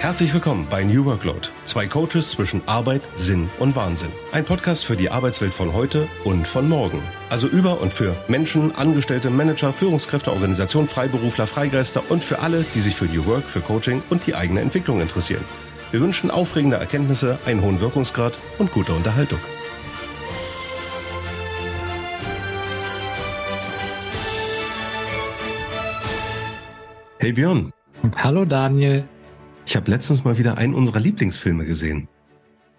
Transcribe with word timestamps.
Herzlich 0.00 0.32
willkommen 0.32 0.66
bei 0.70 0.82
New 0.82 1.04
Workload. 1.04 1.50
Zwei 1.66 1.86
Coaches 1.86 2.30
zwischen 2.30 2.62
Arbeit, 2.64 3.02
Sinn 3.12 3.50
und 3.58 3.76
Wahnsinn. 3.76 4.08
Ein 4.32 4.46
Podcast 4.46 4.86
für 4.86 4.96
die 4.96 5.10
Arbeitswelt 5.10 5.52
von 5.52 5.74
heute 5.74 6.08
und 6.24 6.48
von 6.48 6.70
morgen. 6.70 7.02
Also 7.28 7.48
über 7.48 7.82
und 7.82 7.92
für 7.92 8.16
Menschen, 8.26 8.74
Angestellte, 8.74 9.28
Manager, 9.28 9.74
Führungskräfte, 9.74 10.32
Organisationen, 10.32 10.88
Freiberufler, 10.88 11.46
Freigeister 11.46 12.02
und 12.08 12.24
für 12.24 12.38
alle, 12.38 12.64
die 12.74 12.80
sich 12.80 12.96
für 12.96 13.04
New 13.04 13.26
Work, 13.26 13.44
für 13.44 13.60
Coaching 13.60 14.02
und 14.08 14.26
die 14.26 14.34
eigene 14.34 14.62
Entwicklung 14.62 15.02
interessieren. 15.02 15.44
Wir 15.90 16.00
wünschen 16.00 16.30
aufregende 16.30 16.78
Erkenntnisse, 16.78 17.38
einen 17.44 17.60
hohen 17.60 17.82
Wirkungsgrad 17.82 18.38
und 18.56 18.72
gute 18.72 18.94
Unterhaltung. 18.94 19.38
Hey 27.18 27.32
Björn. 27.32 27.70
Hallo 28.16 28.46
Daniel. 28.46 29.04
Ich 29.70 29.76
habe 29.76 29.88
letztens 29.88 30.24
mal 30.24 30.36
wieder 30.36 30.58
einen 30.58 30.74
unserer 30.74 30.98
Lieblingsfilme 30.98 31.64
gesehen. 31.64 32.08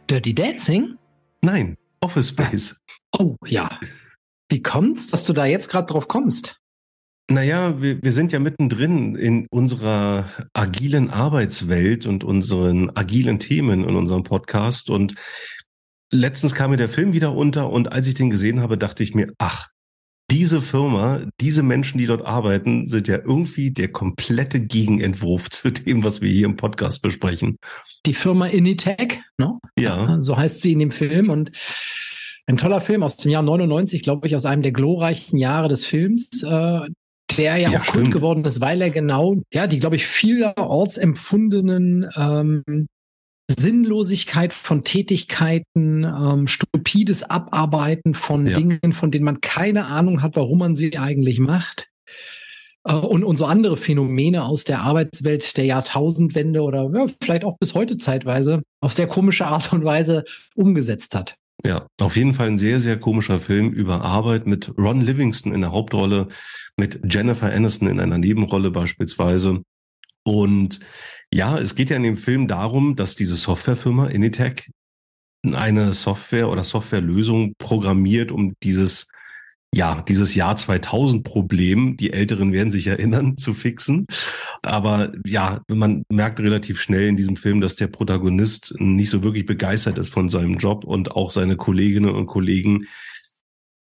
Dirty 0.09 0.35
Dancing? 0.35 0.97
Nein, 1.41 1.77
Office 2.01 2.27
Space. 2.27 2.81
Oh 3.17 3.37
ja. 3.45 3.79
Wie 4.49 4.61
kommt's, 4.61 5.07
dass 5.07 5.23
du 5.23 5.31
da 5.31 5.45
jetzt 5.45 5.69
gerade 5.69 5.85
drauf 5.85 6.09
kommst? 6.09 6.59
Naja, 7.29 7.81
wir, 7.81 8.03
wir 8.03 8.11
sind 8.11 8.33
ja 8.33 8.39
mittendrin 8.39 9.15
in 9.15 9.47
unserer 9.51 10.29
agilen 10.51 11.09
Arbeitswelt 11.09 12.05
und 12.05 12.25
unseren 12.25 12.89
agilen 12.89 13.39
Themen 13.39 13.85
in 13.85 13.95
unserem 13.95 14.23
Podcast. 14.23 14.89
Und 14.89 15.15
letztens 16.11 16.55
kam 16.55 16.71
mir 16.71 16.77
der 16.77 16.89
Film 16.89 17.13
wieder 17.13 17.33
unter 17.33 17.69
und 17.69 17.93
als 17.93 18.05
ich 18.07 18.15
den 18.15 18.29
gesehen 18.29 18.59
habe, 18.59 18.77
dachte 18.77 19.01
ich 19.01 19.15
mir, 19.15 19.31
ach, 19.37 19.69
diese 20.31 20.61
Firma, 20.61 21.21
diese 21.41 21.61
Menschen, 21.61 21.97
die 21.97 22.07
dort 22.07 22.25
arbeiten, 22.25 22.87
sind 22.87 23.07
ja 23.07 23.17
irgendwie 23.17 23.71
der 23.71 23.89
komplette 23.89 24.61
Gegenentwurf 24.61 25.49
zu 25.49 25.71
dem, 25.71 26.03
was 26.03 26.21
wir 26.21 26.31
hier 26.31 26.45
im 26.45 26.55
Podcast 26.55 27.01
besprechen. 27.01 27.57
Die 28.05 28.13
Firma 28.13 28.47
Initech, 28.47 29.19
ne? 29.37 29.59
Ja. 29.77 30.17
So 30.21 30.37
heißt 30.37 30.61
sie 30.61 30.71
in 30.71 30.79
dem 30.79 30.91
Film 30.91 31.29
und 31.29 31.51
ein 32.47 32.57
toller 32.57 32.81
Film 32.81 33.03
aus 33.03 33.17
dem 33.17 33.31
Jahr 33.31 33.43
99, 33.43 34.03
glaube 34.03 34.27
ich, 34.27 34.35
aus 34.35 34.45
einem 34.45 34.61
der 34.61 34.71
glorreichen 34.71 35.37
Jahre 35.37 35.67
des 35.67 35.85
Films, 35.85 36.43
äh, 36.43 36.79
der 37.37 37.57
ja, 37.57 37.69
ja 37.69 37.79
auch 37.79 37.83
stimmt. 37.83 38.05
Kult 38.05 38.11
geworden 38.11 38.45
ist, 38.45 38.61
weil 38.61 38.81
er 38.81 38.89
genau, 38.89 39.41
ja, 39.53 39.67
die, 39.67 39.79
glaube 39.79 39.95
ich, 39.95 40.05
vielerorts 40.05 40.97
empfundenen 40.97 42.09
ähm, 42.15 42.87
Sinnlosigkeit 43.57 44.53
von 44.53 44.83
Tätigkeiten, 44.83 46.03
ähm, 46.03 46.47
stupides 46.47 47.23
Abarbeiten 47.23 48.13
von 48.13 48.47
ja. 48.47 48.57
Dingen, 48.57 48.93
von 48.93 49.11
denen 49.11 49.25
man 49.25 49.41
keine 49.41 49.85
Ahnung 49.85 50.21
hat, 50.21 50.35
warum 50.35 50.59
man 50.59 50.75
sie 50.75 50.97
eigentlich 50.97 51.39
macht. 51.39 51.87
Äh, 52.83 52.93
und, 52.93 53.23
und 53.23 53.37
so 53.37 53.45
andere 53.45 53.77
Phänomene 53.77 54.43
aus 54.43 54.63
der 54.63 54.81
Arbeitswelt 54.81 55.57
der 55.57 55.65
Jahrtausendwende 55.65 56.61
oder 56.61 56.89
ja, 56.93 57.05
vielleicht 57.21 57.45
auch 57.45 57.57
bis 57.59 57.73
heute 57.73 57.97
zeitweise 57.97 58.63
auf 58.81 58.93
sehr 58.93 59.07
komische 59.07 59.47
Art 59.47 59.71
und 59.73 59.83
Weise 59.83 60.23
umgesetzt 60.55 61.15
hat. 61.15 61.35
Ja, 61.63 61.85
auf 61.99 62.15
jeden 62.15 62.33
Fall 62.33 62.47
ein 62.47 62.57
sehr, 62.57 62.79
sehr 62.79 62.99
komischer 62.99 63.39
Film 63.39 63.69
über 63.69 64.01
Arbeit 64.01 64.47
mit 64.47 64.73
Ron 64.77 65.01
Livingston 65.01 65.53
in 65.53 65.61
der 65.61 65.71
Hauptrolle, 65.71 66.27
mit 66.75 67.01
Jennifer 67.07 67.51
Aniston 67.51 67.87
in 67.87 67.99
einer 67.99 68.17
Nebenrolle 68.17 68.71
beispielsweise. 68.71 69.61
Und 70.23 70.79
ja, 71.33 71.57
es 71.57 71.75
geht 71.75 71.89
ja 71.89 71.95
in 71.95 72.03
dem 72.03 72.17
Film 72.17 72.47
darum, 72.47 72.95
dass 72.95 73.15
diese 73.15 73.35
Softwarefirma 73.35 74.07
Initech 74.07 74.69
eine 75.43 75.93
Software 75.93 76.49
oder 76.49 76.63
Softwarelösung 76.63 77.53
programmiert, 77.57 78.31
um 78.31 78.53
dieses 78.63 79.07
ja, 79.73 80.01
dieses 80.01 80.35
Jahr 80.35 80.57
2000 80.57 81.23
Problem, 81.23 81.95
die 81.95 82.11
Älteren 82.11 82.51
werden 82.51 82.71
sich 82.71 82.87
erinnern, 82.87 83.37
zu 83.37 83.53
fixen. 83.53 84.05
Aber 84.63 85.13
ja, 85.25 85.61
man 85.69 86.03
merkt 86.09 86.41
relativ 86.41 86.79
schnell 86.81 87.07
in 87.07 87.15
diesem 87.15 87.37
Film, 87.37 87.61
dass 87.61 87.77
der 87.77 87.87
Protagonist 87.87 88.75
nicht 88.79 89.09
so 89.09 89.23
wirklich 89.23 89.45
begeistert 89.45 89.97
ist 89.97 90.11
von 90.11 90.27
seinem 90.27 90.57
Job 90.57 90.83
und 90.83 91.11
auch 91.11 91.31
seine 91.31 91.55
Kolleginnen 91.55 92.13
und 92.13 92.25
Kollegen 92.25 92.85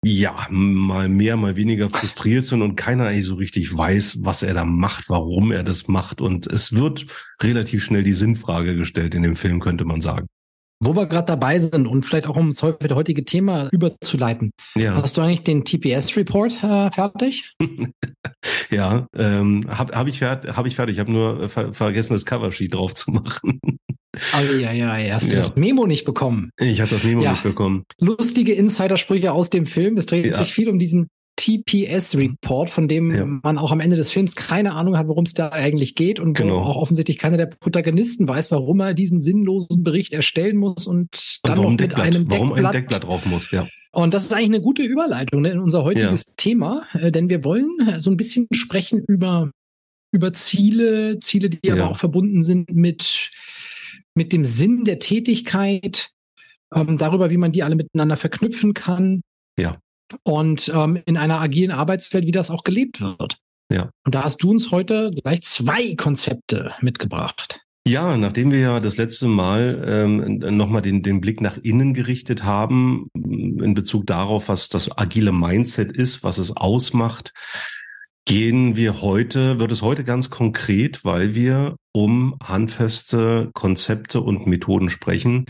ja, 0.04 0.48
mal 0.50 1.10
mehr, 1.10 1.36
mal 1.36 1.58
weniger 1.58 1.90
frustriert 1.90 2.46
sind 2.46 2.62
und 2.62 2.76
keiner 2.76 3.08
eigentlich 3.08 3.26
so 3.26 3.36
richtig 3.36 3.76
weiß, 3.76 4.20
was 4.22 4.44
er 4.44 4.54
da 4.54 4.64
macht, 4.64 5.10
warum 5.10 5.52
er 5.52 5.64
das 5.64 5.88
macht. 5.88 6.22
Und 6.22 6.48
es 6.48 6.74
wird 6.74 7.06
relativ 7.42 7.84
schnell 7.84 8.04
die 8.04 8.14
Sinnfrage 8.14 8.76
gestellt 8.76 9.14
in 9.14 9.24
dem 9.24 9.36
Film, 9.36 9.60
könnte 9.60 9.84
man 9.84 10.00
sagen. 10.00 10.28
Wo 10.82 10.96
wir 10.96 11.08
gerade 11.08 11.26
dabei 11.26 11.60
sind 11.60 11.88
und 11.88 12.06
vielleicht 12.06 12.26
auch 12.28 12.38
um 12.38 12.52
das 12.52 12.64
heutige 12.64 13.26
Thema 13.26 13.68
überzuleiten. 13.74 14.52
Ja. 14.76 14.96
Hast 14.96 15.18
du 15.18 15.22
eigentlich 15.22 15.44
den 15.44 15.66
TPS-Report 15.66 16.64
äh, 16.64 16.92
fertig? 16.92 17.54
ja, 18.72 19.06
ähm, 19.14 19.66
habe 19.68 19.94
hab 19.94 20.08
ich, 20.08 20.20
fertig, 20.20 20.56
hab 20.56 20.66
ich 20.66 20.78
fertig. 20.78 20.96
Ich 20.96 21.00
habe 21.02 21.12
nur 21.12 21.44
äh, 21.44 21.50
ver 21.50 21.74
vergessen, 21.74 22.14
das 22.14 22.26
Coversheet 22.26 22.76
drauf 22.76 22.96
zu 22.96 23.12
machen. 23.12 23.60
Oh, 24.34 24.56
ja, 24.56 24.72
ja, 24.72 24.98
ja. 24.98 25.16
Hast 25.16 25.32
du 25.32 25.36
ja. 25.36 25.42
das 25.42 25.56
Memo 25.56 25.88
nicht 25.88 26.06
bekommen? 26.06 26.52
Ich 26.58 26.82
habe 26.82 26.90
das 26.90 27.04
Memo 27.04 27.22
ja. 27.22 27.32
nicht 27.32 27.44
bekommen. 27.44 27.84
Lustige 28.00 28.54
Insidersprüche 28.54 29.32
aus 29.32 29.50
dem 29.50 29.66
Film. 29.66 29.98
Es 29.98 30.06
dreht 30.06 30.26
ja. 30.26 30.38
sich 30.38 30.54
viel 30.54 30.70
um 30.70 30.80
diesen 30.80 31.10
TPS-Report, 31.40 32.70
von 32.70 32.90
dem 32.90 33.16
ja. 33.16 33.26
man 33.26 33.58
auch 33.58 33.72
am 33.72 33.80
Ende 33.80 33.96
des 33.96 34.12
Films 34.12 34.36
keine 34.36 34.74
Ahnung 34.74 34.98
hat, 34.98 35.08
worum 35.08 35.24
es 35.24 35.34
da 35.34 35.50
eigentlich 35.50 35.96
geht 35.96 36.20
und 36.20 36.34
genau. 36.34 36.58
auch 36.58 36.76
offensichtlich 36.76 37.18
keiner 37.18 37.38
der 37.38 37.46
Protagonisten 37.46 38.28
weiß, 38.28 38.52
warum 38.52 38.82
er 38.82 38.94
diesen 38.94 39.22
sinnlosen 39.22 39.84
Bericht 39.84 40.12
erstellen 40.12 40.58
muss 40.58 40.86
und 40.86 41.40
dann 41.44 41.58
und 41.58 41.64
noch 41.64 41.70
mit 41.72 41.80
Deckblatt, 41.80 42.02
einem 42.02 42.28
Deckblatt, 42.28 42.40
warum 42.40 42.54
ein 42.54 42.72
Deckblatt 42.72 43.04
drauf 43.06 43.26
muss. 43.26 43.52
Ja. 43.52 43.68
Und 43.92 44.14
das 44.14 44.24
ist 44.24 44.34
eigentlich 44.34 44.50
eine 44.50 44.62
gute 44.62 44.84
Überleitung 44.84 45.42
ne, 45.42 45.52
in 45.52 45.60
unser 45.60 45.84
heutiges 45.84 46.26
ja. 46.28 46.34
Thema, 46.36 46.84
äh, 46.94 47.10
denn 47.12 47.30
wir 47.30 47.46
wollen 47.46 47.70
so 48.00 48.12
ein 48.12 48.18
bisschen 48.18 48.48
sprechen 48.52 49.04
über 49.08 49.52
über 50.12 50.34
Ziele, 50.34 51.20
Ziele, 51.20 51.50
die 51.50 51.72
aber 51.72 51.90
auch 51.90 51.98
verbunden 51.98 52.42
sind 52.42 52.74
mit 52.74 53.32
mit 54.16 54.34
dem 54.34 54.46
Sinn 54.46 54.86
der 54.86 55.00
Tätigkeit, 55.00 56.12
ähm, 56.74 56.98
darüber, 56.98 57.30
wie 57.30 57.38
man 57.38 57.52
die 57.52 57.64
alle 57.64 57.76
miteinander 57.76 58.18
verknüpfen 58.18 58.74
kann. 58.74 59.22
Ja. 59.58 59.78
Und 60.24 60.72
ähm, 60.74 61.02
in 61.06 61.18
einer 61.18 61.40
agilen 61.40 61.72
Arbeitswelt, 61.72 62.26
wie 62.26 62.32
das 62.32 62.52
auch 62.52 62.64
gelebt 62.64 63.02
wird. 63.02 63.38
Ja. 63.72 63.92
Und 64.06 64.16
da 64.16 64.24
hast 64.24 64.42
du 64.42 64.50
uns 64.50 64.72
heute 64.72 65.12
gleich 65.12 65.44
zwei 65.44 65.96
Konzepte 65.96 66.74
mitgebracht. 66.82 67.62
Ja, 67.88 68.18
nachdem 68.18 68.52
wir 68.52 68.60
ja 68.60 68.80
das 68.80 68.98
letzte 68.98 69.28
Mal 69.28 69.84
ähm, 69.88 70.40
nochmal 70.58 70.82
den, 70.82 71.02
den 71.02 71.22
Blick 71.22 71.42
nach 71.42 71.58
innen 71.58 71.94
gerichtet 71.94 72.44
haben, 72.44 73.08
in 73.16 73.74
Bezug 73.74 74.06
darauf, 74.06 74.50
was 74.50 74.70
das 74.70 74.96
agile 74.98 75.32
Mindset 75.32 75.92
ist, 75.92 76.24
was 76.24 76.38
es 76.38 76.56
ausmacht, 76.56 77.34
gehen 78.30 78.76
wir 78.76 79.02
heute, 79.02 79.58
wird 79.58 79.72
es 79.72 79.82
heute 79.82 80.04
ganz 80.04 80.30
konkret, 80.30 81.04
weil 81.04 81.34
wir 81.34 81.76
um 81.92 82.38
handfeste 82.44 83.50
Konzepte 83.56 84.22
und 84.22 84.46
Methoden 84.46 84.92
sprechen, 84.92 85.46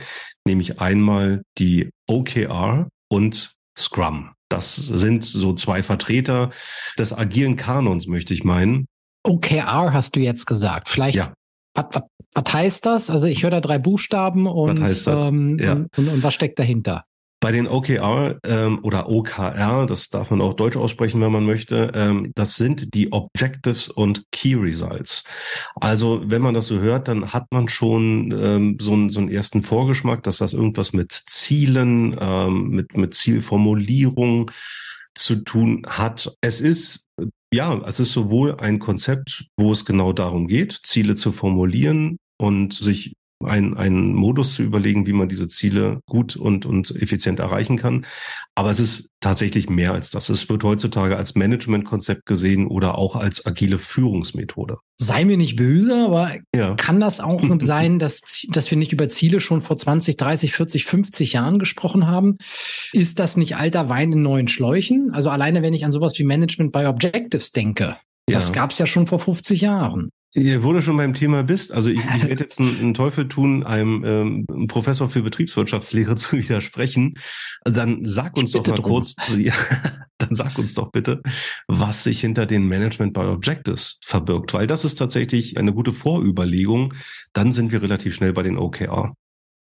nämlich 0.47 0.79
einmal 0.79 1.41
die 1.57 1.89
OKR 2.07 2.87
und 3.09 3.53
Scrum. 3.77 4.31
Das 4.47 4.77
sind 4.77 5.25
so 5.25 5.53
zwei 5.53 5.83
Vertreter 5.83 6.51
des 6.97 7.11
agilen 7.11 7.57
Kanons, 7.57 8.07
möchte 8.07 8.33
ich 8.33 8.45
meinen. 8.45 8.85
OKR 9.27 9.91
hast 9.91 10.15
du 10.15 10.21
jetzt 10.21 10.45
gesagt. 10.45 10.87
Vielleicht 10.87 11.17
ja. 11.17 11.33
Was, 11.73 11.85
was, 11.91 12.03
was 12.33 12.53
heißt 12.53 12.85
das? 12.85 13.09
Also 13.09 13.27
ich 13.27 13.43
höre 13.43 13.51
da 13.51 13.59
drei 13.59 13.77
Buchstaben 13.77 14.47
und, 14.47 14.79
ähm, 14.79 15.59
ja. 15.59 15.73
und, 15.73 15.97
und, 15.97 16.07
und 16.07 16.23
was 16.23 16.33
steckt 16.33 16.57
dahinter? 16.57 17.03
Bei 17.41 17.51
den 17.51 17.67
OKR 17.67 18.37
ähm, 18.45 18.79
oder 18.83 19.09
OKR, 19.09 19.85
das 19.85 20.09
darf 20.09 20.29
man 20.29 20.41
auch 20.41 20.53
deutsch 20.53 20.75
aussprechen, 20.75 21.21
wenn 21.21 21.31
man 21.31 21.45
möchte, 21.45 21.91
ähm, 21.95 22.31
das 22.35 22.55
sind 22.55 22.93
die 22.93 23.11
Objectives 23.13 23.87
und 23.87 24.23
Key 24.31 24.55
Results. 24.55 25.23
Also 25.75 26.21
wenn 26.25 26.41
man 26.41 26.53
das 26.53 26.67
so 26.67 26.79
hört, 26.79 27.07
dann 27.07 27.31
hat 27.31 27.45
man 27.51 27.69
schon 27.69 28.31
ähm, 28.37 28.77
so, 28.81 28.93
einen, 28.93 29.09
so 29.09 29.21
einen 29.21 29.29
ersten 29.29 29.63
Vorgeschmack, 29.63 30.23
dass 30.23 30.39
das 30.39 30.53
irgendwas 30.53 30.91
mit 30.91 31.11
Zielen, 31.11 32.17
ähm, 32.19 32.69
mit, 32.69 32.97
mit 32.97 33.13
Zielformulierung 33.13 34.51
zu 35.15 35.37
tun 35.37 35.85
hat. 35.87 36.35
Es 36.41 36.61
ist 36.61 37.07
ja, 37.51 37.81
es 37.87 37.99
ist 37.99 38.13
sowohl 38.13 38.57
ein 38.59 38.79
Konzept, 38.79 39.45
wo 39.57 39.71
es 39.71 39.85
genau 39.85 40.13
darum 40.13 40.47
geht, 40.47 40.81
Ziele 40.83 41.15
zu 41.15 41.31
formulieren 41.31 42.17
und 42.37 42.73
sich 42.73 43.13
ein, 43.43 43.77
einen 43.77 44.13
Modus 44.13 44.55
zu 44.55 44.63
überlegen, 44.63 45.07
wie 45.07 45.13
man 45.13 45.29
diese 45.29 45.47
Ziele 45.47 46.01
gut 46.05 46.35
und, 46.35 46.65
und 46.65 46.91
effizient 47.01 47.39
erreichen 47.39 47.77
kann. 47.77 48.05
Aber 48.55 48.69
es 48.69 48.79
ist 48.79 49.09
tatsächlich 49.21 49.69
mehr 49.69 49.93
als 49.93 50.09
das. 50.09 50.29
Es 50.29 50.49
wird 50.49 50.63
heutzutage 50.63 51.15
als 51.15 51.35
Managementkonzept 51.35 52.25
gesehen 52.25 52.67
oder 52.67 52.97
auch 52.97 53.15
als 53.15 53.45
agile 53.45 53.79
Führungsmethode. 53.79 54.77
Sei 54.97 55.23
mir 55.23 55.37
nicht 55.37 55.55
böse, 55.55 55.95
aber 55.95 56.35
ja. 56.53 56.75
kann 56.75 56.99
das 56.99 57.21
auch 57.21 57.41
sein, 57.61 57.99
dass, 57.99 58.45
dass 58.49 58.69
wir 58.69 58.77
nicht 58.77 58.91
über 58.91 59.07
Ziele 59.07 59.39
schon 59.39 59.61
vor 59.61 59.77
20, 59.77 60.17
30, 60.17 60.53
40, 60.53 60.85
50 60.85 61.33
Jahren 61.33 61.59
gesprochen 61.59 62.07
haben? 62.07 62.37
Ist 62.91 63.19
das 63.19 63.37
nicht 63.37 63.55
alter 63.55 63.87
Wein 63.87 64.11
in 64.11 64.21
neuen 64.21 64.49
Schläuchen? 64.49 65.11
Also 65.13 65.29
alleine, 65.29 65.61
wenn 65.61 65.73
ich 65.73 65.85
an 65.85 65.93
sowas 65.93 66.13
wie 66.17 66.25
Management 66.25 66.73
by 66.73 66.85
Objectives 66.85 67.51
denke, 67.51 67.97
das 68.27 68.49
ja. 68.49 68.55
gab 68.55 68.71
es 68.71 68.79
ja 68.79 68.85
schon 68.85 69.07
vor 69.07 69.19
50 69.19 69.61
Jahren. 69.61 70.11
Ja, 70.35 70.63
wo 70.63 70.73
du 70.73 70.81
schon 70.81 70.95
beim 70.95 71.15
Thema 71.15 71.41
bist, 71.41 71.71
also 71.71 71.89
ich, 71.89 71.99
ich 71.99 72.27
werde 72.27 72.43
jetzt 72.43 72.59
einen, 72.59 72.77
einen, 72.77 72.93
Teufel 72.93 73.27
tun, 73.27 73.63
einem 73.63 74.45
ähm, 74.47 74.67
Professor 74.67 75.09
für 75.09 75.23
Betriebswirtschaftslehre 75.23 76.15
zu 76.17 76.37
widersprechen. 76.37 77.15
Also 77.65 77.79
dann 77.79 78.05
sag 78.05 78.37
uns 78.37 78.51
doch 78.51 78.65
mal 78.67 78.75
drum. 78.75 78.91
kurz, 78.91 79.15
ja, 79.37 79.53
dann 80.19 80.35
sag 80.35 80.59
uns 80.59 80.75
doch 80.75 80.91
bitte, 80.91 81.23
was 81.67 82.03
sich 82.03 82.21
hinter 82.21 82.45
den 82.45 82.67
Management 82.67 83.13
by 83.13 83.21
Objectives 83.21 83.99
verbirgt, 84.03 84.53
weil 84.53 84.67
das 84.67 84.85
ist 84.85 84.95
tatsächlich 84.95 85.57
eine 85.57 85.73
gute 85.73 85.91
Vorüberlegung. 85.91 86.93
Dann 87.33 87.51
sind 87.51 87.71
wir 87.71 87.81
relativ 87.81 88.13
schnell 88.13 88.33
bei 88.33 88.43
den 88.43 88.57
OKR. 88.57 89.15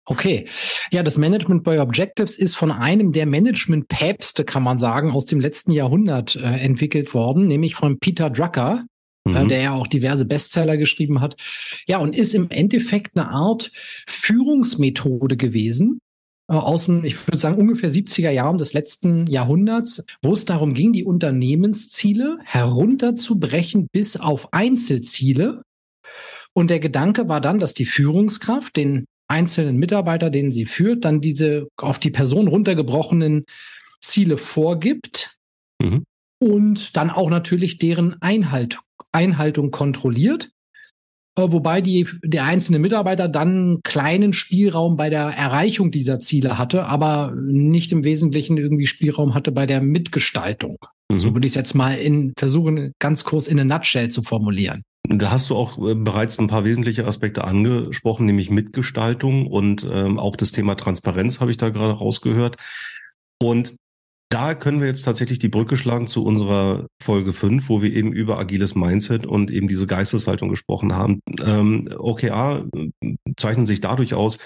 Okay. 0.04 0.46
Ja, 0.90 1.02
das 1.02 1.16
Management 1.16 1.64
by 1.64 1.78
Objectives 1.78 2.36
ist 2.36 2.56
von 2.56 2.72
einem 2.72 3.12
der 3.12 3.24
Management-Päpste, 3.24 4.44
kann 4.44 4.62
man 4.62 4.76
sagen, 4.76 5.12
aus 5.12 5.24
dem 5.24 5.40
letzten 5.40 5.72
Jahrhundert 5.72 6.36
äh, 6.36 6.40
entwickelt 6.40 7.14
worden, 7.14 7.46
nämlich 7.46 7.74
von 7.74 7.98
Peter 7.98 8.28
Drucker, 8.28 8.84
mhm. 9.32 9.48
der 9.48 9.60
ja 9.60 9.72
auch 9.72 9.86
diverse 9.86 10.24
Bestseller 10.24 10.76
geschrieben 10.76 11.20
hat. 11.20 11.36
Ja, 11.86 11.98
und 11.98 12.16
ist 12.16 12.34
im 12.34 12.50
Endeffekt 12.50 13.16
eine 13.16 13.30
Art 13.30 13.70
Führungsmethode 14.06 15.36
gewesen, 15.36 16.00
äh, 16.48 16.54
aus 16.54 16.86
dem, 16.86 17.04
ich 17.04 17.26
würde 17.26 17.38
sagen, 17.38 17.58
ungefähr 17.58 17.90
70er 17.90 18.30
Jahren 18.30 18.58
des 18.58 18.72
letzten 18.72 19.26
Jahrhunderts, 19.26 20.04
wo 20.22 20.32
es 20.32 20.44
darum 20.44 20.74
ging, 20.74 20.92
die 20.92 21.04
Unternehmensziele 21.04 22.38
herunterzubrechen 22.44 23.88
bis 23.92 24.16
auf 24.16 24.52
Einzelziele. 24.52 25.62
Und 26.54 26.70
der 26.70 26.80
Gedanke 26.80 27.28
war 27.28 27.40
dann, 27.40 27.60
dass 27.60 27.74
die 27.74 27.84
Führungskraft 27.84 28.76
den 28.76 29.04
einzelnen 29.28 29.76
Mitarbeiter, 29.76 30.30
den 30.30 30.50
sie 30.52 30.64
führt, 30.64 31.04
dann 31.04 31.20
diese 31.20 31.68
auf 31.76 31.98
die 31.98 32.10
Person 32.10 32.48
runtergebrochenen 32.48 33.44
Ziele 34.00 34.38
vorgibt 34.38 35.36
mhm. 35.82 36.04
und 36.40 36.96
dann 36.96 37.10
auch 37.10 37.28
natürlich 37.28 37.78
deren 37.78 38.20
Einhalt, 38.22 38.80
Einhaltung 39.12 39.70
kontrolliert. 39.70 40.50
Äh, 41.38 41.52
wobei 41.52 41.80
die, 41.80 42.06
der 42.22 42.44
einzelne 42.44 42.78
Mitarbeiter 42.78 43.28
dann 43.28 43.80
kleinen 43.84 44.32
Spielraum 44.32 44.96
bei 44.96 45.08
der 45.10 45.26
Erreichung 45.26 45.90
dieser 45.90 46.20
Ziele 46.20 46.58
hatte, 46.58 46.84
aber 46.84 47.32
nicht 47.36 47.92
im 47.92 48.04
Wesentlichen 48.04 48.56
irgendwie 48.56 48.86
Spielraum 48.86 49.34
hatte 49.34 49.52
bei 49.52 49.66
der 49.66 49.80
Mitgestaltung. 49.80 50.78
Mhm. 51.10 51.20
So 51.20 51.34
würde 51.34 51.46
ich 51.46 51.52
es 51.52 51.56
jetzt 51.56 51.74
mal 51.74 51.94
in 51.94 52.32
versuchen, 52.36 52.92
ganz 52.98 53.24
kurz 53.24 53.46
in 53.46 53.58
eine 53.58 53.68
Nutshell 53.72 54.08
zu 54.08 54.22
formulieren. 54.22 54.82
Da 55.08 55.30
hast 55.30 55.48
du 55.48 55.56
auch 55.56 55.78
äh, 55.78 55.94
bereits 55.94 56.38
ein 56.38 56.48
paar 56.48 56.64
wesentliche 56.64 57.06
Aspekte 57.06 57.44
angesprochen, 57.44 58.26
nämlich 58.26 58.50
Mitgestaltung 58.50 59.46
und 59.46 59.88
ähm, 59.90 60.18
auch 60.18 60.36
das 60.36 60.52
Thema 60.52 60.74
Transparenz 60.74 61.40
habe 61.40 61.50
ich 61.50 61.56
da 61.56 61.70
gerade 61.70 61.94
rausgehört. 61.94 62.56
Und 63.40 63.76
da 64.28 64.54
können 64.54 64.80
wir 64.80 64.88
jetzt 64.88 65.02
tatsächlich 65.02 65.38
die 65.38 65.48
Brücke 65.48 65.76
schlagen 65.76 66.06
zu 66.06 66.24
unserer 66.24 66.86
Folge 67.02 67.32
5, 67.32 67.68
wo 67.68 67.82
wir 67.82 67.92
eben 67.92 68.12
über 68.12 68.38
agiles 68.38 68.74
Mindset 68.74 69.26
und 69.26 69.50
eben 69.50 69.68
diese 69.68 69.86
Geisteshaltung 69.86 70.48
gesprochen 70.48 70.94
haben. 70.94 71.20
Ähm, 71.42 71.88
OKR 71.96 72.66
äh, 72.74 73.14
zeichnen 73.36 73.66
sich 73.66 73.80
dadurch 73.80 74.14
aus, 74.14 74.38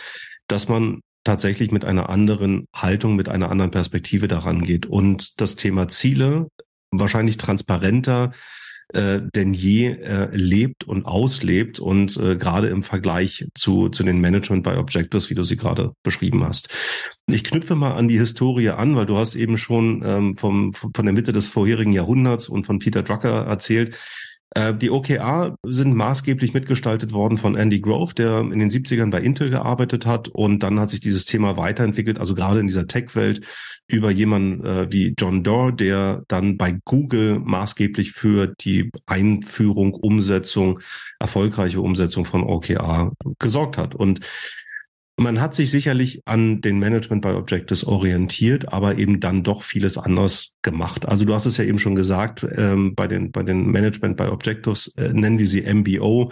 dass 0.47 0.69
man 0.69 1.01
tatsächlich 1.25 1.71
mit 1.71 1.85
einer 1.85 2.09
anderen 2.09 2.67
Haltung, 2.75 3.17
mit 3.17 3.29
einer 3.29 3.51
anderen 3.51 3.71
Perspektive 3.71 4.29
daran 4.29 4.63
geht 4.63 4.87
und 4.87 5.41
das 5.41 5.57
Thema 5.57 5.89
Ziele 5.89 6.49
wahrscheinlich 6.91 7.37
transparenter 7.37 8.33
äh, 8.95 9.21
denn 9.35 9.55
je 9.55 9.89
äh, 9.89 10.29
lebt 10.33 10.85
und 10.85 11.07
auslebt 11.07 11.81
und 11.81 12.17
äh, 12.17 12.37
gerade 12.37 12.69
im 12.69 12.83
Vergleich 12.83 13.47
zu, 13.55 13.89
zu 13.89 14.03
den 14.03 14.21
Management 14.21 14.63
by 14.63 14.71
Objectives, 14.71 15.31
wie 15.31 15.35
du 15.35 15.45
sie 15.45 15.57
gerade 15.57 15.93
beschrieben 16.03 16.45
hast. 16.45 16.69
Ich 17.27 17.45
knüpfe 17.45 17.75
mal 17.75 17.95
an 17.95 18.09
die 18.09 18.19
Historie 18.19 18.71
an, 18.71 18.97
weil 18.97 19.07
du 19.07 19.17
hast 19.17 19.35
eben 19.35 19.57
schon 19.57 20.03
ähm, 20.05 20.37
vom, 20.37 20.73
von 20.75 21.05
der 21.05 21.13
Mitte 21.13 21.33
des 21.33 21.49
vorherigen 21.49 21.93
Jahrhunderts 21.93 22.49
und 22.49 22.65
von 22.65 22.79
Peter 22.79 23.03
Drucker 23.03 23.47
erzählt. 23.47 23.97
Äh, 24.55 24.75
die 24.75 24.91
OKR 24.91 25.57
sind 25.65 25.95
maßgeblich 25.95 26.53
mitgestaltet 26.53 27.13
worden 27.13 27.39
von 27.39 27.57
Andy 27.57 27.81
Grove, 27.81 28.15
der 28.15 28.41
in 28.41 28.59
den 28.59 28.71
70ern 28.71 29.11
bei 29.11 29.21
Intel 29.21 29.51
gearbeitet 29.51 30.05
hat 30.05 30.29
und 30.29 30.63
dann 30.63 30.79
hat 30.79 30.91
sich 30.91 31.01
dieses 31.01 31.25
Thema 31.25 31.57
weiterentwickelt, 31.57 32.19
also 32.19 32.35
gerade 32.35 32.61
in 32.61 32.67
dieser 32.67 32.87
Tech-Welt 32.87 33.47
über 33.89 34.11
jemanden 34.11 34.65
äh, 34.65 34.93
wie 34.93 35.15
John 35.19 35.43
Doerr, 35.43 35.73
der 35.73 36.25
dann 36.29 36.57
bei 36.57 36.79
Google 36.85 37.39
maßgeblich 37.39 38.13
für 38.13 38.47
die 38.47 38.91
Einführung, 39.07 39.95
Umsetzung, 39.95 40.81
erfolgreiche 41.19 41.81
Umsetzung 41.81 42.25
von 42.25 42.43
OKR 42.45 43.13
gesorgt 43.39 43.79
hat. 43.79 43.95
Und 43.95 44.21
man 45.23 45.41
hat 45.41 45.55
sich 45.55 45.71
sicherlich 45.71 46.23
an 46.27 46.61
den 46.61 46.79
Management 46.79 47.23
by 47.23 47.31
Objectives 47.31 47.85
orientiert, 47.85 48.73
aber 48.73 48.99
eben 48.99 49.21
dann 49.21 49.43
doch 49.43 49.63
vieles 49.63 49.99
anders 49.99 50.55
gemacht. 50.63 51.07
Also 51.07 51.25
du 51.25 51.35
hast 51.35 51.47
es 51.47 51.57
ja 51.57 51.65
eben 51.65 51.79
schon 51.79 51.95
gesagt, 51.95 52.47
ähm, 52.57 52.95
bei 52.95 53.09
den 53.09 53.33
bei 53.33 53.43
den 53.43 53.71
Management 53.71 54.17
by 54.17 54.25
Objectives 54.25 54.89
äh, 54.97 55.13
nennen 55.13 55.39
wir 55.39 55.47
sie 55.47 55.63
MBO. 55.63 56.31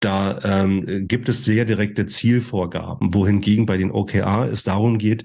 Da 0.00 0.38
ähm, 0.44 1.08
gibt 1.08 1.28
es 1.28 1.44
sehr 1.44 1.64
direkte 1.64 2.06
Zielvorgaben, 2.06 3.12
wohingegen 3.12 3.66
bei 3.66 3.76
den 3.76 3.90
OKR 3.90 4.48
es 4.50 4.62
darum 4.62 4.98
geht, 4.98 5.24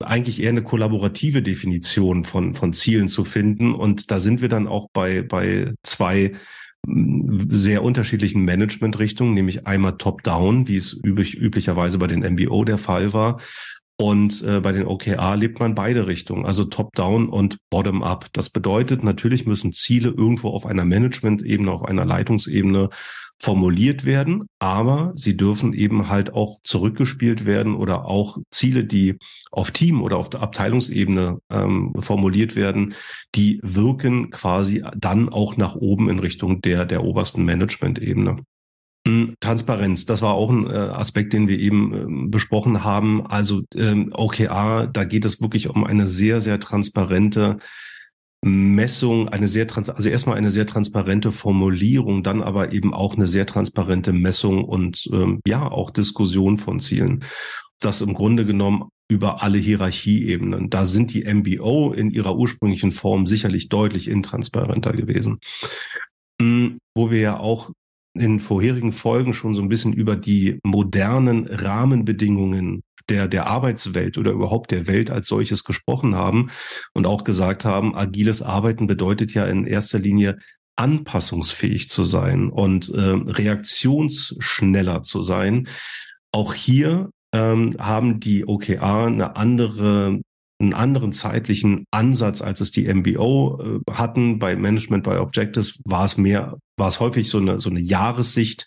eigentlich 0.00 0.42
eher 0.42 0.48
eine 0.48 0.64
kollaborative 0.64 1.42
Definition 1.42 2.24
von, 2.24 2.54
von 2.54 2.72
Zielen 2.72 3.08
zu 3.08 3.24
finden. 3.24 3.72
Und 3.72 4.10
da 4.10 4.18
sind 4.18 4.42
wir 4.42 4.48
dann 4.48 4.66
auch 4.66 4.88
bei, 4.92 5.22
bei 5.22 5.74
zwei 5.84 6.32
sehr 6.86 7.82
unterschiedlichen 7.82 8.44
Managementrichtungen, 8.44 9.34
nämlich 9.34 9.66
einmal 9.66 9.96
Top-Down, 9.98 10.68
wie 10.68 10.76
es 10.76 10.92
üblich, 11.04 11.34
üblicherweise 11.36 11.98
bei 11.98 12.06
den 12.06 12.20
MBO 12.20 12.64
der 12.64 12.78
Fall 12.78 13.12
war. 13.12 13.40
Und 14.00 14.42
äh, 14.42 14.60
bei 14.60 14.70
den 14.70 14.86
OKR 14.86 15.36
lebt 15.36 15.58
man 15.58 15.74
beide 15.74 16.06
Richtungen, 16.06 16.46
also 16.46 16.64
Top-Down 16.64 17.28
und 17.28 17.58
Bottom-Up. 17.68 18.26
Das 18.32 18.48
bedeutet, 18.48 19.02
natürlich 19.02 19.44
müssen 19.44 19.72
Ziele 19.72 20.10
irgendwo 20.10 20.50
auf 20.50 20.66
einer 20.66 20.84
Management-Ebene, 20.84 21.72
auf 21.72 21.84
einer 21.84 22.04
Leitungsebene 22.04 22.90
formuliert 23.40 24.04
werden, 24.04 24.48
aber 24.58 25.12
sie 25.14 25.36
dürfen 25.36 25.72
eben 25.72 26.08
halt 26.08 26.32
auch 26.32 26.60
zurückgespielt 26.62 27.44
werden 27.44 27.74
oder 27.74 28.04
auch 28.04 28.38
Ziele, 28.50 28.84
die 28.84 29.16
auf 29.50 29.70
Team 29.70 30.02
oder 30.02 30.16
auf 30.16 30.30
der 30.30 30.42
Abteilungsebene 30.42 31.38
ähm, 31.50 31.92
formuliert 31.98 32.56
werden, 32.56 32.94
die 33.34 33.60
wirken 33.62 34.30
quasi 34.30 34.84
dann 34.96 35.28
auch 35.28 35.56
nach 35.56 35.76
oben 35.76 36.08
in 36.08 36.18
Richtung 36.18 36.60
der, 36.62 36.84
der 36.84 37.04
obersten 37.04 37.44
Management-Ebene. 37.44 38.44
Hm, 39.08 39.36
Transparenz, 39.40 40.04
das 40.04 40.20
war 40.20 40.34
auch 40.34 40.50
ein 40.50 40.66
äh, 40.66 40.74
Aspekt, 40.74 41.32
den 41.32 41.48
wir 41.48 41.58
eben 41.58 41.94
ähm, 41.94 42.30
besprochen 42.30 42.84
haben. 42.84 43.26
Also 43.26 43.62
ähm, 43.74 44.12
OKR, 44.14 44.86
da 44.86 45.04
geht 45.04 45.24
es 45.24 45.40
wirklich 45.40 45.70
um 45.70 45.84
eine 45.84 46.06
sehr, 46.06 46.42
sehr 46.42 46.60
transparente 46.60 47.56
Messung, 48.44 49.30
eine 49.30 49.48
sehr 49.48 49.66
trans 49.66 49.88
also 49.88 50.10
erstmal 50.10 50.36
eine 50.36 50.50
sehr 50.50 50.66
transparente 50.66 51.32
Formulierung, 51.32 52.22
dann 52.22 52.42
aber 52.42 52.72
eben 52.72 52.92
auch 52.92 53.16
eine 53.16 53.26
sehr 53.26 53.46
transparente 53.46 54.12
Messung 54.12 54.62
und 54.62 55.08
ähm, 55.10 55.40
ja 55.46 55.66
auch 55.66 55.90
Diskussion 55.90 56.58
von 56.58 56.78
Zielen. 56.78 57.24
Das 57.80 58.02
im 58.02 58.12
Grunde 58.12 58.44
genommen 58.44 58.90
über 59.10 59.42
alle 59.42 59.56
Hierarchieebenen. 59.56 60.68
Da 60.68 60.84
sind 60.84 61.14
die 61.14 61.24
MBO 61.24 61.92
in 61.92 62.10
ihrer 62.10 62.36
ursprünglichen 62.36 62.92
Form 62.92 63.26
sicherlich 63.26 63.70
deutlich 63.70 64.06
intransparenter 64.06 64.92
gewesen. 64.92 65.38
Hm, 66.42 66.76
wo 66.94 67.10
wir 67.10 67.20
ja 67.20 67.40
auch 67.40 67.70
in 68.18 68.40
vorherigen 68.40 68.92
Folgen 68.92 69.32
schon 69.32 69.54
so 69.54 69.62
ein 69.62 69.68
bisschen 69.68 69.92
über 69.92 70.16
die 70.16 70.58
modernen 70.62 71.46
Rahmenbedingungen 71.46 72.82
der, 73.08 73.28
der 73.28 73.46
Arbeitswelt 73.46 74.18
oder 74.18 74.32
überhaupt 74.32 74.70
der 74.70 74.86
Welt 74.86 75.10
als 75.10 75.28
solches 75.28 75.64
gesprochen 75.64 76.14
haben 76.14 76.50
und 76.92 77.06
auch 77.06 77.24
gesagt 77.24 77.64
haben, 77.64 77.94
agiles 77.94 78.42
Arbeiten 78.42 78.86
bedeutet 78.86 79.34
ja 79.34 79.46
in 79.46 79.66
erster 79.66 79.98
Linie 79.98 80.38
anpassungsfähig 80.76 81.88
zu 81.88 82.04
sein 82.04 82.50
und 82.50 82.88
äh, 82.90 83.00
reaktionsschneller 83.00 85.02
zu 85.02 85.22
sein. 85.22 85.66
Auch 86.30 86.54
hier 86.54 87.10
ähm, 87.32 87.74
haben 87.78 88.20
die 88.20 88.46
OKR 88.46 89.06
eine 89.06 89.36
andere 89.36 90.20
einen 90.60 90.74
anderen 90.74 91.12
zeitlichen 91.12 91.86
Ansatz, 91.90 92.42
als 92.42 92.60
es 92.60 92.70
die 92.72 92.92
MBO 92.92 93.62
äh, 93.62 93.78
hatten. 93.92 94.38
Bei 94.38 94.56
Management 94.56 95.04
by 95.04 95.16
Objectives 95.18 95.80
war 95.84 96.04
es 96.04 96.16
mehr, 96.16 96.56
war 96.76 96.88
es 96.88 96.98
häufig 97.00 97.28
so 97.28 97.38
eine, 97.38 97.60
so 97.60 97.70
eine 97.70 97.80
Jahressicht, 97.80 98.66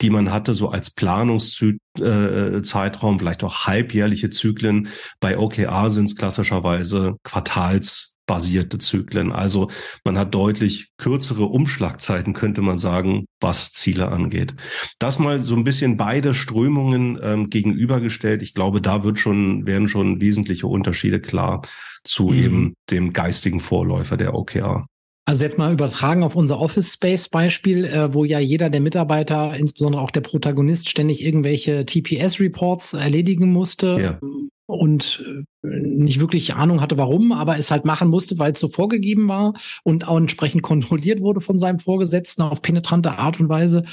die 0.00 0.10
man 0.10 0.32
hatte, 0.32 0.54
so 0.54 0.68
als 0.68 0.90
Planungszeitraum, 0.90 3.16
äh, 3.16 3.18
vielleicht 3.18 3.44
auch 3.44 3.66
halbjährliche 3.66 4.30
Zyklen. 4.30 4.88
Bei 5.20 5.36
OKR 5.36 5.90
sind 5.90 6.06
es 6.06 6.16
klassischerweise 6.16 7.16
Quartals 7.24 8.11
basierte 8.26 8.78
Zyklen. 8.78 9.32
Also 9.32 9.68
man 10.04 10.18
hat 10.18 10.34
deutlich 10.34 10.90
kürzere 10.96 11.44
Umschlagzeiten, 11.44 12.32
könnte 12.32 12.62
man 12.62 12.78
sagen, 12.78 13.26
was 13.40 13.72
Ziele 13.72 14.08
angeht. 14.08 14.54
Das 14.98 15.18
mal 15.18 15.40
so 15.40 15.56
ein 15.56 15.64
bisschen 15.64 15.96
beide 15.96 16.34
Strömungen 16.34 17.18
ähm, 17.22 17.50
gegenübergestellt. 17.50 18.42
Ich 18.42 18.54
glaube, 18.54 18.80
da 18.80 19.04
wird 19.04 19.18
schon, 19.18 19.66
werden 19.66 19.88
schon 19.88 20.20
wesentliche 20.20 20.66
Unterschiede 20.66 21.20
klar 21.20 21.62
zu 22.04 22.28
mhm. 22.28 22.38
eben 22.38 22.74
dem 22.90 23.12
geistigen 23.12 23.60
Vorläufer 23.60 24.16
der 24.16 24.34
OKR. 24.34 24.86
Also 25.24 25.44
jetzt 25.44 25.56
mal 25.56 25.72
übertragen 25.72 26.24
auf 26.24 26.34
unser 26.34 26.58
Office 26.58 26.94
Space 26.94 27.28
Beispiel, 27.28 27.84
äh, 27.84 28.12
wo 28.12 28.24
ja 28.24 28.40
jeder 28.40 28.70
der 28.70 28.80
Mitarbeiter, 28.80 29.54
insbesondere 29.54 30.02
auch 30.02 30.10
der 30.10 30.20
Protagonist, 30.20 30.88
ständig 30.88 31.24
irgendwelche 31.24 31.86
TPS 31.86 32.40
Reports 32.40 32.94
erledigen 32.94 33.52
musste. 33.52 33.98
Ja. 34.00 34.20
Und 34.66 35.24
äh, 35.64 35.66
nicht 35.68 36.20
wirklich 36.20 36.54
Ahnung 36.54 36.80
hatte, 36.80 36.98
warum, 36.98 37.32
aber 37.32 37.58
es 37.58 37.70
halt 37.70 37.84
machen 37.84 38.08
musste, 38.08 38.38
weil 38.38 38.52
es 38.52 38.60
so 38.60 38.68
vorgegeben 38.68 39.28
war 39.28 39.54
und 39.84 40.08
auch 40.08 40.16
entsprechend 40.16 40.62
kontrolliert 40.62 41.20
wurde 41.20 41.40
von 41.40 41.58
seinem 41.58 41.78
Vorgesetzten 41.78 42.42
auf 42.42 42.62
penetrante 42.62 43.18
Art 43.18 43.40
und 43.40 43.48
Weise, 43.48 43.84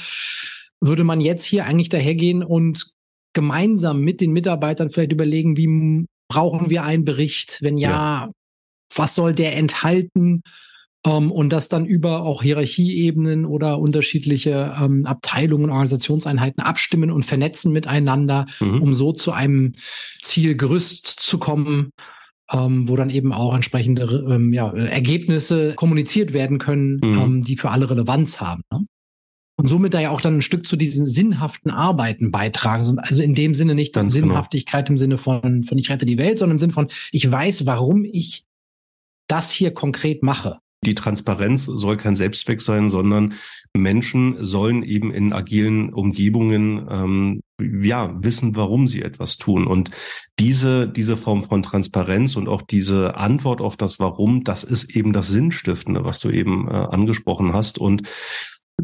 würde 0.80 1.04
man 1.04 1.20
jetzt 1.20 1.44
hier 1.44 1.66
eigentlich 1.66 1.90
dahergehen 1.90 2.42
und 2.42 2.90
gemeinsam 3.32 4.00
mit 4.00 4.20
den 4.20 4.32
Mitarbeitern 4.32 4.90
vielleicht 4.90 5.12
überlegen, 5.12 5.56
wie 5.56 6.06
brauchen 6.28 6.70
wir 6.70 6.84
einen 6.84 7.04
Bericht? 7.04 7.58
Wenn 7.62 7.78
ja, 7.78 7.90
ja. 7.90 8.30
was 8.94 9.14
soll 9.14 9.34
der 9.34 9.56
enthalten? 9.56 10.42
Um, 11.02 11.24
ähm, 11.24 11.32
und 11.32 11.50
das 11.50 11.68
dann 11.68 11.86
über 11.86 12.22
auch 12.22 12.42
Hierarchieebenen 12.42 13.46
oder 13.46 13.78
unterschiedliche 13.78 14.74
ähm, 14.78 15.06
Abteilungen, 15.06 15.70
Organisationseinheiten 15.70 16.62
abstimmen 16.62 17.10
und 17.10 17.24
vernetzen 17.24 17.72
miteinander, 17.72 18.46
mhm. 18.60 18.82
um 18.82 18.94
so 18.94 19.12
zu 19.12 19.32
einem 19.32 19.74
Zielgerüst 20.20 21.06
zu 21.06 21.38
kommen, 21.38 21.90
ähm, 22.52 22.86
wo 22.86 22.96
dann 22.96 23.08
eben 23.08 23.32
auch 23.32 23.54
entsprechende 23.54 24.26
ähm, 24.28 24.52
ja, 24.52 24.70
Ergebnisse 24.72 25.74
kommuniziert 25.74 26.34
werden 26.34 26.58
können, 26.58 27.00
mhm. 27.02 27.18
ähm, 27.18 27.44
die 27.44 27.56
für 27.56 27.70
alle 27.70 27.88
Relevanz 27.88 28.42
haben. 28.42 28.62
Ne? 28.70 28.84
Und 29.56 29.68
somit 29.68 29.94
da 29.94 30.00
ja 30.00 30.10
auch 30.10 30.20
dann 30.20 30.36
ein 30.36 30.42
Stück 30.42 30.66
zu 30.66 30.76
diesen 30.76 31.06
sinnhaften 31.06 31.70
Arbeiten 31.70 32.30
beitragen. 32.30 32.98
Also 32.98 33.22
in 33.22 33.34
dem 33.34 33.54
Sinne 33.54 33.74
nicht 33.74 33.96
dann 33.96 34.08
genau. 34.08 34.12
Sinnhaftigkeit 34.12 34.86
genau. 34.86 34.94
im 34.94 34.98
Sinne 34.98 35.18
von, 35.18 35.64
von 35.64 35.78
ich 35.78 35.90
rette 35.90 36.06
die 36.06 36.18
Welt, 36.18 36.38
sondern 36.38 36.56
im 36.56 36.60
Sinne 36.60 36.72
von, 36.74 36.88
ich 37.10 37.30
weiß, 37.30 37.64
warum 37.64 38.04
ich 38.04 38.44
das 39.28 39.50
hier 39.50 39.72
konkret 39.72 40.22
mache 40.22 40.58
die 40.84 40.94
Transparenz 40.94 41.66
soll 41.66 41.96
kein 41.96 42.14
Selbstzweck 42.14 42.62
sein, 42.62 42.88
sondern 42.88 43.34
Menschen 43.76 44.42
sollen 44.42 44.82
eben 44.82 45.12
in 45.12 45.32
agilen 45.32 45.92
Umgebungen 45.92 46.86
ähm, 46.90 47.42
ja 47.60 48.14
wissen, 48.22 48.56
warum 48.56 48.86
sie 48.86 49.02
etwas 49.02 49.36
tun. 49.36 49.66
Und 49.66 49.90
diese 50.38 50.88
diese 50.88 51.18
Form 51.18 51.42
von 51.42 51.62
Transparenz 51.62 52.36
und 52.36 52.48
auch 52.48 52.62
diese 52.62 53.16
Antwort 53.16 53.60
auf 53.60 53.76
das 53.76 54.00
Warum, 54.00 54.42
das 54.42 54.64
ist 54.64 54.96
eben 54.96 55.12
das 55.12 55.28
Sinnstiftende, 55.28 56.04
was 56.04 56.18
du 56.18 56.30
eben 56.30 56.66
äh, 56.68 56.72
angesprochen 56.72 57.52
hast. 57.52 57.78
Und 57.78 58.08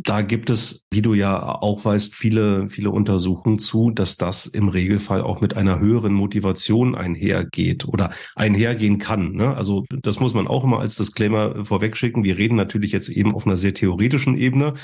da 0.02 0.22
gibt 0.22 0.50
es, 0.50 0.84
wie 0.90 1.02
du 1.02 1.14
ja 1.14 1.42
auch 1.42 1.84
weißt, 1.84 2.14
viele, 2.14 2.68
viele 2.68 2.90
Untersuchungen 2.90 3.58
zu, 3.58 3.90
dass 3.90 4.16
das 4.16 4.46
im 4.46 4.68
Regelfall 4.68 5.22
auch 5.22 5.40
mit 5.40 5.56
einer 5.56 5.78
höheren 5.78 6.12
Motivation 6.12 6.94
einhergeht 6.94 7.86
oder 7.86 8.10
einhergehen 8.34 8.98
kann. 8.98 9.32
Ne? 9.32 9.56
Also 9.56 9.84
das 10.02 10.20
muss 10.20 10.34
man 10.34 10.46
auch 10.46 10.64
immer 10.64 10.80
als 10.80 10.96
Disclaimer 10.96 11.64
vorwegschicken. 11.64 12.24
Wir 12.24 12.38
reden 12.38 12.56
natürlich 12.56 12.92
jetzt 12.92 13.08
eben 13.08 13.34
auf 13.34 13.46
einer 13.46 13.56
sehr 13.56 13.74
theoretischen 13.74 14.36
Ebene. 14.36 14.74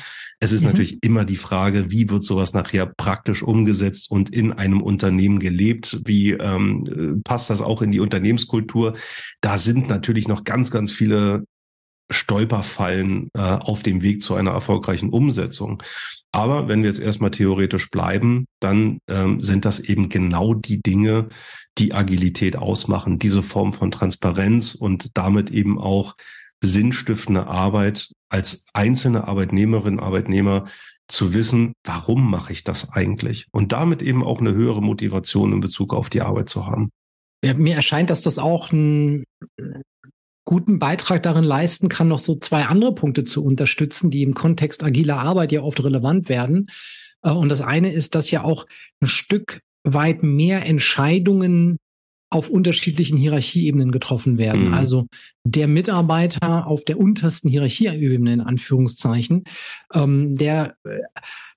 Es 0.41 0.53
ist 0.53 0.63
mhm. 0.63 0.69
natürlich 0.69 0.99
immer 1.03 1.25
die 1.25 1.37
Frage, 1.37 1.91
wie 1.91 2.11
wird 2.11 2.25
sowas 2.25 2.53
nachher 2.53 2.87
praktisch 2.87 3.43
umgesetzt 3.43 4.11
und 4.11 4.31
in 4.31 4.53
einem 4.53 4.83
Unternehmen 4.83 5.39
gelebt? 5.39 6.01
Wie 6.05 6.33
ähm, 6.33 7.21
passt 7.25 7.51
das 7.51 7.61
auch 7.61 7.83
in 7.83 7.93
die 7.93 8.01
Unternehmenskultur? 8.01 8.95
Da 9.41 9.59
sind 9.59 9.89
natürlich 9.89 10.29
noch 10.29 10.45
ganz, 10.45 10.71
ganz 10.71 10.93
viele 10.93 11.45
Stolperfallen 12.13 13.31
äh, 13.35 13.41
auf 13.41 13.83
dem 13.83 14.03
Weg 14.03 14.23
zu 14.23 14.35
einer 14.35 14.53
erfolgreichen 14.53 15.11
Umsetzung. 15.11 15.83
Aber 16.33 16.69
wenn 16.69 16.83
wir 16.83 16.89
jetzt 16.89 17.01
erstmal 17.01 17.31
theoretisch 17.31 17.91
bleiben, 17.91 18.47
dann 18.61 18.99
ähm, 19.09 19.43
sind 19.43 19.65
das 19.65 19.81
eben 19.81 20.09
genau 20.09 20.55
die 20.55 20.83
Dinge, 20.83 21.29
die 21.79 21.93
Agilität 21.93 22.57
ausmachen, 22.57 23.19
diese 23.19 23.43
Form 23.43 23.73
von 23.73 23.91
Transparenz 23.91 24.75
und 24.75 25.11
damit 25.15 25.51
eben 25.51 25.79
auch 25.79 26.15
sinnstiftende 26.63 27.47
Arbeit 27.47 28.13
als 28.29 28.65
einzelne 28.73 29.27
Arbeitnehmerin, 29.27 30.01
Arbeitnehmer 30.01 30.67
zu 31.09 31.35
wissen, 31.35 31.75
warum 31.85 32.31
mache 32.31 32.53
ich 32.53 32.65
das 32.65 32.93
eigentlich? 32.93 33.47
Und 33.51 33.73
damit 33.73 34.01
eben 34.01 34.25
auch 34.25 34.41
eine 34.41 34.55
höhere 34.55 34.81
Motivation 34.81 35.53
in 35.53 35.61
Bezug 35.61 35.93
auf 35.93 36.09
die 36.09 36.23
Arbeit 36.23 36.49
zu 36.49 36.67
haben. 36.67 36.91
Ja, 37.45 37.55
mir 37.55 37.75
erscheint, 37.75 38.09
dass 38.09 38.23
das 38.23 38.39
auch 38.39 38.73
ein 38.73 39.25
guten 40.45 40.79
Beitrag 40.79 41.23
darin 41.23 41.45
leisten 41.45 41.89
kann, 41.89 42.09
noch 42.09 42.19
so 42.19 42.35
zwei 42.37 42.65
andere 42.65 42.95
Punkte 42.95 43.25
zu 43.25 43.45
unterstützen, 43.45 44.11
die 44.11 44.23
im 44.23 44.35
Kontext 44.35 44.83
agiler 44.83 45.19
Arbeit 45.19 45.53
ja 45.53 45.63
oft 45.63 45.83
relevant 45.85 46.29
werden. 46.29 46.69
Äh, 47.23 47.31
und 47.31 47.49
das 47.49 47.61
eine 47.61 47.93
ist, 47.93 48.15
dass 48.15 48.31
ja 48.31 48.45
auch 48.45 48.67
ein 49.01 49.09
Stück 49.09 49.61
weit 49.85 50.23
mehr 50.23 50.67
Entscheidungen 50.67 51.79
auf 52.33 52.49
unterschiedlichen 52.49 53.19
Hierarchieebenen 53.19 53.93
getroffen 53.93 54.39
werden. 54.39 54.69
Mhm. 54.69 54.75
Also 54.75 55.07
der 55.45 55.69
Mitarbeiter 55.69 56.67
auf 56.67 56.83
der 56.85 56.99
untersten 56.99 57.51
Hierarchieebene 57.51 58.33
in 58.33 58.41
Anführungszeichen, 58.41 59.45
ähm, 59.93 60.35
der 60.37 60.75
äh, 60.85 61.01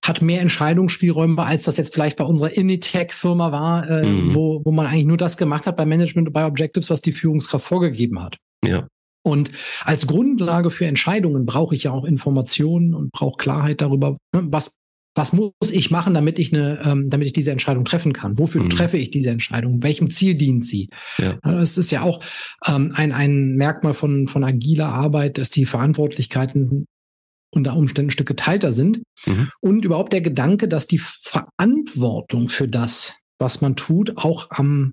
hat 0.03 0.21
mehr 0.21 0.41
Entscheidungsspielräume, 0.41 1.41
als 1.41 1.63
das 1.63 1.77
jetzt 1.77 1.93
vielleicht 1.93 2.17
bei 2.17 2.25
unserer 2.25 2.51
Initech-Firma 2.51 3.51
war, 3.53 3.89
äh, 3.89 4.05
mhm. 4.05 4.35
wo, 4.35 4.61
wo 4.65 4.71
man 4.71 4.85
eigentlich 4.85 5.05
nur 5.05 5.17
das 5.17 5.37
gemacht 5.37 5.65
hat 5.65 5.77
bei 5.77 5.85
Management 5.85 6.27
und 6.27 6.33
bei 6.33 6.45
Objectives, 6.45 6.89
was 6.89 7.01
die 7.01 7.13
Führungskraft 7.13 7.65
vorgegeben 7.65 8.21
hat. 8.21 8.37
Ja. 8.65 8.87
Und 9.23 9.51
als 9.83 10.05
Grundlage 10.05 10.69
für 10.69 10.85
Entscheidungen 10.85 11.45
brauche 11.45 11.73
ich 11.73 11.83
ja 11.83 11.91
auch 11.91 12.05
Informationen 12.05 12.93
und 12.93 13.11
brauche 13.11 13.37
Klarheit 13.37 13.81
darüber, 13.81 14.17
ne, 14.33 14.47
was 14.49 14.75
was 15.15 15.31
muss 15.31 15.53
ich 15.71 15.91
machen, 15.91 16.13
damit 16.13 16.39
ich 16.39 16.53
eine, 16.53 16.81
ähm, 16.83 17.09
damit 17.09 17.27
ich 17.27 17.33
diese 17.33 17.51
Entscheidung 17.51 17.85
treffen 17.85 18.11
kann? 18.11 18.37
Wofür 18.37 18.63
mhm. 18.63 18.69
treffe 18.69 18.97
ich 18.97 19.11
diese 19.11 19.29
Entscheidung? 19.29 19.81
Welchem 19.81 20.09
Ziel 20.09 20.35
dient 20.35 20.67
sie? 20.67 20.89
Ja. 21.17 21.39
Das 21.41 21.77
ist 21.77 21.89
ja 21.89 22.01
auch 22.01 22.19
ähm, 22.67 22.91
ein, 22.93 23.13
ein 23.13 23.55
Merkmal 23.55 23.93
von, 23.93 24.27
von 24.27 24.43
agiler 24.43 24.89
Arbeit, 24.89 25.37
dass 25.37 25.49
die 25.49 25.65
Verantwortlichkeiten 25.65 26.85
unter 27.49 27.77
Umständen 27.77 28.09
ein 28.09 28.11
Stück 28.11 28.27
geteilter 28.27 28.73
sind. 28.73 29.01
Mhm. 29.25 29.49
Und 29.61 29.85
überhaupt 29.85 30.11
der 30.11 30.21
Gedanke, 30.21 30.67
dass 30.67 30.85
die 30.85 30.99
Verantwortung 30.99 32.49
für 32.49 32.67
das, 32.67 33.17
was 33.39 33.61
man 33.61 33.77
tut, 33.77 34.17
auch 34.17 34.47
am 34.49 34.91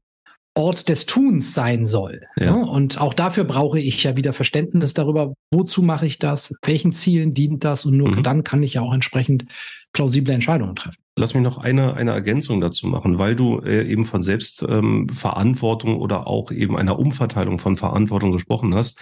Ort 0.54 0.88
des 0.88 1.06
Tuns 1.06 1.54
sein 1.54 1.86
soll. 1.86 2.22
Ja. 2.36 2.44
ja. 2.44 2.54
Und 2.54 3.00
auch 3.00 3.14
dafür 3.14 3.44
brauche 3.44 3.80
ich 3.80 4.02
ja 4.02 4.16
wieder 4.16 4.32
Verständnis 4.32 4.92
darüber, 4.92 5.34
wozu 5.50 5.82
mache 5.82 6.06
ich 6.06 6.18
das, 6.18 6.54
welchen 6.62 6.92
Zielen 6.92 7.32
dient 7.32 7.64
das 7.64 7.86
und 7.86 7.96
nur 7.96 8.10
mhm. 8.10 8.22
dann 8.22 8.44
kann 8.44 8.62
ich 8.62 8.74
ja 8.74 8.82
auch 8.82 8.92
entsprechend 8.92 9.46
plausible 9.92 10.32
Entscheidungen 10.32 10.76
treffen. 10.76 10.96
Lass 11.16 11.34
mich 11.34 11.42
noch 11.42 11.58
eine, 11.58 11.94
eine 11.94 12.12
Ergänzung 12.12 12.60
dazu 12.60 12.86
machen, 12.86 13.18
weil 13.18 13.36
du 13.36 13.60
äh, 13.60 13.86
eben 13.86 14.06
von 14.06 14.22
Selbstverantwortung 14.22 15.90
ähm, 15.90 16.00
oder 16.00 16.26
auch 16.26 16.50
eben 16.50 16.76
einer 16.76 16.98
Umverteilung 16.98 17.58
von 17.58 17.76
Verantwortung 17.76 18.32
gesprochen 18.32 18.74
hast. 18.74 18.98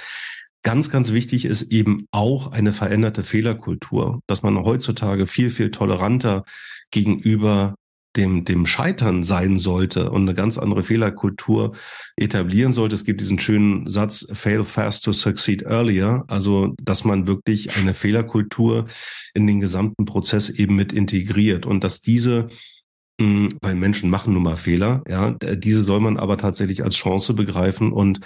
Ganz, 0.62 0.90
ganz 0.90 1.12
wichtig 1.12 1.46
ist 1.46 1.62
eben 1.62 2.06
auch 2.10 2.52
eine 2.52 2.72
veränderte 2.72 3.22
Fehlerkultur, 3.22 4.20
dass 4.26 4.42
man 4.42 4.58
heutzutage 4.64 5.26
viel, 5.26 5.50
viel 5.50 5.70
toleranter 5.70 6.44
gegenüber 6.90 7.76
dem, 8.16 8.44
dem 8.44 8.66
Scheitern 8.66 9.22
sein 9.22 9.56
sollte 9.56 10.10
und 10.10 10.22
eine 10.22 10.34
ganz 10.34 10.58
andere 10.58 10.82
Fehlerkultur 10.82 11.72
etablieren 12.16 12.72
sollte. 12.72 12.94
Es 12.94 13.04
gibt 13.04 13.20
diesen 13.20 13.38
schönen 13.38 13.86
Satz, 13.86 14.26
fail 14.32 14.64
fast 14.64 15.04
to 15.04 15.12
succeed 15.12 15.62
earlier. 15.62 16.24
Also, 16.28 16.74
dass 16.82 17.04
man 17.04 17.26
wirklich 17.26 17.76
eine 17.76 17.94
Fehlerkultur 17.94 18.86
in 19.34 19.46
den 19.46 19.60
gesamten 19.60 20.04
Prozess 20.04 20.50
eben 20.50 20.74
mit 20.74 20.92
integriert 20.92 21.66
und 21.66 21.84
dass 21.84 22.00
diese 22.00 22.48
hm, 23.20 23.58
weil 23.60 23.74
Menschen 23.74 24.08
machen 24.08 24.32
nun 24.32 24.42
mal 24.42 24.56
Fehler, 24.56 25.02
ja, 25.06 25.32
diese 25.32 25.84
soll 25.84 26.00
man 26.00 26.16
aber 26.16 26.38
tatsächlich 26.38 26.82
als 26.82 26.96
Chance 26.96 27.34
begreifen 27.34 27.92
und 27.92 28.20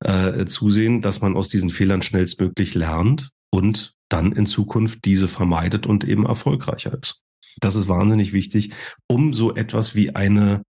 äh, 0.00 0.44
zusehen, 0.44 1.02
dass 1.02 1.20
man 1.20 1.36
aus 1.36 1.48
diesen 1.48 1.70
Fehlern 1.70 2.02
schnellstmöglich 2.02 2.74
lernt 2.74 3.30
und 3.50 3.94
dann 4.08 4.32
in 4.32 4.46
Zukunft 4.46 5.04
diese 5.04 5.28
vermeidet 5.28 5.86
und 5.86 6.04
eben 6.04 6.26
erfolgreicher 6.26 6.98
ist. 7.00 7.22
Das 7.58 7.74
ist 7.74 7.88
wahnsinnig 7.88 8.32
wichtig, 8.32 8.72
um 9.08 9.32
so 9.32 9.54
etwas 9.54 9.94
wie 9.94 10.14
eine 10.14 10.62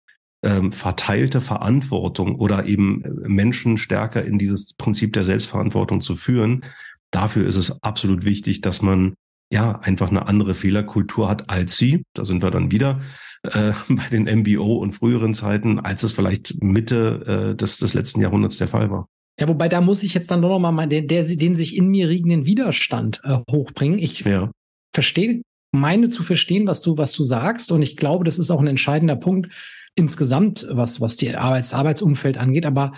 ähm, 0.44 0.72
verteilte 0.72 1.42
Verantwortung 1.42 2.36
oder 2.36 2.66
eben 2.66 3.04
äh, 3.04 3.10
Menschen 3.28 3.78
stärker 3.78 4.24
in 4.24 4.38
dieses 4.38 4.74
Prinzip 4.74 5.14
der 5.14 5.26
Selbstverantwortung 5.26 6.02
zu 6.02 6.16
führen. 6.16 6.64
Dafür 7.12 7.46
ist 7.46 7.56
es 7.56 7.84
absolut 7.84 8.24
wichtig, 8.24 8.62
dass 8.62 8.82
man 8.82 9.16
ja 9.52 9.80
einfach 9.80 10.10
eine 10.10 10.28
andere 10.28 10.54
Fehlerkultur 10.54 11.28
hat 11.28 11.50
als 11.50 11.78
sie. 11.78 12.04
Da 12.14 12.24
sind 12.24 12.44
wir 12.44 12.52
dann 12.52 12.72
wieder 12.72 13.00
äh, 13.44 13.74
bei 13.90 14.08
den 14.12 14.24
MBO 14.40 14.78
und 14.78 14.94
früheren 14.94 15.34
Zeiten, 15.34 15.80
als 15.80 16.04
es 16.04 16.12
vielleicht 16.12 16.62
Mitte 16.64 17.52
äh, 17.52 17.56
des, 17.56 17.78
des 17.78 17.94
letzten 17.94 18.22
Jahrhunderts 18.22 18.58
der 18.58 18.68
Fall 18.68 18.90
war. 18.92 19.08
Ja, 19.40 19.48
wobei 19.48 19.70
da 19.70 19.80
muss 19.80 20.04
ich 20.04 20.14
jetzt 20.14 20.30
dann 20.32 20.42
doch 20.42 20.60
noch 20.60 20.72
mal 20.72 20.88
den, 20.88 21.08
der, 21.08 21.24
den 21.24 21.56
sich 21.56 21.78
in 21.78 21.88
mir 21.88 22.10
riegenden 22.10 22.46
Widerstand 22.46 23.22
äh, 23.24 23.40
hochbringen. 23.50 23.98
Ich 23.98 24.20
ja. 24.22 24.52
verstehe 24.94 25.42
meine 25.72 26.10
zu 26.10 26.24
verstehen, 26.24 26.68
was 26.68 26.82
du, 26.82 26.98
was 26.98 27.12
du 27.14 27.24
sagst. 27.24 27.72
Und 27.72 27.82
ich 27.82 27.98
glaube, 27.98 28.24
das 28.24 28.40
ist 28.40 28.52
auch 28.52 28.60
ein 28.60 28.68
entscheidender 28.68 29.16
Punkt 29.16 29.54
insgesamt, 29.96 30.66
was, 30.70 31.02
was 31.02 31.18
die 31.18 31.36
Arbeits, 31.36 31.74
Arbeitsumfeld 31.74 32.38
angeht. 32.38 32.66
Aber 32.66 32.94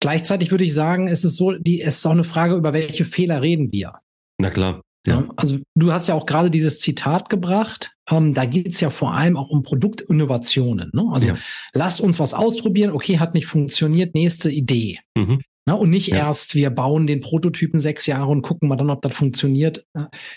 gleichzeitig 0.00 0.50
würde 0.50 0.64
ich 0.64 0.74
sagen, 0.74 1.08
es 1.08 1.24
ist 1.24 1.36
so, 1.36 1.52
die, 1.52 1.80
es 1.80 1.98
ist 1.98 2.06
auch 2.06 2.12
eine 2.12 2.24
Frage, 2.24 2.54
über 2.54 2.72
welche 2.72 3.04
Fehler 3.04 3.42
reden 3.42 3.72
wir. 3.72 3.94
Na 4.38 4.50
klar. 4.50 4.80
Ja. 5.06 5.24
Also 5.36 5.58
du 5.74 5.92
hast 5.92 6.08
ja 6.08 6.14
auch 6.14 6.26
gerade 6.26 6.50
dieses 6.50 6.80
Zitat 6.80 7.30
gebracht. 7.30 7.92
Ähm, 8.10 8.34
da 8.34 8.44
geht 8.44 8.68
es 8.68 8.80
ja 8.80 8.90
vor 8.90 9.14
allem 9.14 9.36
auch 9.36 9.48
um 9.48 9.62
Produktinnovationen. 9.62 10.90
Ne? 10.92 11.08
Also 11.12 11.28
ja. 11.28 11.36
lasst 11.72 12.00
uns 12.00 12.18
was 12.18 12.34
ausprobieren. 12.34 12.92
Okay, 12.92 13.18
hat 13.18 13.34
nicht 13.34 13.46
funktioniert. 13.46 14.14
Nächste 14.14 14.50
Idee. 14.50 14.98
Mhm. 15.16 15.40
Na, 15.68 15.74
und 15.74 15.90
nicht 15.90 16.08
ja. 16.08 16.16
erst, 16.16 16.54
wir 16.54 16.70
bauen 16.70 17.06
den 17.06 17.20
Prototypen 17.20 17.78
sechs 17.78 18.06
Jahre 18.06 18.30
und 18.30 18.40
gucken 18.40 18.70
mal 18.70 18.76
dann, 18.76 18.88
ob 18.88 19.02
das 19.02 19.14
funktioniert. 19.14 19.84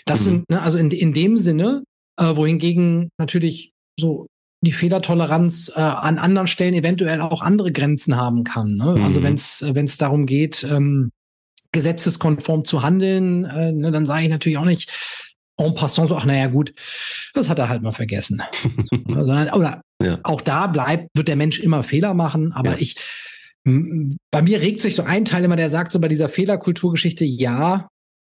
Das 0.04 0.20
mhm. 0.20 0.24
sind, 0.24 0.50
ne, 0.50 0.60
also 0.60 0.76
in, 0.76 0.90
in 0.90 1.14
dem 1.14 1.38
Sinne, 1.38 1.84
äh, 2.18 2.36
wohingegen 2.36 3.08
natürlich 3.16 3.72
so 3.98 4.26
die 4.60 4.72
Fehlertoleranz 4.72 5.72
äh, 5.74 5.80
an 5.80 6.18
anderen 6.18 6.48
Stellen 6.48 6.74
eventuell 6.74 7.22
auch 7.22 7.40
andere 7.40 7.72
Grenzen 7.72 8.16
haben 8.16 8.44
kann. 8.44 8.76
Ne? 8.76 8.84
Also 8.84 8.98
mhm. 8.98 9.04
Also 9.04 9.22
wenn 9.22 9.34
es 9.34 9.64
wenn 9.74 9.86
es 9.86 9.96
darum 9.96 10.26
geht, 10.26 10.64
ähm, 10.64 11.12
gesetzeskonform 11.72 12.66
zu 12.66 12.82
handeln, 12.82 13.46
äh, 13.46 13.72
ne, 13.72 13.90
dann 13.90 14.04
sage 14.04 14.24
ich 14.24 14.28
natürlich 14.28 14.58
auch 14.58 14.66
nicht 14.66 14.92
en 15.56 15.74
passant 15.74 16.08
so, 16.08 16.16
ach 16.16 16.26
naja 16.26 16.48
gut, 16.48 16.74
das 17.32 17.48
hat 17.48 17.58
er 17.58 17.70
halt 17.70 17.80
mal 17.80 17.92
vergessen. 17.92 18.42
Sondern, 18.90 19.48
oder 19.50 19.80
ja. 20.02 20.18
auch 20.24 20.42
da 20.42 20.66
bleibt, 20.66 21.08
wird 21.14 21.28
der 21.28 21.36
Mensch 21.36 21.58
immer 21.58 21.82
Fehler 21.82 22.12
machen, 22.12 22.52
aber 22.52 22.72
ja. 22.72 22.76
ich 22.80 22.96
bei 23.64 24.42
mir 24.42 24.60
regt 24.60 24.80
sich 24.80 24.96
so 24.96 25.04
ein 25.04 25.24
Teil 25.24 25.44
immer, 25.44 25.56
der 25.56 25.68
sagt 25.68 25.92
so 25.92 26.00
bei 26.00 26.08
dieser 26.08 26.28
Fehlerkulturgeschichte, 26.28 27.24
ja, 27.24 27.88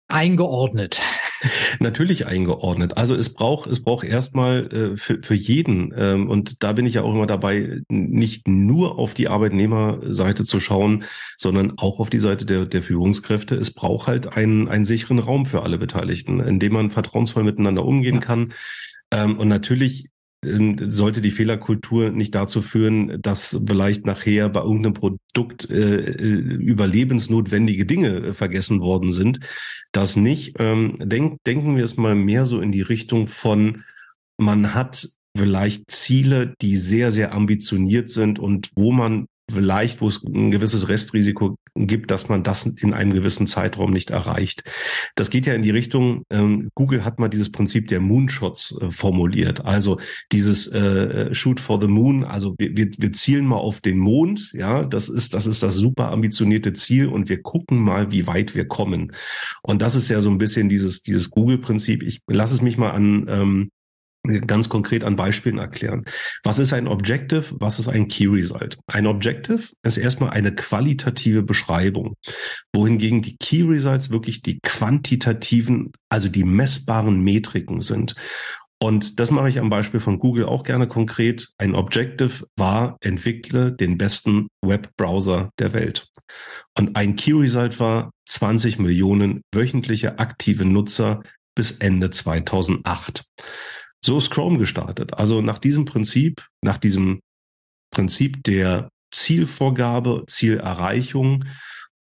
eingeordnet. 0.08 1.01
Natürlich 1.79 2.27
eingeordnet. 2.27 2.98
Also 2.98 3.15
es 3.15 3.34
braucht 3.34 3.67
es 3.67 3.82
braucht 3.82 4.05
erstmal 4.05 4.72
äh, 4.72 4.98
für, 4.98 5.22
für 5.22 5.34
jeden 5.34 5.94
ähm, 5.98 6.29
und 6.29 6.63
da 6.63 6.74
bin 6.74 6.86
ich 6.86 6.96
ja 6.96 7.01
auch 7.01 7.13
immer 7.13 7.25
dabei, 7.27 7.82
nicht 7.89 8.48
nur 8.48 8.98
auf 9.00 9.13
die 9.13 9.27
Arbeitnehmerseite 9.27 10.46
zu 10.46 10.60
schauen, 10.60 11.03
sondern 11.38 11.74
auch 11.77 12.00
auf 12.00 12.10
die 12.10 12.20
Seite 12.20 12.46
der, 12.46 12.65
der 12.65 12.84
Führungskräfte. 12.84 13.55
Es 13.55 13.74
braucht 13.74 14.08
halt 14.08 14.34
einen, 14.34 14.67
einen 14.67 14.86
sicheren 14.86 15.20
Raum 15.20 15.46
für 15.46 15.63
alle 15.63 15.77
Beteiligten, 15.77 16.39
in 16.39 16.60
dem 16.60 16.74
man 16.74 16.91
vertrauensvoll 16.91 17.44
miteinander 17.44 17.86
umgehen 17.86 18.15
ja. 18.15 18.22
kann. 18.22 18.53
Ähm, 19.12 19.38
und 19.38 19.48
natürlich 19.48 20.10
sollte 20.90 21.22
die 21.22 21.32
Fehlerkultur 21.32 22.12
nicht 22.12 22.36
dazu 22.36 22.62
führen, 22.62 23.22
dass 23.22 23.62
vielleicht 23.66 24.06
nachher 24.06 24.50
bei 24.50 24.62
irgendeinem 24.62 24.94
Produkt 24.94 25.70
äh, 25.70 26.00
äh 26.00 26.25
überlebensnotwendige 26.25 27.86
Dinge 27.86 28.18
äh, 28.18 28.34
vergessen 28.34 28.80
worden 28.80 29.12
sind. 29.12 29.40
Das 29.92 30.16
nicht. 30.16 30.56
Ähm, 30.60 30.98
denk, 31.00 31.44
denken 31.46 31.75
wir 31.75 31.84
es 31.84 31.98
mal 31.98 32.16
mehr 32.16 32.46
so 32.46 32.62
in 32.62 32.72
die 32.72 32.82
Richtung 32.82 33.28
von, 33.28 33.84
man 34.38 34.74
hat 34.74 35.08
vielleicht 35.38 35.92
Ziele, 35.92 36.54
die 36.62 36.78
sehr, 36.78 37.12
sehr 37.12 37.34
ambitioniert 37.34 38.10
sind 38.10 38.40
und 38.40 38.70
wo 38.75 38.92
man 38.92 39.28
vielleicht, 39.52 40.02
wo 40.02 40.08
es 40.08 40.24
ein 40.24 40.52
gewisses 40.52 40.88
Restrisiko 40.88 41.58
gibt, 41.75 42.10
dass 42.10 42.30
man 42.30 42.44
das 42.44 42.66
in 42.66 42.94
einem 42.94 43.14
gewissen 43.14 43.48
Zeitraum 43.48 43.92
nicht 43.92 44.10
erreicht. 44.10 44.64
Das 45.16 45.30
geht 45.30 45.46
ja 45.46 45.54
in 45.54 45.62
die 45.62 45.72
Richtung, 45.72 46.24
ähm, 46.30 46.70
Google 46.74 47.04
hat 47.04 47.20
mal 47.20 47.28
dieses 47.28 47.52
Prinzip 47.52 47.88
der 47.88 48.00
Moonshots 48.00 48.78
äh, 48.82 48.92
formuliert. 48.92 49.66
Also 49.66 50.00
dieses 50.32 50.68
äh, 50.68 51.34
Shoot 51.36 51.60
for 51.60 51.82
the 51.82 51.88
Moon, 51.88 52.24
also 52.24 52.56
wir, 52.58 52.75
wir, 52.75 52.90
wir 52.98 53.14
zielen 53.14 53.46
mal 53.46 53.58
auf 53.58 53.82
den 53.82 53.98
Mond, 53.98 54.52
ja, 54.54 54.84
das 54.84 55.10
ist, 55.10 55.34
das 55.34 55.46
ist 55.46 55.62
das 55.62 55.75
super 55.75 56.12
ambitionierte 56.12 56.74
Ziel 56.74 57.08
und 57.08 57.30
wir 57.30 57.42
gucken 57.42 57.80
mal, 57.80 58.12
wie 58.12 58.28
weit 58.28 58.56
wir 58.56 58.68
kommen. 58.68 59.12
Und 59.62 59.82
das 59.82 59.96
ist 59.96 60.10
ja 60.10 60.22
so 60.22 60.30
ein 60.30 60.38
bisschen 60.38 60.70
dieses, 60.70 61.04
dieses 61.04 61.30
Google-Prinzip. 61.30 62.04
Ich 62.04 62.22
lasse 62.28 62.56
es 62.56 62.62
mich 62.62 62.78
mal 62.78 62.92
an 62.92 63.25
ähm, 63.28 63.72
ganz 64.48 64.70
konkret 64.70 65.03
an 65.03 65.15
Beispielen 65.15 65.58
erklären. 65.58 66.03
Was 66.44 66.60
ist 66.60 66.74
ein 66.74 66.88
Objective? 66.88 67.46
Was 67.60 67.79
ist 67.79 67.88
ein 67.88 68.08
Key 68.08 68.27
Result? 68.27 68.77
Ein 68.88 69.08
Objective 69.08 69.70
ist 69.84 69.98
erstmal 69.98 70.32
eine 70.32 70.53
qualitative 70.53 71.44
Beschreibung, 71.44 72.15
wohingegen 72.74 73.22
die 73.22 73.38
Key 73.38 73.63
Results 73.63 74.10
wirklich 74.10 74.41
die 74.41 74.60
quantitativen, 74.62 75.91
also 76.10 76.29
die 76.29 76.44
messbaren 76.44 77.24
Metriken 77.24 77.82
sind. 77.82 78.15
Und 78.82 79.20
das 79.20 79.32
mache 79.32 79.50
ich 79.50 79.60
am 79.60 79.70
Beispiel 79.70 80.00
von 80.00 80.20
Google 80.20 80.46
auch 80.46 80.63
gerne 80.63 80.88
konkret. 80.88 81.50
Ein 81.58 81.75
Objective 81.75 82.46
war, 82.58 82.98
entwickle 83.01 83.72
den 83.72 83.98
besten 83.98 84.48
Webbrowser 84.62 85.50
der 85.60 85.74
Welt. 85.74 86.08
Und 86.77 86.96
ein 86.96 87.15
Key 87.15 87.34
Result 87.34 87.79
war 87.79 88.12
20 88.27 88.79
Millionen 88.79 89.41
wöchentliche 89.53 90.20
aktive 90.20 90.65
Nutzer 90.65 91.24
bis 91.55 91.72
Ende 91.72 92.12
2008. 92.12 93.25
So 94.06 94.20
ist 94.20 94.30
Chrome 94.30 94.60
gestartet. 94.60 95.16
Also 95.16 95.42
nach 95.42 95.58
diesem 95.58 95.86
Prinzip, 95.86 96.46
nach 96.62 96.78
diesem 96.78 97.22
Prinzip 97.92 98.44
der 98.44 98.90
Zielvorgabe, 99.12 100.26
Zielerreichung, 100.28 101.46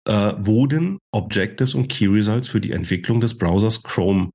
äh, 0.06 0.34
wurden 0.36 0.98
Objectives 1.12 1.74
und 1.74 1.88
Key 1.88 2.08
Results 2.08 2.48
für 2.48 2.60
die 2.60 2.72
Entwicklung 2.72 3.22
des 3.22 3.38
Browsers 3.38 3.82
Chrome 3.82 4.28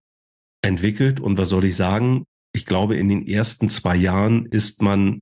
entwickelt. 0.63 1.19
Und 1.19 1.37
was 1.37 1.49
soll 1.49 1.63
ich 1.63 1.75
sagen? 1.75 2.23
Ich 2.55 2.65
glaube, 2.65 2.95
in 2.95 3.07
den 3.07 3.27
ersten 3.27 3.69
zwei 3.69 3.95
Jahren 3.95 4.47
ist 4.47 4.81
man 4.81 5.19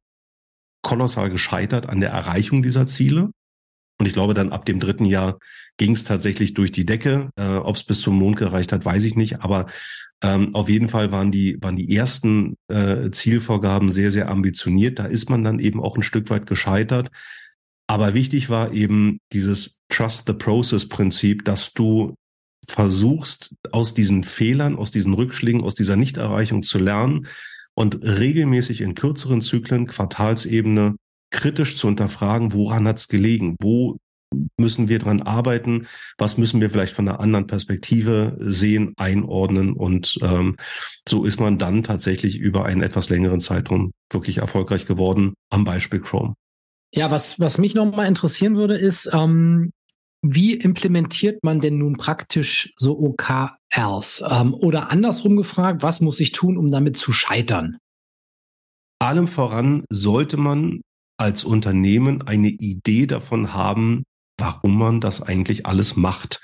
kolossal 0.83 1.29
gescheitert 1.29 1.89
an 1.89 1.99
der 1.99 2.11
Erreichung 2.11 2.63
dieser 2.63 2.87
Ziele. 2.87 3.29
Und 3.99 4.05
ich 4.05 4.13
glaube, 4.13 4.33
dann 4.33 4.53
ab 4.53 4.63
dem 4.63 4.79
dritten 4.79 5.03
Jahr 5.03 5.37
ging 5.77 5.91
es 5.91 6.03
tatsächlich 6.03 6.53
durch 6.53 6.71
die 6.71 6.85
Decke. 6.85 7.29
Äh, 7.35 7.55
Ob 7.55 7.75
es 7.75 7.83
bis 7.83 8.01
zum 8.01 8.17
Mond 8.17 8.37
gereicht 8.37 8.71
hat, 8.71 8.83
weiß 8.83 9.03
ich 9.03 9.15
nicht. 9.15 9.41
Aber 9.41 9.67
ähm, 10.21 10.53
auf 10.55 10.69
jeden 10.69 10.87
Fall 10.87 11.11
waren 11.11 11.31
die, 11.31 11.57
waren 11.61 11.75
die 11.75 11.95
ersten 11.95 12.55
äh, 12.67 13.11
Zielvorgaben 13.11 13.91
sehr, 13.91 14.11
sehr 14.11 14.29
ambitioniert. 14.29 14.99
Da 14.99 15.05
ist 15.05 15.29
man 15.29 15.43
dann 15.43 15.59
eben 15.59 15.81
auch 15.81 15.95
ein 15.95 16.03
Stück 16.03 16.29
weit 16.29 16.47
gescheitert. 16.47 17.09
Aber 17.87 18.13
wichtig 18.13 18.49
war 18.49 18.73
eben 18.73 19.19
dieses 19.31 19.81
Trust 19.89 20.25
the 20.27 20.33
Process 20.33 20.89
Prinzip, 20.89 21.45
dass 21.45 21.73
du 21.73 22.15
versuchst, 22.67 23.55
aus 23.71 23.93
diesen 23.93 24.23
Fehlern, 24.23 24.75
aus 24.75 24.91
diesen 24.91 25.13
Rückschlägen, 25.13 25.61
aus 25.61 25.75
dieser 25.75 25.95
Nichterreichung 25.95 26.63
zu 26.63 26.79
lernen 26.79 27.27
und 27.75 28.03
regelmäßig 28.03 28.81
in 28.81 28.93
kürzeren 28.93 29.39
Zyklen, 29.39 29.87
Quartalsebene, 29.87 30.95
kritisch 31.29 31.77
zu 31.77 31.87
unterfragen, 31.87 32.53
woran 32.53 32.87
hat 32.87 32.97
es 32.97 33.07
gelegen? 33.07 33.55
Wo 33.59 33.97
müssen 34.57 34.89
wir 34.89 34.99
dran 34.99 35.21
arbeiten? 35.21 35.87
Was 36.17 36.37
müssen 36.37 36.61
wir 36.61 36.69
vielleicht 36.69 36.93
von 36.93 37.07
einer 37.07 37.19
anderen 37.19 37.47
Perspektive 37.47 38.35
sehen, 38.39 38.93
einordnen? 38.97 39.73
Und 39.73 40.19
ähm, 40.21 40.57
so 41.07 41.25
ist 41.25 41.39
man 41.39 41.57
dann 41.57 41.83
tatsächlich 41.83 42.37
über 42.37 42.65
einen 42.65 42.81
etwas 42.81 43.09
längeren 43.09 43.41
Zeitraum 43.41 43.91
wirklich 44.11 44.37
erfolgreich 44.37 44.85
geworden, 44.85 45.33
am 45.49 45.63
Beispiel 45.63 45.99
Chrome. 45.99 46.33
Ja, 46.93 47.11
was, 47.11 47.39
was 47.39 47.57
mich 47.57 47.75
nochmal 47.75 48.07
interessieren 48.07 48.55
würde, 48.55 48.75
ist, 48.75 49.09
ähm, 49.13 49.71
wie 50.21 50.55
implementiert 50.55 51.43
man 51.43 51.59
denn 51.59 51.77
nun 51.77 51.97
praktisch 51.97 52.73
so 52.77 52.97
OKRs? 52.97 54.23
Ähm, 54.29 54.53
oder 54.53 54.89
andersrum 54.89 55.37
gefragt, 55.37 55.83
was 55.83 56.01
muss 56.01 56.19
ich 56.19 56.31
tun, 56.31 56.57
um 56.57 56.71
damit 56.71 56.97
zu 56.97 57.11
scheitern? 57.11 57.77
Allem 58.99 59.27
voran 59.27 59.85
sollte 59.89 60.37
man 60.37 60.81
als 61.17 61.43
Unternehmen 61.43 62.21
eine 62.23 62.49
Idee 62.49 63.05
davon 63.05 63.53
haben, 63.53 64.03
warum 64.37 64.77
man 64.77 65.01
das 65.01 65.21
eigentlich 65.21 65.65
alles 65.65 65.95
macht. 65.95 66.41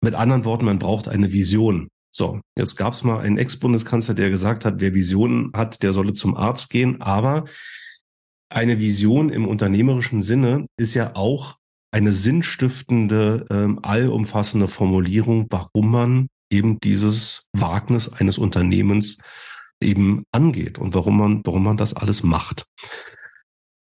Mit 0.00 0.14
anderen 0.14 0.44
Worten, 0.44 0.64
man 0.64 0.78
braucht 0.78 1.08
eine 1.08 1.32
Vision. 1.32 1.88
So, 2.10 2.40
jetzt 2.56 2.76
gab 2.76 2.92
es 2.92 3.02
mal 3.02 3.20
einen 3.20 3.38
Ex-Bundeskanzler, 3.38 4.14
der 4.14 4.30
gesagt 4.30 4.64
hat, 4.64 4.74
wer 4.78 4.94
Visionen 4.94 5.50
hat, 5.54 5.82
der 5.82 5.92
solle 5.92 6.12
zum 6.12 6.36
Arzt 6.36 6.70
gehen. 6.70 7.02
Aber 7.02 7.44
eine 8.50 8.78
Vision 8.78 9.30
im 9.30 9.48
unternehmerischen 9.48 10.22
Sinne 10.22 10.66
ist 10.76 10.94
ja 10.94 11.16
auch 11.16 11.56
eine 11.90 12.12
sinnstiftende, 12.12 13.46
ähm, 13.50 13.80
allumfassende 13.82 14.68
Formulierung, 14.68 15.46
warum 15.50 15.90
man 15.90 16.28
eben 16.50 16.78
dieses 16.80 17.48
Wagnis 17.52 18.12
eines 18.12 18.38
Unternehmens 18.38 19.18
eben 19.80 20.24
angeht 20.32 20.78
und 20.78 20.94
warum 20.94 21.16
man, 21.16 21.40
warum 21.44 21.64
man 21.64 21.76
das 21.76 21.94
alles 21.94 22.22
macht. 22.22 22.64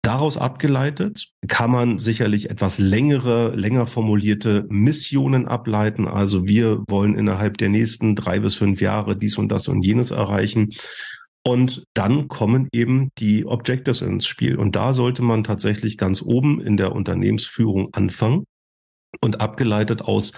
Daraus 0.03 0.39
abgeleitet 0.39 1.29
kann 1.49 1.71
man 1.71 1.99
sicherlich 1.99 2.51
etwas 2.51 2.79
längere, 2.79 3.55
länger 3.55 3.87
formulierte 3.87 4.65
Missionen 4.71 5.47
ableiten. 5.47 6.07
Also 6.07 6.47
wir 6.47 6.85
wollen 6.89 7.15
innerhalb 7.15 7.59
der 7.59 7.69
nächsten 7.69 8.15
drei 8.15 8.39
bis 8.39 8.55
fünf 8.55 8.81
Jahre 8.81 9.17
dies 9.17 9.39
und 9.39 9.49
das 9.49 9.69
und 9.69 9.83
jenes 9.83 10.11
erreichen. 10.11 10.71
Und 11.45 11.85
dann 11.95 12.29
kommen 12.29 12.69
eben 12.73 13.11
die 13.19 13.47
Objectives 13.47 14.03
ins 14.03 14.27
Spiel. 14.27 14.57
Und 14.57 14.77
da 14.77 14.93
sollte 14.93 15.23
man 15.23 15.45
tatsächlich 15.45 15.97
ganz 15.99 16.23
oben 16.23 16.61
in 16.61 16.77
der 16.77 16.93
Unternehmensführung 16.93 17.89
anfangen 17.93 18.45
und 19.21 19.41
abgeleitet 19.41 20.03
aus 20.03 20.33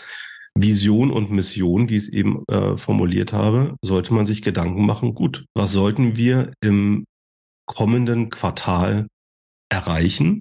Vision 0.54 1.10
und 1.10 1.30
Mission, 1.30 1.88
wie 1.88 1.96
ich 1.96 2.04
es 2.04 2.08
eben 2.08 2.44
äh, 2.48 2.76
formuliert 2.76 3.32
habe, 3.32 3.76
sollte 3.82 4.14
man 4.14 4.24
sich 4.24 4.42
Gedanken 4.42 4.84
machen, 4.84 5.14
gut, 5.14 5.44
was 5.54 5.72
sollten 5.72 6.16
wir 6.16 6.52
im 6.60 7.04
kommenden 7.66 8.30
Quartal 8.30 9.06
erreichen, 9.70 10.40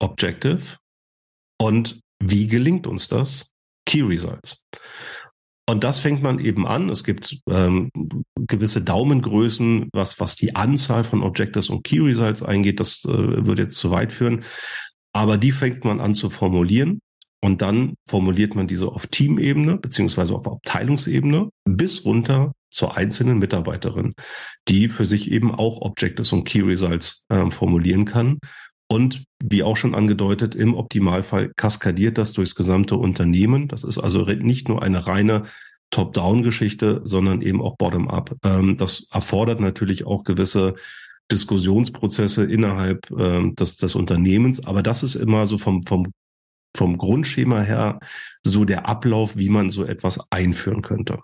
Objective, 0.00 0.76
und 1.60 2.00
wie 2.22 2.46
gelingt 2.46 2.86
uns 2.86 3.08
das? 3.08 3.54
Key 3.86 4.02
Results. 4.02 4.64
Und 5.66 5.82
das 5.82 5.98
fängt 5.98 6.22
man 6.22 6.38
eben 6.40 6.66
an. 6.66 6.90
Es 6.90 7.04
gibt 7.04 7.38
ähm, 7.48 7.90
gewisse 8.38 8.82
Daumengrößen, 8.82 9.88
was, 9.92 10.20
was 10.20 10.36
die 10.36 10.54
Anzahl 10.54 11.04
von 11.04 11.22
Objectives 11.22 11.70
und 11.70 11.84
Key 11.84 12.00
Results 12.00 12.42
eingeht. 12.42 12.80
Das 12.80 13.04
äh, 13.04 13.08
würde 13.46 13.62
jetzt 13.62 13.78
zu 13.78 13.90
weit 13.90 14.12
führen. 14.12 14.44
Aber 15.14 15.38
die 15.38 15.52
fängt 15.52 15.84
man 15.84 16.00
an 16.00 16.14
zu 16.14 16.28
formulieren. 16.28 17.00
Und 17.42 17.62
dann 17.62 17.94
formuliert 18.08 18.54
man 18.54 18.66
diese 18.66 18.88
auf 18.88 19.06
Teamebene 19.06 19.76
beziehungsweise 19.76 20.34
auf 20.34 20.46
Abteilungsebene 20.46 21.50
bis 21.68 22.04
runter 22.04 22.52
zur 22.74 22.96
einzelnen 22.96 23.38
Mitarbeiterin, 23.38 24.14
die 24.68 24.88
für 24.88 25.06
sich 25.06 25.30
eben 25.30 25.54
auch 25.54 25.80
Objectives 25.80 26.32
und 26.32 26.44
Key 26.44 26.60
Results 26.60 27.24
äh, 27.28 27.50
formulieren 27.50 28.04
kann. 28.04 28.38
Und 28.88 29.24
wie 29.42 29.62
auch 29.62 29.76
schon 29.76 29.94
angedeutet, 29.94 30.54
im 30.54 30.74
Optimalfall 30.74 31.52
kaskadiert 31.56 32.18
das 32.18 32.32
durchs 32.32 32.54
gesamte 32.54 32.96
Unternehmen. 32.96 33.68
Das 33.68 33.84
ist 33.84 33.98
also 33.98 34.24
nicht 34.24 34.68
nur 34.68 34.82
eine 34.82 35.06
reine 35.06 35.44
Top-Down-Geschichte, 35.90 37.00
sondern 37.04 37.40
eben 37.40 37.62
auch 37.62 37.76
Bottom-up. 37.76 38.36
Ähm, 38.44 38.76
das 38.76 39.06
erfordert 39.10 39.60
natürlich 39.60 40.06
auch 40.06 40.24
gewisse 40.24 40.74
Diskussionsprozesse 41.30 42.44
innerhalb 42.44 43.10
äh, 43.12 43.50
des, 43.52 43.76
des 43.76 43.94
Unternehmens. 43.94 44.66
Aber 44.66 44.82
das 44.82 45.02
ist 45.02 45.14
immer 45.14 45.46
so 45.46 45.58
vom, 45.58 45.84
vom, 45.84 46.12
vom 46.76 46.98
Grundschema 46.98 47.60
her 47.60 48.00
so 48.42 48.64
der 48.64 48.88
Ablauf, 48.88 49.36
wie 49.36 49.48
man 49.48 49.70
so 49.70 49.84
etwas 49.84 50.20
einführen 50.30 50.82
könnte. 50.82 51.20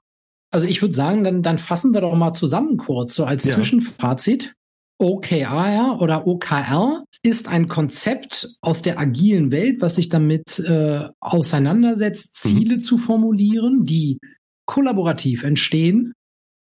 Also 0.51 0.67
ich 0.67 0.83
würde 0.83 0.95
sagen, 0.95 1.25
dann, 1.25 1.43
dann 1.43 1.59
fassen 1.59 1.93
wir 1.93 2.01
doch 2.01 2.15
mal 2.15 2.33
zusammen 2.33 2.77
kurz, 2.77 3.15
so 3.15 3.25
als 3.25 3.45
ja. 3.45 3.55
Zwischenfazit. 3.55 4.55
OKR 4.99 5.99
oder 6.01 6.27
OKR 6.27 7.05
ist 7.23 7.49
ein 7.49 7.69
Konzept 7.69 8.57
aus 8.61 8.83
der 8.83 8.99
agilen 8.99 9.51
Welt, 9.51 9.81
was 9.81 9.97
sich 9.97 10.11
damit 10.11 10.59
äh, 10.59 11.09
auseinandersetzt, 11.21 12.45
mhm. 12.45 12.49
Ziele 12.49 12.75
mhm. 12.77 12.81
zu 12.81 12.99
formulieren, 12.99 13.85
die 13.85 14.19
kollaborativ 14.67 15.43
entstehen, 15.43 16.13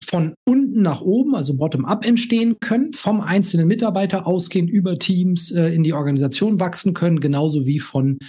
von 0.03 0.35
unten 0.47 0.81
nach 0.81 1.01
oben, 1.01 1.35
also 1.35 1.57
bottom-up 1.57 2.05
entstehen 2.05 2.57
können, 2.59 2.93
vom 2.93 3.21
einzelnen 3.21 3.67
Mitarbeiter 3.67 4.27
ausgehend 4.27 4.69
über 4.69 4.99
Teams 4.99 5.51
äh, 5.51 5.67
in 5.73 5.83
die 5.83 5.93
Organisation 5.93 6.59
wachsen 6.59 6.93
können, 6.93 7.19
genauso 7.19 7.65
wie 7.65 7.79
von 7.79 8.19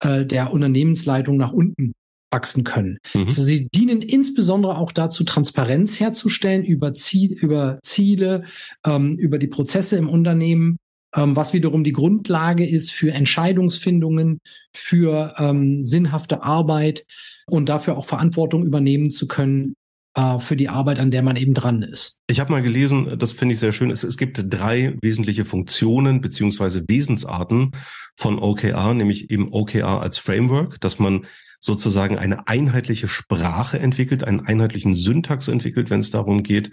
äh, 0.00 0.24
der 0.24 0.52
Unternehmensleitung 0.52 1.36
nach 1.36 1.52
unten 1.52 1.92
wachsen 2.32 2.64
können. 2.64 2.98
Mhm. 3.14 3.22
Also 3.22 3.42
sie 3.42 3.68
dienen 3.74 4.02
insbesondere 4.02 4.78
auch 4.78 4.92
dazu, 4.92 5.24
Transparenz 5.24 6.00
herzustellen 6.00 6.64
über, 6.64 6.94
Ziel, 6.94 7.32
über 7.32 7.78
Ziele, 7.82 8.42
ähm, 8.84 9.16
über 9.16 9.38
die 9.38 9.46
Prozesse 9.46 9.96
im 9.96 10.08
Unternehmen, 10.08 10.78
ähm, 11.14 11.36
was 11.36 11.52
wiederum 11.52 11.84
die 11.84 11.92
Grundlage 11.92 12.66
ist 12.66 12.90
für 12.90 13.12
Entscheidungsfindungen, 13.12 14.38
für 14.74 15.34
ähm, 15.38 15.84
sinnhafte 15.84 16.42
Arbeit 16.42 17.04
und 17.46 17.68
dafür 17.68 17.96
auch 17.96 18.06
Verantwortung 18.06 18.64
übernehmen 18.64 19.10
zu 19.10 19.28
können 19.28 19.74
äh, 20.14 20.38
für 20.38 20.56
die 20.56 20.68
Arbeit, 20.68 20.98
an 20.98 21.10
der 21.10 21.22
man 21.22 21.36
eben 21.36 21.54
dran 21.54 21.82
ist. 21.82 22.18
Ich 22.28 22.40
habe 22.40 22.52
mal 22.52 22.62
gelesen, 22.62 23.18
das 23.18 23.32
finde 23.32 23.54
ich 23.54 23.60
sehr 23.60 23.72
schön, 23.72 23.90
es, 23.90 24.04
es 24.04 24.16
gibt 24.16 24.42
drei 24.48 24.96
wesentliche 25.02 25.44
Funktionen 25.44 26.20
beziehungsweise 26.20 26.84
Wesensarten 26.88 27.72
von 28.16 28.38
OKR, 28.38 28.94
nämlich 28.94 29.30
eben 29.30 29.52
OKR 29.52 30.00
als 30.00 30.18
Framework, 30.18 30.80
dass 30.80 30.98
man 30.98 31.26
sozusagen 31.64 32.18
eine 32.18 32.48
einheitliche 32.48 33.08
Sprache 33.08 33.78
entwickelt, 33.78 34.24
einen 34.24 34.40
einheitlichen 34.40 34.94
Syntax 34.94 35.48
entwickelt, 35.48 35.90
wenn 35.90 36.00
es 36.00 36.10
darum 36.10 36.42
geht, 36.42 36.70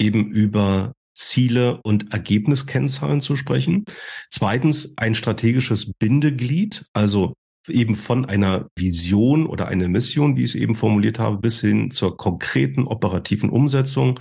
eben 0.00 0.30
über 0.30 0.94
Ziele 1.14 1.80
und 1.82 2.12
Ergebniskennzahlen 2.12 3.20
zu 3.20 3.36
sprechen. 3.36 3.84
Zweitens 4.30 4.94
ein 4.96 5.14
strategisches 5.14 5.92
Bindeglied, 5.98 6.86
also 6.92 7.34
eben 7.68 7.94
von 7.94 8.24
einer 8.24 8.66
Vision 8.76 9.46
oder 9.46 9.68
einer 9.68 9.88
Mission, 9.88 10.36
wie 10.36 10.42
ich 10.42 10.50
es 10.50 10.54
eben 10.56 10.74
formuliert 10.74 11.18
habe, 11.18 11.38
bis 11.38 11.60
hin 11.60 11.90
zur 11.90 12.16
konkreten 12.16 12.84
operativen 12.84 13.50
Umsetzung. 13.50 14.20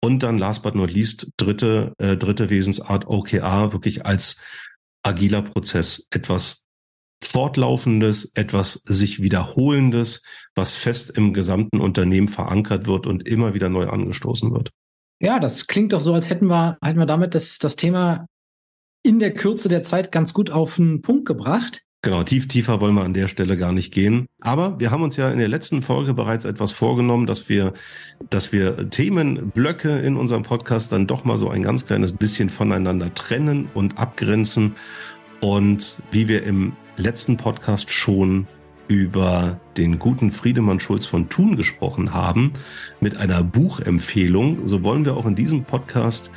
Und 0.00 0.22
dann 0.22 0.38
last 0.38 0.62
but 0.62 0.74
not 0.74 0.92
least, 0.92 1.28
dritte, 1.38 1.92
äh, 1.98 2.16
dritte 2.16 2.50
Wesensart 2.50 3.08
OKR, 3.08 3.72
wirklich 3.72 4.06
als 4.06 4.40
agiler 5.02 5.42
Prozess 5.42 6.06
etwas 6.10 6.67
Fortlaufendes, 7.22 8.32
etwas 8.34 8.74
sich 8.84 9.22
Wiederholendes, 9.22 10.22
was 10.54 10.72
fest 10.72 11.16
im 11.16 11.32
gesamten 11.32 11.80
Unternehmen 11.80 12.28
verankert 12.28 12.86
wird 12.86 13.06
und 13.06 13.26
immer 13.28 13.54
wieder 13.54 13.68
neu 13.68 13.88
angestoßen 13.88 14.52
wird. 14.52 14.70
Ja, 15.20 15.40
das 15.40 15.66
klingt 15.66 15.92
doch 15.92 16.00
so, 16.00 16.14
als 16.14 16.30
hätten 16.30 16.46
wir, 16.46 16.78
hätten 16.82 16.98
wir 16.98 17.06
damit 17.06 17.34
das, 17.34 17.58
das 17.58 17.76
Thema 17.76 18.26
in 19.02 19.18
der 19.18 19.34
Kürze 19.34 19.68
der 19.68 19.82
Zeit 19.82 20.12
ganz 20.12 20.32
gut 20.32 20.50
auf 20.50 20.76
den 20.76 21.02
Punkt 21.02 21.26
gebracht. 21.26 21.82
Genau, 22.02 22.22
tief 22.22 22.46
tiefer 22.46 22.80
wollen 22.80 22.94
wir 22.94 23.02
an 23.02 23.12
der 23.12 23.26
Stelle 23.26 23.56
gar 23.56 23.72
nicht 23.72 23.92
gehen. 23.92 24.28
Aber 24.40 24.78
wir 24.78 24.92
haben 24.92 25.02
uns 25.02 25.16
ja 25.16 25.32
in 25.32 25.38
der 25.40 25.48
letzten 25.48 25.82
Folge 25.82 26.14
bereits 26.14 26.44
etwas 26.44 26.70
vorgenommen, 26.70 27.26
dass 27.26 27.48
wir, 27.48 27.72
dass 28.30 28.52
wir 28.52 28.88
Themenblöcke 28.88 29.98
in 29.98 30.16
unserem 30.16 30.44
Podcast 30.44 30.92
dann 30.92 31.08
doch 31.08 31.24
mal 31.24 31.38
so 31.38 31.48
ein 31.48 31.64
ganz 31.64 31.86
kleines 31.86 32.12
bisschen 32.12 32.50
voneinander 32.50 33.12
trennen 33.14 33.68
und 33.74 33.98
abgrenzen. 33.98 34.76
Und 35.40 36.00
wie 36.12 36.28
wir 36.28 36.44
im 36.44 36.74
letzten 36.98 37.36
Podcast 37.36 37.90
schon 37.90 38.46
über 38.88 39.60
den 39.76 39.98
guten 39.98 40.30
Friedemann 40.30 40.80
Schulz 40.80 41.06
von 41.06 41.28
Thun 41.28 41.56
gesprochen 41.56 42.12
haben, 42.14 42.52
mit 43.00 43.16
einer 43.16 43.42
Buchempfehlung, 43.42 44.66
so 44.66 44.82
wollen 44.82 45.04
wir 45.04 45.16
auch 45.16 45.26
in 45.26 45.34
diesem 45.34 45.64
Podcast 45.64 46.30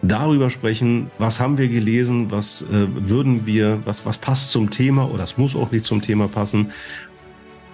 darüber 0.00 0.50
sprechen, 0.50 1.10
was 1.18 1.38
haben 1.38 1.58
wir 1.58 1.68
gelesen, 1.68 2.30
was 2.30 2.62
äh, 2.62 2.86
würden 2.88 3.46
wir, 3.46 3.80
was, 3.84 4.04
was 4.04 4.18
passt 4.18 4.50
zum 4.50 4.70
Thema 4.70 5.10
oder 5.10 5.24
es 5.24 5.38
muss 5.38 5.54
auch 5.54 5.70
nicht 5.70 5.84
zum 5.84 6.02
Thema 6.02 6.28
passen. 6.28 6.72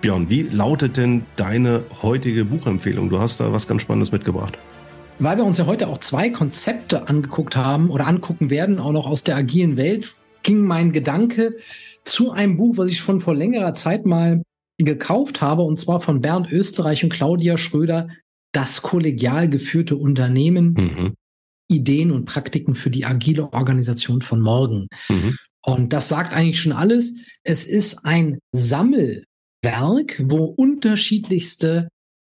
Björn, 0.00 0.28
wie 0.28 0.42
lautet 0.42 0.96
denn 0.96 1.24
deine 1.36 1.84
heutige 2.02 2.44
Buchempfehlung? 2.44 3.08
Du 3.08 3.18
hast 3.18 3.40
da 3.40 3.52
was 3.52 3.66
ganz 3.66 3.82
Spannendes 3.82 4.12
mitgebracht. 4.12 4.58
Weil 5.18 5.36
wir 5.36 5.44
uns 5.44 5.58
ja 5.58 5.66
heute 5.66 5.88
auch 5.88 5.98
zwei 5.98 6.30
Konzepte 6.30 7.08
angeguckt 7.08 7.56
haben 7.56 7.90
oder 7.90 8.06
angucken 8.06 8.50
werden, 8.50 8.78
auch 8.78 8.92
noch 8.92 9.06
aus 9.06 9.24
der 9.24 9.34
agilen 9.34 9.76
Welt, 9.76 10.14
ging 10.48 10.62
mein 10.62 10.92
Gedanke 10.92 11.58
zu 12.04 12.30
einem 12.30 12.56
Buch, 12.56 12.78
was 12.78 12.88
ich 12.88 12.98
schon 12.98 13.20
vor 13.20 13.34
längerer 13.34 13.74
Zeit 13.74 14.06
mal 14.06 14.42
gekauft 14.78 15.42
habe, 15.42 15.60
und 15.60 15.78
zwar 15.78 16.00
von 16.00 16.22
Bernd 16.22 16.50
Österreich 16.50 17.04
und 17.04 17.12
Claudia 17.12 17.58
Schröder, 17.58 18.08
Das 18.52 18.80
kollegial 18.80 19.50
geführte 19.50 19.96
Unternehmen, 19.96 20.72
mhm. 20.72 21.14
Ideen 21.70 22.10
und 22.12 22.24
Praktiken 22.24 22.74
für 22.74 22.88
die 22.88 23.04
agile 23.04 23.52
Organisation 23.52 24.22
von 24.22 24.40
morgen. 24.40 24.86
Mhm. 25.10 25.36
Und 25.62 25.92
das 25.92 26.08
sagt 26.08 26.32
eigentlich 26.32 26.62
schon 26.62 26.72
alles. 26.72 27.16
Es 27.44 27.66
ist 27.66 28.06
ein 28.06 28.38
Sammelwerk, 28.52 30.22
wo 30.24 30.44
unterschiedlichste 30.46 31.88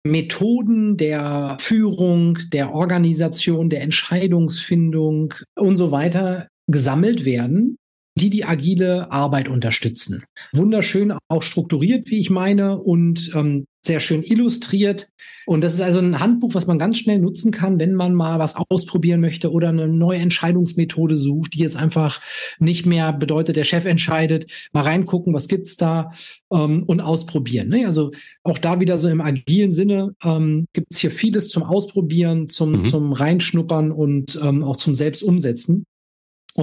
Methoden 0.03 0.97
der 0.97 1.57
Führung, 1.59 2.39
der 2.51 2.73
Organisation, 2.73 3.69
der 3.69 3.81
Entscheidungsfindung 3.81 5.35
und 5.55 5.77
so 5.77 5.91
weiter 5.91 6.47
gesammelt 6.65 7.23
werden 7.23 7.77
die 8.19 8.29
die 8.29 8.45
agile 8.45 9.11
Arbeit 9.11 9.47
unterstützen. 9.47 10.23
Wunderschön 10.51 11.13
auch 11.27 11.43
strukturiert, 11.43 12.09
wie 12.09 12.19
ich 12.19 12.29
meine, 12.29 12.79
und 12.79 13.31
ähm, 13.35 13.65
sehr 13.81 13.99
schön 13.99 14.23
illustriert. 14.23 15.09
Und 15.45 15.61
das 15.61 15.73
ist 15.73 15.81
also 15.81 15.99
ein 15.99 16.19
Handbuch, 16.19 16.53
was 16.53 16.67
man 16.67 16.77
ganz 16.77 16.97
schnell 16.97 17.19
nutzen 17.19 17.51
kann, 17.51 17.79
wenn 17.79 17.93
man 17.93 18.13
mal 18.13 18.37
was 18.37 18.55
ausprobieren 18.55 19.21
möchte 19.21 19.51
oder 19.51 19.69
eine 19.69 19.87
neue 19.87 20.19
Entscheidungsmethode 20.19 21.15
sucht, 21.15 21.53
die 21.55 21.59
jetzt 21.59 21.77
einfach 21.77 22.21
nicht 22.59 22.85
mehr 22.85 23.13
bedeutet, 23.13 23.55
der 23.55 23.63
Chef 23.63 23.85
entscheidet, 23.85 24.51
mal 24.73 24.83
reingucken, 24.83 25.33
was 25.33 25.47
gibt's 25.47 25.77
da 25.77 26.11
ähm, 26.51 26.83
und 26.83 26.99
ausprobieren. 26.99 27.69
Ne? 27.69 27.85
Also 27.85 28.11
auch 28.43 28.57
da 28.57 28.79
wieder 28.79 28.99
so 28.99 29.07
im 29.07 29.21
agilen 29.21 29.71
Sinne 29.71 30.13
ähm, 30.23 30.65
gibt's 30.73 30.99
hier 30.99 31.11
vieles 31.11 31.49
zum 31.49 31.63
Ausprobieren, 31.63 32.49
zum, 32.49 32.71
mhm. 32.71 32.83
zum 32.83 33.13
Reinschnuppern 33.13 33.91
und 33.91 34.39
ähm, 34.43 34.63
auch 34.63 34.77
zum 34.77 34.93
Selbstumsetzen. 34.93 35.85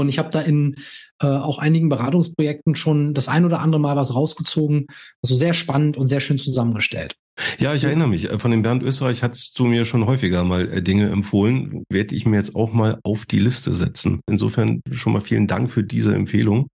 Und 0.00 0.08
ich 0.08 0.18
habe 0.18 0.30
da 0.30 0.40
in 0.40 0.76
äh, 1.20 1.26
auch 1.26 1.58
einigen 1.58 1.88
Beratungsprojekten 1.88 2.76
schon 2.76 3.14
das 3.14 3.28
ein 3.28 3.44
oder 3.44 3.60
andere 3.60 3.80
Mal 3.80 3.96
was 3.96 4.14
rausgezogen. 4.14 4.86
Also 5.22 5.34
sehr 5.34 5.54
spannend 5.54 5.96
und 5.96 6.08
sehr 6.08 6.20
schön 6.20 6.38
zusammengestellt. 6.38 7.16
Ja, 7.58 7.74
ich 7.74 7.84
erinnere 7.84 8.08
mich. 8.08 8.28
Von 8.38 8.50
dem 8.50 8.62
Bernd 8.62 8.82
Österreich 8.82 9.22
hast 9.22 9.58
du 9.58 9.66
mir 9.66 9.84
schon 9.84 10.06
häufiger 10.06 10.44
mal 10.44 10.68
äh, 10.68 10.82
Dinge 10.82 11.10
empfohlen. 11.10 11.84
Werde 11.90 12.14
ich 12.14 12.26
mir 12.26 12.36
jetzt 12.36 12.56
auch 12.56 12.72
mal 12.72 12.98
auf 13.02 13.26
die 13.26 13.38
Liste 13.38 13.74
setzen. 13.74 14.20
Insofern 14.26 14.80
schon 14.92 15.12
mal 15.12 15.20
vielen 15.20 15.46
Dank 15.46 15.70
für 15.70 15.84
diese 15.84 16.14
Empfehlung. 16.14 16.68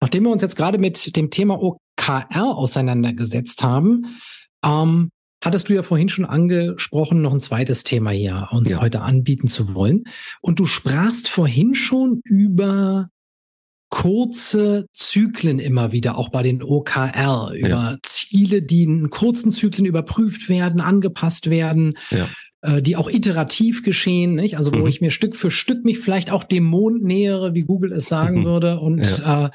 Nachdem 0.00 0.24
wir 0.24 0.30
uns 0.30 0.42
jetzt 0.42 0.56
gerade 0.56 0.78
mit 0.78 1.16
dem 1.16 1.30
Thema 1.30 1.60
OKR 1.60 2.56
auseinandergesetzt 2.56 3.62
haben, 3.62 4.16
ähm, 4.64 5.10
hattest 5.42 5.68
du 5.68 5.74
ja 5.74 5.82
vorhin 5.82 6.08
schon 6.08 6.24
angesprochen, 6.24 7.20
noch 7.20 7.34
ein 7.34 7.40
zweites 7.40 7.84
Thema 7.84 8.10
hier 8.10 8.48
uns 8.52 8.70
ja. 8.70 8.80
heute 8.80 9.02
anbieten 9.02 9.48
zu 9.48 9.74
wollen. 9.74 10.04
Und 10.40 10.60
du 10.60 10.66
sprachst 10.66 11.28
vorhin 11.28 11.74
schon 11.74 12.20
über 12.24 13.08
kurze 13.90 14.86
Zyklen 14.94 15.58
immer 15.58 15.92
wieder, 15.92 16.16
auch 16.16 16.30
bei 16.30 16.42
den 16.42 16.62
OKR, 16.62 17.52
über 17.54 17.68
ja. 17.68 17.98
Ziele, 18.02 18.62
die 18.62 18.84
in 18.84 19.10
kurzen 19.10 19.52
Zyklen 19.52 19.84
überprüft 19.84 20.48
werden, 20.48 20.80
angepasst 20.80 21.50
werden. 21.50 21.98
Ja 22.10 22.28
äh, 22.62 22.80
die 22.80 22.96
auch 22.96 23.10
iterativ 23.10 23.82
geschehen, 23.82 24.34
nicht? 24.34 24.56
Also 24.56 24.72
wo 24.72 24.78
mhm. 24.78 24.86
ich 24.86 25.00
mir 25.00 25.10
Stück 25.10 25.36
für 25.36 25.50
Stück 25.50 25.84
mich 25.84 25.98
vielleicht 25.98 26.30
auch 26.30 26.44
dem 26.44 26.64
Mond 26.64 27.02
nähere, 27.02 27.54
wie 27.54 27.62
Google 27.62 27.92
es 27.92 28.08
sagen 28.08 28.40
mhm. 28.40 28.44
würde. 28.44 28.78
Und 28.78 29.04
ja. 29.04 29.46
äh, 29.46 29.50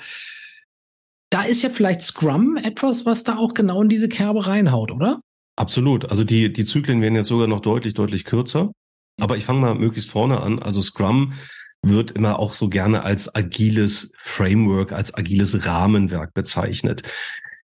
da 1.30 1.42
ist 1.44 1.62
ja 1.62 1.70
vielleicht 1.70 2.02
Scrum 2.02 2.58
etwas, 2.58 3.06
was 3.06 3.24
da 3.24 3.38
auch 3.38 3.54
genau 3.54 3.82
in 3.82 3.90
diese 3.90 4.10
Kerbe 4.10 4.46
reinhaut, 4.46 4.92
oder? 4.92 5.22
Absolut. 5.58 6.10
Also 6.10 6.24
die, 6.24 6.54
die 6.54 6.66
Zyklen 6.66 7.02
werden 7.02 7.16
jetzt 7.16 7.28
sogar 7.28 7.48
noch 7.48 7.62
deutlich, 7.62 7.94
deutlich 7.94 8.24
kürzer. 8.26 8.72
Aber 9.20 9.38
ich 9.38 9.46
fange 9.46 9.60
mal 9.60 9.76
möglichst 9.76 10.12
vorne 10.12 10.40
an. 10.40 10.60
Also 10.60 10.82
Scrum 10.82 11.34
wird 11.82 12.12
immer 12.12 12.40
auch 12.40 12.54
so 12.54 12.70
gerne 12.70 13.04
als 13.04 13.34
agiles 13.34 14.14
Framework, 14.18 14.92
als 14.92 15.14
agiles 15.16 15.66
Rahmenwerk 15.66 16.34
bezeichnet. 16.34 17.04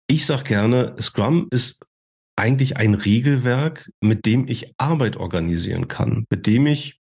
Ich 0.09 0.27
sage 0.27 0.45
gerne, 0.45 0.95
Scrum 1.01 1.47
ist 1.51 1.81
eigentlich 2.37 2.77
ein 2.77 2.95
Regelwerk, 2.95 3.91
mit 4.01 4.27
dem 4.27 4.49
ich 4.49 4.73
Arbeit 4.79 5.17
organisieren 5.17 5.89
kann, 5.89 6.25
mit 6.31 6.47
dem 6.47 6.67
ich, 6.67 6.99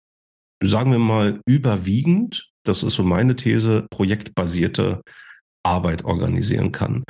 sagen 0.62 0.90
wir 0.90 0.98
mal, 0.98 1.40
überwiegend, 1.46 2.50
das 2.64 2.82
ist 2.82 2.94
so 2.94 3.02
meine 3.02 3.36
These, 3.36 3.86
projektbasierte 3.90 5.02
Arbeit 5.62 6.04
organisieren 6.04 6.72
kann. 6.72 7.04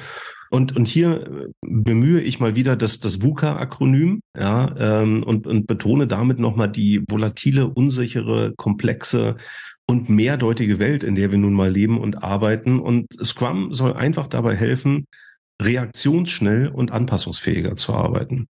Und, 0.50 0.76
und 0.76 0.86
hier 0.86 1.50
bemühe 1.60 2.20
ich 2.20 2.40
mal 2.40 2.54
wieder 2.56 2.76
das, 2.76 3.00
das 3.00 3.22
VUCA-Akronym, 3.22 4.20
ja, 4.38 4.74
ähm, 4.78 5.22
und, 5.22 5.46
und 5.46 5.66
betone 5.66 6.06
damit 6.06 6.38
nochmal 6.38 6.70
die 6.70 7.02
volatile, 7.08 7.66
unsichere, 7.66 8.54
komplexe 8.56 9.36
und 9.88 10.08
mehrdeutige 10.08 10.78
Welt, 10.78 11.04
in 11.04 11.14
der 11.14 11.30
wir 11.30 11.38
nun 11.38 11.54
mal 11.54 11.70
leben 11.70 12.00
und 12.00 12.22
arbeiten. 12.22 12.80
Und 12.80 13.06
Scrum 13.24 13.72
soll 13.72 13.92
einfach 13.94 14.26
dabei 14.26 14.54
helfen, 14.54 15.06
reaktionsschnell 15.60 16.68
und 16.68 16.92
anpassungsfähiger 16.92 17.76
zu 17.76 17.94
arbeiten. 17.94 18.48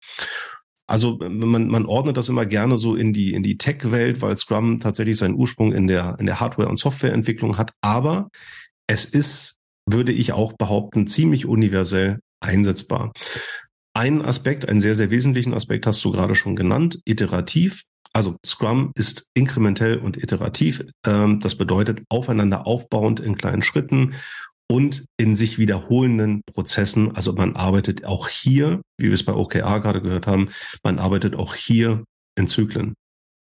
Also 0.86 1.18
man, 1.18 1.68
man 1.68 1.86
ordnet 1.86 2.16
das 2.16 2.28
immer 2.28 2.44
gerne 2.44 2.76
so 2.76 2.94
in 2.94 3.12
die, 3.12 3.32
in 3.32 3.42
die 3.42 3.56
Tech-Welt, 3.56 4.20
weil 4.20 4.36
Scrum 4.36 4.80
tatsächlich 4.80 5.16
seinen 5.16 5.34
Ursprung 5.34 5.72
in 5.72 5.86
der, 5.86 6.16
in 6.20 6.26
der 6.26 6.40
Hardware- 6.40 6.68
und 6.68 6.78
Softwareentwicklung 6.78 7.56
hat. 7.56 7.72
Aber 7.80 8.28
es 8.86 9.04
ist, 9.06 9.53
würde 9.86 10.12
ich 10.12 10.32
auch 10.32 10.54
behaupten, 10.54 11.06
ziemlich 11.06 11.46
universell 11.46 12.20
einsetzbar. 12.40 13.12
Ein 13.96 14.22
Aspekt, 14.22 14.68
einen 14.68 14.80
sehr, 14.80 14.94
sehr 14.94 15.10
wesentlichen 15.10 15.54
Aspekt 15.54 15.86
hast 15.86 16.04
du 16.04 16.10
gerade 16.10 16.34
schon 16.34 16.56
genannt, 16.56 17.00
iterativ. 17.04 17.84
Also 18.12 18.36
Scrum 18.44 18.92
ist 18.96 19.26
inkrementell 19.34 19.98
und 19.98 20.16
iterativ. 20.16 20.84
Ähm, 21.06 21.40
das 21.40 21.56
bedeutet 21.56 22.02
aufeinander 22.08 22.66
aufbauend 22.66 23.20
in 23.20 23.36
kleinen 23.36 23.62
Schritten 23.62 24.14
und 24.70 25.04
in 25.16 25.36
sich 25.36 25.58
wiederholenden 25.58 26.42
Prozessen. 26.44 27.14
Also 27.14 27.32
man 27.34 27.54
arbeitet 27.54 28.04
auch 28.04 28.28
hier, 28.28 28.80
wie 28.98 29.06
wir 29.06 29.14
es 29.14 29.24
bei 29.24 29.34
OKR 29.34 29.80
gerade 29.80 30.02
gehört 30.02 30.26
haben, 30.26 30.48
man 30.82 30.98
arbeitet 30.98 31.36
auch 31.36 31.54
hier 31.54 32.04
in 32.36 32.48
Zyklen. 32.48 32.94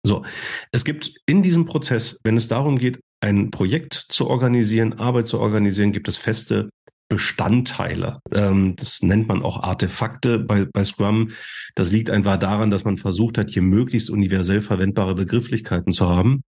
So, 0.05 0.23
es 0.71 0.85
gibt 0.85 1.13
in 1.25 1.41
diesem 1.41 1.65
Prozess, 1.65 2.19
wenn 2.23 2.37
es 2.37 2.47
darum 2.47 2.77
geht, 2.77 2.99
ein 3.21 3.51
Projekt 3.51 3.93
zu 3.93 4.27
organisieren, 4.27 4.93
Arbeit 4.93 5.27
zu 5.27 5.39
organisieren, 5.39 5.91
gibt 5.91 6.07
es 6.07 6.17
feste 6.17 6.69
Bestandteile. 7.09 8.19
Ähm, 8.33 8.75
das 8.75 9.01
nennt 9.01 9.27
man 9.27 9.41
auch 9.41 9.63
Artefakte 9.63 10.39
bei, 10.39 10.65
bei 10.65 10.83
Scrum. 10.83 11.31
Das 11.75 11.91
liegt 11.91 12.09
einfach 12.09 12.37
daran, 12.37 12.69
dass 12.69 12.83
man 12.83 12.97
versucht 12.97 13.37
hat, 13.37 13.49
hier 13.49 13.61
möglichst 13.61 14.09
universell 14.09 14.61
verwendbare 14.61 15.15
Begrifflichkeiten 15.15 15.93
zu 15.93 16.09
haben. 16.09 16.43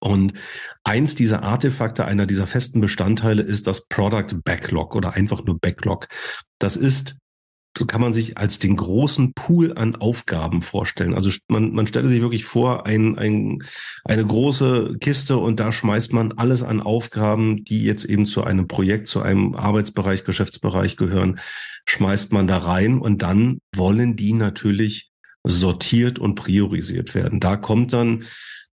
Und 0.00 0.32
eins 0.82 1.14
dieser 1.14 1.44
Artefakte, 1.44 2.04
einer 2.04 2.26
dieser 2.26 2.48
festen 2.48 2.80
Bestandteile 2.80 3.42
ist 3.42 3.68
das 3.68 3.86
Product 3.86 4.40
Backlog 4.44 4.96
oder 4.96 5.14
einfach 5.14 5.44
nur 5.44 5.58
Backlog. 5.60 6.08
Das 6.58 6.76
ist 6.76 7.16
kann 7.86 8.00
man 8.00 8.12
sich 8.12 8.38
als 8.38 8.58
den 8.58 8.76
großen 8.76 9.32
Pool 9.32 9.76
an 9.76 9.96
Aufgaben 9.96 10.62
vorstellen. 10.62 11.14
Also 11.14 11.30
man, 11.48 11.72
man 11.72 11.86
stelle 11.86 12.08
sich 12.08 12.20
wirklich 12.20 12.44
vor, 12.44 12.86
ein, 12.86 13.18
ein, 13.18 13.62
eine 14.04 14.26
große 14.26 14.96
Kiste 15.00 15.38
und 15.38 15.58
da 15.58 15.72
schmeißt 15.72 16.12
man 16.12 16.32
alles 16.32 16.62
an 16.62 16.80
Aufgaben, 16.80 17.64
die 17.64 17.82
jetzt 17.82 18.04
eben 18.04 18.26
zu 18.26 18.44
einem 18.44 18.68
Projekt, 18.68 19.08
zu 19.08 19.22
einem 19.22 19.54
Arbeitsbereich, 19.54 20.24
Geschäftsbereich 20.24 20.96
gehören, 20.96 21.40
schmeißt 21.86 22.32
man 22.32 22.46
da 22.46 22.58
rein 22.58 22.98
und 22.98 23.22
dann 23.22 23.58
wollen 23.74 24.16
die 24.16 24.34
natürlich 24.34 25.10
sortiert 25.44 26.18
und 26.18 26.34
priorisiert 26.34 27.14
werden. 27.14 27.40
Da 27.40 27.56
kommt 27.56 27.92
dann 27.92 28.24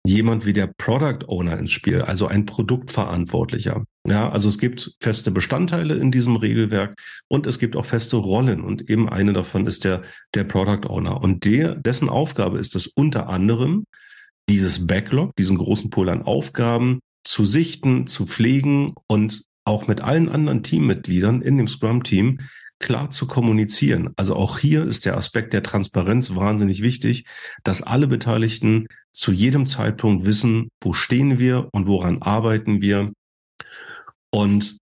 jemand 0.05 0.45
wie 0.45 0.53
der 0.53 0.67
Product 0.67 1.27
Owner 1.27 1.57
ins 1.57 1.71
Spiel, 1.71 2.01
also 2.01 2.27
ein 2.27 2.45
Produktverantwortlicher. 2.45 3.83
Ja, 4.09 4.29
also 4.29 4.49
es 4.49 4.57
gibt 4.57 4.95
feste 4.99 5.29
Bestandteile 5.29 5.93
in 5.93 6.09
diesem 6.09 6.35
Regelwerk 6.35 6.99
und 7.27 7.45
es 7.45 7.59
gibt 7.59 7.75
auch 7.75 7.85
feste 7.85 8.17
Rollen 8.17 8.61
und 8.61 8.89
eben 8.89 9.07
eine 9.07 9.33
davon 9.33 9.67
ist 9.67 9.83
der, 9.83 10.01
der 10.33 10.45
Product 10.45 10.89
Owner 10.89 11.21
und 11.21 11.45
der, 11.45 11.75
dessen 11.75 12.09
Aufgabe 12.09 12.57
ist 12.57 12.75
es 12.75 12.87
unter 12.87 13.29
anderem, 13.29 13.85
dieses 14.49 14.87
Backlog, 14.87 15.35
diesen 15.35 15.57
großen 15.57 15.91
Pool 15.91 16.09
an 16.09 16.23
Aufgaben 16.23 17.01
zu 17.23 17.45
sichten, 17.45 18.07
zu 18.07 18.25
pflegen 18.25 18.95
und 19.05 19.43
auch 19.63 19.85
mit 19.85 20.01
allen 20.01 20.27
anderen 20.27 20.63
Teammitgliedern 20.63 21.43
in 21.43 21.59
dem 21.59 21.67
Scrum-Team 21.67 22.39
klar 22.79 23.11
zu 23.11 23.27
kommunizieren. 23.27 24.09
Also 24.15 24.35
auch 24.35 24.57
hier 24.57 24.87
ist 24.87 25.05
der 25.05 25.17
Aspekt 25.17 25.53
der 25.53 25.61
Transparenz 25.61 26.33
wahnsinnig 26.33 26.81
wichtig, 26.81 27.25
dass 27.63 27.83
alle 27.83 28.07
Beteiligten 28.07 28.87
zu 29.11 29.31
jedem 29.31 29.67
Zeitpunkt 29.67 30.25
wissen, 30.25 30.69
wo 30.81 30.93
stehen 30.93 31.37
wir 31.37 31.69
und 31.73 31.85
woran 31.85 32.23
arbeiten 32.23 32.81
wir. 32.81 33.11
Und 34.31 34.77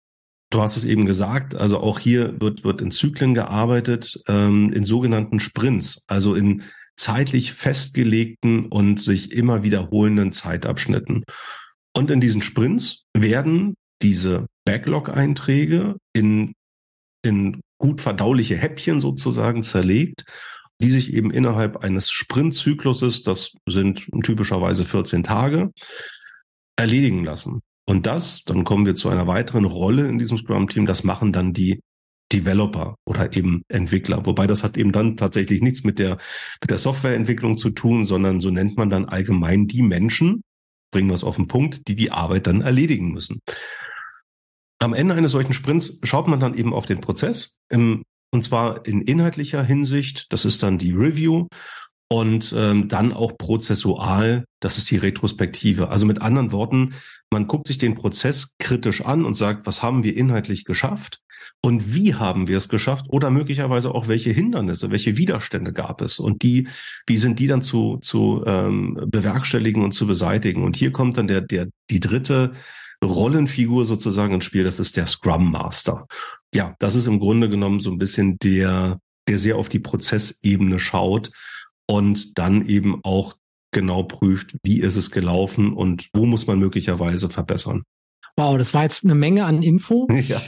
du 0.50 0.60
hast 0.60 0.76
es 0.76 0.84
eben 0.84 1.06
gesagt, 1.06 1.54
also 1.54 1.80
auch 1.80 1.98
hier 1.98 2.40
wird, 2.40 2.64
wird 2.64 2.80
in 2.80 2.90
Zyklen 2.90 3.34
gearbeitet, 3.34 4.20
ähm, 4.28 4.72
in 4.72 4.84
sogenannten 4.84 5.40
Sprints, 5.40 6.04
also 6.06 6.34
in 6.34 6.62
zeitlich 6.96 7.52
festgelegten 7.52 8.66
und 8.66 9.00
sich 9.00 9.32
immer 9.32 9.62
wiederholenden 9.62 10.32
Zeitabschnitten. 10.32 11.24
Und 11.96 12.10
in 12.10 12.20
diesen 12.20 12.42
Sprints 12.42 13.04
werden 13.16 13.74
diese 14.02 14.46
Backlog-Einträge 14.64 15.96
in, 16.12 16.52
in 17.24 17.60
gut 17.78 18.00
verdauliche 18.00 18.56
Häppchen 18.56 19.00
sozusagen 19.00 19.62
zerlegt, 19.62 20.24
die 20.80 20.90
sich 20.90 21.12
eben 21.12 21.30
innerhalb 21.30 21.78
eines 21.78 22.10
Sprintzykluses, 22.10 23.22
das 23.22 23.52
sind 23.66 24.08
typischerweise 24.22 24.84
14 24.84 25.22
Tage, 25.22 25.70
erledigen 26.76 27.24
lassen. 27.24 27.60
Und 27.86 28.06
das, 28.06 28.44
dann 28.44 28.64
kommen 28.64 28.86
wir 28.86 28.94
zu 28.94 29.08
einer 29.08 29.26
weiteren 29.26 29.64
Rolle 29.64 30.08
in 30.08 30.18
diesem 30.18 30.38
Scrum-Team, 30.38 30.86
das 30.86 31.04
machen 31.04 31.32
dann 31.32 31.52
die 31.52 31.80
Developer 32.32 32.96
oder 33.04 33.36
eben 33.36 33.62
Entwickler. 33.68 34.24
Wobei 34.24 34.46
das 34.46 34.64
hat 34.64 34.76
eben 34.76 34.92
dann 34.92 35.16
tatsächlich 35.16 35.60
nichts 35.60 35.84
mit 35.84 35.98
der, 35.98 36.18
mit 36.60 36.70
der 36.70 36.78
Softwareentwicklung 36.78 37.58
zu 37.58 37.70
tun, 37.70 38.04
sondern 38.04 38.40
so 38.40 38.50
nennt 38.50 38.76
man 38.76 38.90
dann 38.90 39.04
allgemein 39.04 39.66
die 39.66 39.82
Menschen, 39.82 40.42
bringen 40.90 41.08
wir 41.08 41.14
es 41.14 41.24
auf 41.24 41.36
den 41.36 41.48
Punkt, 41.48 41.88
die 41.88 41.96
die 41.96 42.10
Arbeit 42.10 42.46
dann 42.46 42.62
erledigen 42.62 43.12
müssen. 43.12 43.40
Am 44.78 44.94
Ende 44.94 45.14
eines 45.14 45.32
solchen 45.32 45.52
Sprints 45.52 46.00
schaut 46.02 46.26
man 46.26 46.40
dann 46.40 46.54
eben 46.54 46.74
auf 46.74 46.86
den 46.86 47.00
Prozess, 47.00 47.58
im, 47.68 48.02
und 48.32 48.42
zwar 48.42 48.86
in 48.86 49.02
inhaltlicher 49.02 49.62
Hinsicht, 49.62 50.32
das 50.32 50.44
ist 50.44 50.62
dann 50.62 50.78
die 50.78 50.92
Review 50.92 51.46
und 52.12 52.54
ähm, 52.54 52.88
dann 52.88 53.14
auch 53.14 53.38
prozessual, 53.38 54.44
das 54.60 54.76
ist 54.76 54.90
die 54.90 54.98
Retrospektive. 54.98 55.88
Also 55.88 56.04
mit 56.04 56.20
anderen 56.20 56.52
Worten, 56.52 56.92
man 57.30 57.46
guckt 57.46 57.66
sich 57.66 57.78
den 57.78 57.94
Prozess 57.94 58.50
kritisch 58.58 59.02
an 59.02 59.24
und 59.24 59.32
sagt, 59.32 59.64
was 59.64 59.82
haben 59.82 60.04
wir 60.04 60.14
inhaltlich 60.14 60.66
geschafft 60.66 61.20
und 61.62 61.94
wie 61.94 62.14
haben 62.14 62.48
wir 62.48 62.58
es 62.58 62.68
geschafft 62.68 63.06
oder 63.08 63.30
möglicherweise 63.30 63.94
auch 63.94 64.08
welche 64.08 64.28
Hindernisse, 64.28 64.90
welche 64.90 65.16
Widerstände 65.16 65.72
gab 65.72 66.02
es 66.02 66.18
und 66.18 66.42
die, 66.42 66.68
wie 67.06 67.16
sind 67.16 67.38
die 67.38 67.46
dann 67.46 67.62
zu, 67.62 67.96
zu 68.02 68.44
ähm, 68.46 69.06
bewerkstelligen 69.06 69.82
und 69.82 69.92
zu 69.92 70.06
beseitigen. 70.06 70.64
Und 70.64 70.76
hier 70.76 70.92
kommt 70.92 71.16
dann 71.16 71.28
der, 71.28 71.40
der, 71.40 71.68
die 71.88 72.00
dritte 72.00 72.52
Rollenfigur 73.02 73.86
sozusagen 73.86 74.34
ins 74.34 74.44
Spiel, 74.44 74.64
das 74.64 74.80
ist 74.80 74.98
der 74.98 75.06
Scrum 75.06 75.50
Master. 75.50 76.06
Ja, 76.54 76.76
das 76.78 76.94
ist 76.94 77.06
im 77.06 77.20
Grunde 77.20 77.48
genommen 77.48 77.80
so 77.80 77.90
ein 77.90 77.96
bisschen 77.96 78.36
der, 78.38 78.98
der 79.28 79.38
sehr 79.38 79.56
auf 79.56 79.70
die 79.70 79.80
Prozessebene 79.80 80.78
schaut 80.78 81.30
und 81.92 82.38
dann 82.38 82.66
eben 82.66 83.00
auch 83.04 83.34
genau 83.70 84.02
prüft, 84.02 84.56
wie 84.62 84.80
ist 84.80 84.96
es 84.96 85.10
gelaufen 85.10 85.74
und 85.74 86.08
wo 86.14 86.24
muss 86.24 86.46
man 86.46 86.58
möglicherweise 86.58 87.28
verbessern. 87.28 87.82
Wow, 88.36 88.56
das 88.56 88.72
war 88.72 88.84
jetzt 88.84 89.04
eine 89.04 89.14
Menge 89.14 89.44
an 89.44 89.62
Info. 89.62 90.08
Ja. 90.26 90.40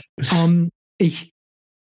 Ähm, 0.43 0.69
ich 0.97 1.33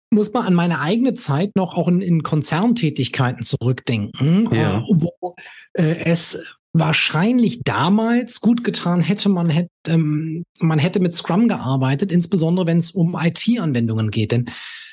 muss 0.10 0.34
mal 0.34 0.48
an 0.48 0.56
meine 0.56 0.80
eigene 0.80 1.14
Zeit 1.14 1.56
noch 1.56 1.76
auch 1.76 1.88
in, 1.88 2.02
in 2.02 2.24
Konzerntätigkeiten 2.24 3.44
zurückdenken, 3.44 4.50
ja. 4.52 4.80
äh, 4.80 4.84
wo 4.88 5.36
äh, 5.74 6.04
es 6.06 6.58
wahrscheinlich 6.74 7.62
damals 7.64 8.42
gut 8.42 8.64
getan 8.64 9.00
hätte, 9.00 9.30
man 9.30 9.50
hätte, 9.50 9.70
ähm, 9.88 10.44
man 10.60 10.80
hätte 10.80 11.00
mit 11.00 11.16
Scrum 11.16 11.48
gearbeitet, 11.48 12.12
insbesondere 12.12 12.66
wenn 12.66 12.80
es 12.80 12.92
um 12.92 13.16
IT-Anwendungen 13.16 14.10
geht. 14.10 14.32
Denn, 14.32 14.46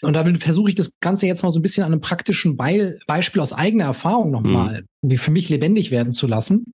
und 0.02 0.12
da 0.12 0.24
versuche 0.38 0.68
ich 0.68 0.74
das 0.74 0.90
Ganze 1.00 1.26
jetzt 1.26 1.42
mal 1.42 1.50
so 1.50 1.58
ein 1.58 1.62
bisschen 1.62 1.84
an 1.84 1.92
einem 1.92 2.02
praktischen 2.02 2.56
Be 2.56 2.98
Beispiel 3.06 3.40
aus 3.40 3.54
eigener 3.54 3.84
Erfahrung 3.84 4.30
nochmal, 4.30 4.82
mhm. 5.02 5.10
wie 5.10 5.16
für 5.16 5.30
mich 5.30 5.48
lebendig 5.48 5.90
werden 5.90 6.12
zu 6.12 6.26
lassen. 6.26 6.72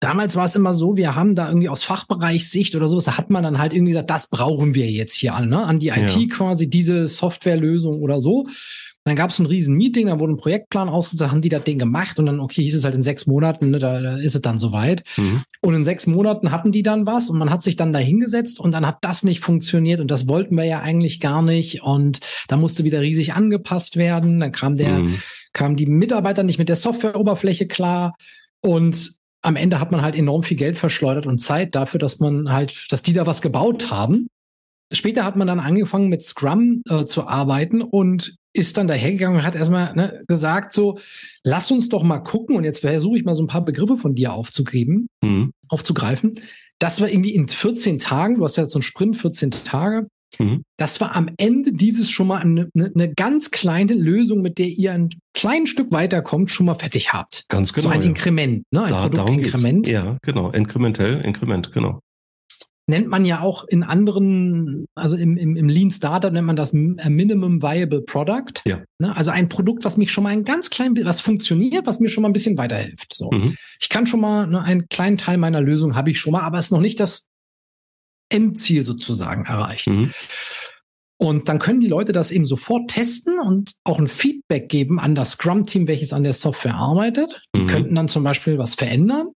Damals 0.00 0.34
war 0.36 0.46
es 0.46 0.56
immer 0.56 0.74
so, 0.74 0.96
wir 0.96 1.14
haben 1.14 1.34
da 1.34 1.48
irgendwie 1.48 1.68
aus 1.68 1.84
Fachbereichssicht 1.84 2.74
oder 2.74 2.88
sowas, 2.88 3.04
da 3.04 3.16
hat 3.16 3.30
man 3.30 3.44
dann 3.44 3.58
halt 3.58 3.72
irgendwie 3.72 3.92
gesagt, 3.92 4.10
das 4.10 4.28
brauchen 4.28 4.74
wir 4.74 4.90
jetzt 4.90 5.14
hier 5.14 5.34
an, 5.34 5.48
ne? 5.48 5.62
an 5.62 5.78
die 5.78 5.88
IT 5.88 6.16
ja. 6.16 6.26
quasi 6.28 6.68
diese 6.68 7.06
Softwarelösung 7.08 8.02
oder 8.02 8.20
so. 8.20 8.48
Dann 9.04 9.16
gab 9.16 9.30
es 9.30 9.40
ein 9.40 9.46
riesen 9.46 9.76
Meeting, 9.76 10.06
da 10.06 10.20
wurde 10.20 10.34
ein 10.34 10.36
Projektplan 10.36 10.88
ausgesetzt, 10.88 11.30
haben 11.30 11.40
die 11.40 11.48
das 11.48 11.64
Ding 11.64 11.78
gemacht 11.78 12.20
und 12.20 12.26
dann, 12.26 12.38
okay, 12.38 12.62
hieß 12.62 12.76
es 12.76 12.84
halt 12.84 12.94
in 12.94 13.02
sechs 13.02 13.26
Monaten, 13.26 13.70
ne, 13.70 13.80
da, 13.80 14.00
da 14.00 14.16
ist 14.16 14.36
es 14.36 14.42
dann 14.42 14.58
soweit. 14.58 15.02
Mhm. 15.16 15.42
Und 15.60 15.74
in 15.74 15.84
sechs 15.84 16.06
Monaten 16.06 16.52
hatten 16.52 16.70
die 16.70 16.84
dann 16.84 17.04
was 17.04 17.28
und 17.28 17.36
man 17.36 17.50
hat 17.50 17.64
sich 17.64 17.74
dann 17.74 17.92
da 17.92 17.98
hingesetzt 17.98 18.60
und 18.60 18.70
dann 18.70 18.86
hat 18.86 18.98
das 19.00 19.24
nicht 19.24 19.40
funktioniert 19.40 19.98
und 19.98 20.10
das 20.10 20.28
wollten 20.28 20.56
wir 20.56 20.64
ja 20.64 20.80
eigentlich 20.80 21.18
gar 21.18 21.42
nicht 21.42 21.82
und 21.82 22.20
da 22.46 22.56
musste 22.56 22.84
wieder 22.84 23.00
riesig 23.00 23.34
angepasst 23.34 23.96
werden. 23.96 24.38
Dann 24.38 24.52
kam 24.52 24.76
der, 24.76 25.00
mhm. 25.00 25.20
kamen 25.52 25.74
die 25.74 25.86
Mitarbeiter 25.86 26.44
nicht 26.44 26.58
mit 26.58 26.68
der 26.68 26.76
Softwareoberfläche 26.76 27.66
klar 27.66 28.14
und 28.60 29.14
am 29.42 29.56
Ende 29.56 29.80
hat 29.80 29.90
man 29.90 30.02
halt 30.02 30.14
enorm 30.14 30.44
viel 30.44 30.56
Geld 30.56 30.78
verschleudert 30.78 31.26
und 31.26 31.38
Zeit 31.38 31.74
dafür, 31.74 31.98
dass 31.98 32.20
man 32.20 32.52
halt, 32.52 32.86
dass 32.90 33.02
die 33.02 33.12
da 33.12 33.26
was 33.26 33.42
gebaut 33.42 33.90
haben. 33.90 34.28
Später 34.92 35.24
hat 35.24 35.36
man 35.36 35.46
dann 35.46 35.60
angefangen 35.60 36.08
mit 36.08 36.22
Scrum 36.22 36.82
äh, 36.88 37.04
zu 37.04 37.26
arbeiten 37.26 37.82
und 37.82 38.36
ist 38.54 38.76
dann 38.76 38.88
dahergegangen 38.88 39.38
und 39.38 39.46
hat 39.46 39.56
erstmal 39.56 39.94
ne, 39.94 40.22
gesagt, 40.28 40.72
so, 40.72 40.98
lass 41.42 41.70
uns 41.70 41.88
doch 41.88 42.02
mal 42.02 42.18
gucken, 42.18 42.56
und 42.56 42.64
jetzt 42.64 42.80
versuche 42.80 43.16
ich 43.16 43.24
mal 43.24 43.34
so 43.34 43.42
ein 43.42 43.48
paar 43.48 43.64
Begriffe 43.64 43.96
von 43.96 44.14
dir 44.14 44.32
aufzugeben, 44.32 45.08
mhm. 45.22 45.52
aufzugreifen, 45.68 46.34
dass 46.78 47.00
wir 47.00 47.10
irgendwie 47.10 47.34
in 47.34 47.48
14 47.48 47.98
Tagen, 47.98 48.36
du 48.36 48.44
hast 48.44 48.56
ja 48.56 48.66
so 48.66 48.78
einen 48.78 48.82
Sprint, 48.82 49.16
14 49.16 49.50
Tage, 49.50 50.06
Mhm. 50.38 50.64
Das 50.78 51.00
war 51.00 51.14
am 51.14 51.28
Ende 51.36 51.72
dieses 51.72 52.10
schon 52.10 52.26
mal 52.26 52.38
eine, 52.38 52.70
eine, 52.74 53.12
ganz 53.14 53.50
kleine 53.50 53.92
Lösung, 53.92 54.40
mit 54.40 54.56
der 54.58 54.66
ihr 54.68 54.92
ein 54.92 55.10
kleines 55.34 55.70
Stück 55.70 55.92
weiterkommt, 55.92 56.50
schon 56.50 56.66
mal 56.66 56.74
fertig 56.74 57.12
habt. 57.12 57.44
Ganz 57.48 57.72
genau. 57.72 57.88
So 57.88 57.90
ein 57.90 58.00
ja. 58.00 58.08
Inkrement, 58.08 58.64
ne? 58.70 58.84
Ein 58.84 58.90
da, 58.90 59.08
Produktinkrement. 59.08 59.88
Ja, 59.88 60.16
genau. 60.22 60.50
Inkrementell, 60.50 61.20
Inkrement, 61.20 61.72
genau 61.72 62.00
nennt 62.86 63.08
man 63.08 63.24
ja 63.24 63.40
auch 63.40 63.64
in 63.68 63.82
anderen, 63.84 64.86
also 64.94 65.16
im, 65.16 65.36
im, 65.36 65.56
im 65.56 65.68
Lean 65.68 65.90
Startup 65.90 66.32
nennt 66.32 66.46
man 66.46 66.56
das 66.56 66.72
Minimum 66.72 67.62
Viable 67.62 68.02
Product. 68.02 68.60
Ja. 68.64 68.82
Ne? 68.98 69.14
Also 69.16 69.30
ein 69.30 69.48
Produkt, 69.48 69.84
was 69.84 69.96
mich 69.96 70.10
schon 70.10 70.24
mal 70.24 70.30
ein 70.30 70.44
ganz 70.44 70.68
klein 70.70 70.96
was 71.04 71.20
funktioniert, 71.20 71.86
was 71.86 72.00
mir 72.00 72.08
schon 72.08 72.22
mal 72.22 72.28
ein 72.28 72.34
bisschen 72.34 72.58
weiterhilft. 72.58 73.14
So. 73.14 73.30
Mhm. 73.30 73.56
Ich 73.80 73.88
kann 73.88 74.06
schon 74.06 74.20
mal 74.20 74.46
ne, 74.46 74.62
einen 74.62 74.88
kleinen 74.88 75.16
Teil 75.16 75.38
meiner 75.38 75.60
Lösung 75.60 75.94
habe 75.94 76.10
ich 76.10 76.18
schon 76.18 76.32
mal, 76.32 76.42
aber 76.42 76.58
es 76.58 76.66
ist 76.66 76.70
noch 76.72 76.80
nicht 76.80 76.98
das 76.98 77.28
Endziel 78.28 78.82
sozusagen 78.82 79.44
erreicht. 79.44 79.86
Mhm. 79.86 80.12
Und 81.18 81.48
dann 81.48 81.60
können 81.60 81.78
die 81.78 81.88
Leute 81.88 82.10
das 82.10 82.32
eben 82.32 82.44
sofort 82.44 82.90
testen 82.90 83.38
und 83.38 83.74
auch 83.84 84.00
ein 84.00 84.08
Feedback 84.08 84.68
geben 84.68 84.98
an 84.98 85.14
das 85.14 85.32
Scrum-Team, 85.32 85.86
welches 85.86 86.12
an 86.12 86.24
der 86.24 86.32
Software 86.32 86.74
arbeitet. 86.74 87.42
Die 87.54 87.62
mhm. 87.62 87.66
könnten 87.68 87.94
dann 87.94 88.08
zum 88.08 88.24
Beispiel 88.24 88.58
was 88.58 88.74
verändern 88.74 89.28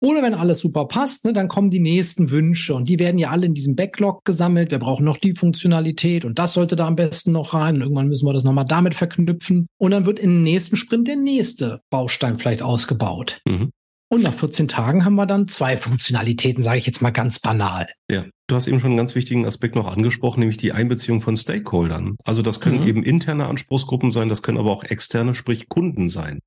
oder 0.00 0.22
wenn 0.22 0.34
alles 0.34 0.60
super 0.60 0.86
passt, 0.86 1.24
ne, 1.24 1.32
dann 1.32 1.48
kommen 1.48 1.70
die 1.70 1.80
nächsten 1.80 2.30
Wünsche 2.30 2.74
und 2.74 2.88
die 2.88 2.98
werden 2.98 3.18
ja 3.18 3.30
alle 3.30 3.46
in 3.46 3.54
diesem 3.54 3.74
Backlog 3.74 4.24
gesammelt. 4.24 4.70
Wir 4.70 4.78
brauchen 4.78 5.04
noch 5.04 5.16
die 5.16 5.34
Funktionalität 5.34 6.24
und 6.24 6.38
das 6.38 6.52
sollte 6.52 6.76
da 6.76 6.86
am 6.86 6.96
besten 6.96 7.32
noch 7.32 7.54
rein. 7.54 7.76
Und 7.76 7.82
irgendwann 7.82 8.08
müssen 8.08 8.26
wir 8.26 8.32
das 8.32 8.44
nochmal 8.44 8.64
damit 8.64 8.94
verknüpfen. 8.94 9.66
Und 9.76 9.90
dann 9.90 10.06
wird 10.06 10.22
den 10.22 10.42
nächsten 10.42 10.76
Sprint 10.76 11.08
der 11.08 11.16
nächste 11.16 11.80
Baustein 11.90 12.38
vielleicht 12.38 12.62
ausgebaut. 12.62 13.40
Mhm. 13.46 13.72
Und 14.10 14.22
nach 14.22 14.32
14 14.32 14.68
Tagen 14.68 15.04
haben 15.04 15.16
wir 15.16 15.26
dann 15.26 15.48
zwei 15.48 15.76
Funktionalitäten, 15.76 16.62
sage 16.62 16.78
ich 16.78 16.86
jetzt 16.86 17.02
mal 17.02 17.10
ganz 17.10 17.40
banal. 17.40 17.88
Ja, 18.10 18.24
du 18.46 18.56
hast 18.56 18.66
eben 18.66 18.80
schon 18.80 18.92
einen 18.92 18.96
ganz 18.96 19.14
wichtigen 19.14 19.44
Aspekt 19.44 19.74
noch 19.74 19.86
angesprochen, 19.86 20.40
nämlich 20.40 20.56
die 20.56 20.72
Einbeziehung 20.72 21.20
von 21.20 21.36
Stakeholdern. 21.36 22.16
Also 22.24 22.40
das 22.40 22.58
können 22.58 22.80
mhm. 22.80 22.88
eben 22.88 23.02
interne 23.02 23.46
Anspruchsgruppen 23.46 24.10
sein, 24.10 24.30
das 24.30 24.40
können 24.40 24.56
aber 24.56 24.70
auch 24.70 24.84
externe, 24.84 25.34
sprich 25.34 25.68
Kunden 25.68 26.08
sein, 26.08 26.40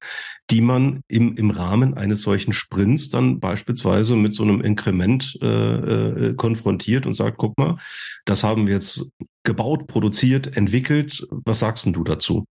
die 0.50 0.62
man 0.62 1.02
im, 1.08 1.36
im 1.38 1.52
Rahmen 1.52 1.94
eines 1.94 2.24
solchen 2.24 2.52
Sprints 2.52 3.10
dann 3.10 3.40
beispielsweise 3.40 4.16
mit 4.16 4.34
so 4.34 4.42
einem 4.42 4.62
Inkrement 4.62 5.38
äh, 5.44 5.46
äh, 5.46 6.34
konfrontiert 6.34 7.06
und 7.06 7.14
sagt, 7.14 7.38
guck 7.38 7.60
mal, 7.60 7.78
das 8.26 8.44
haben 8.44 8.66
wir 8.66 8.74
jetzt 8.74 9.06
gebaut, 9.44 9.88
produziert, 9.88 10.58
entwickelt. 10.58 11.28
Was 11.46 11.60
sagst 11.60 11.86
denn 11.86 11.94
du 11.94 12.04
dazu? 12.04 12.46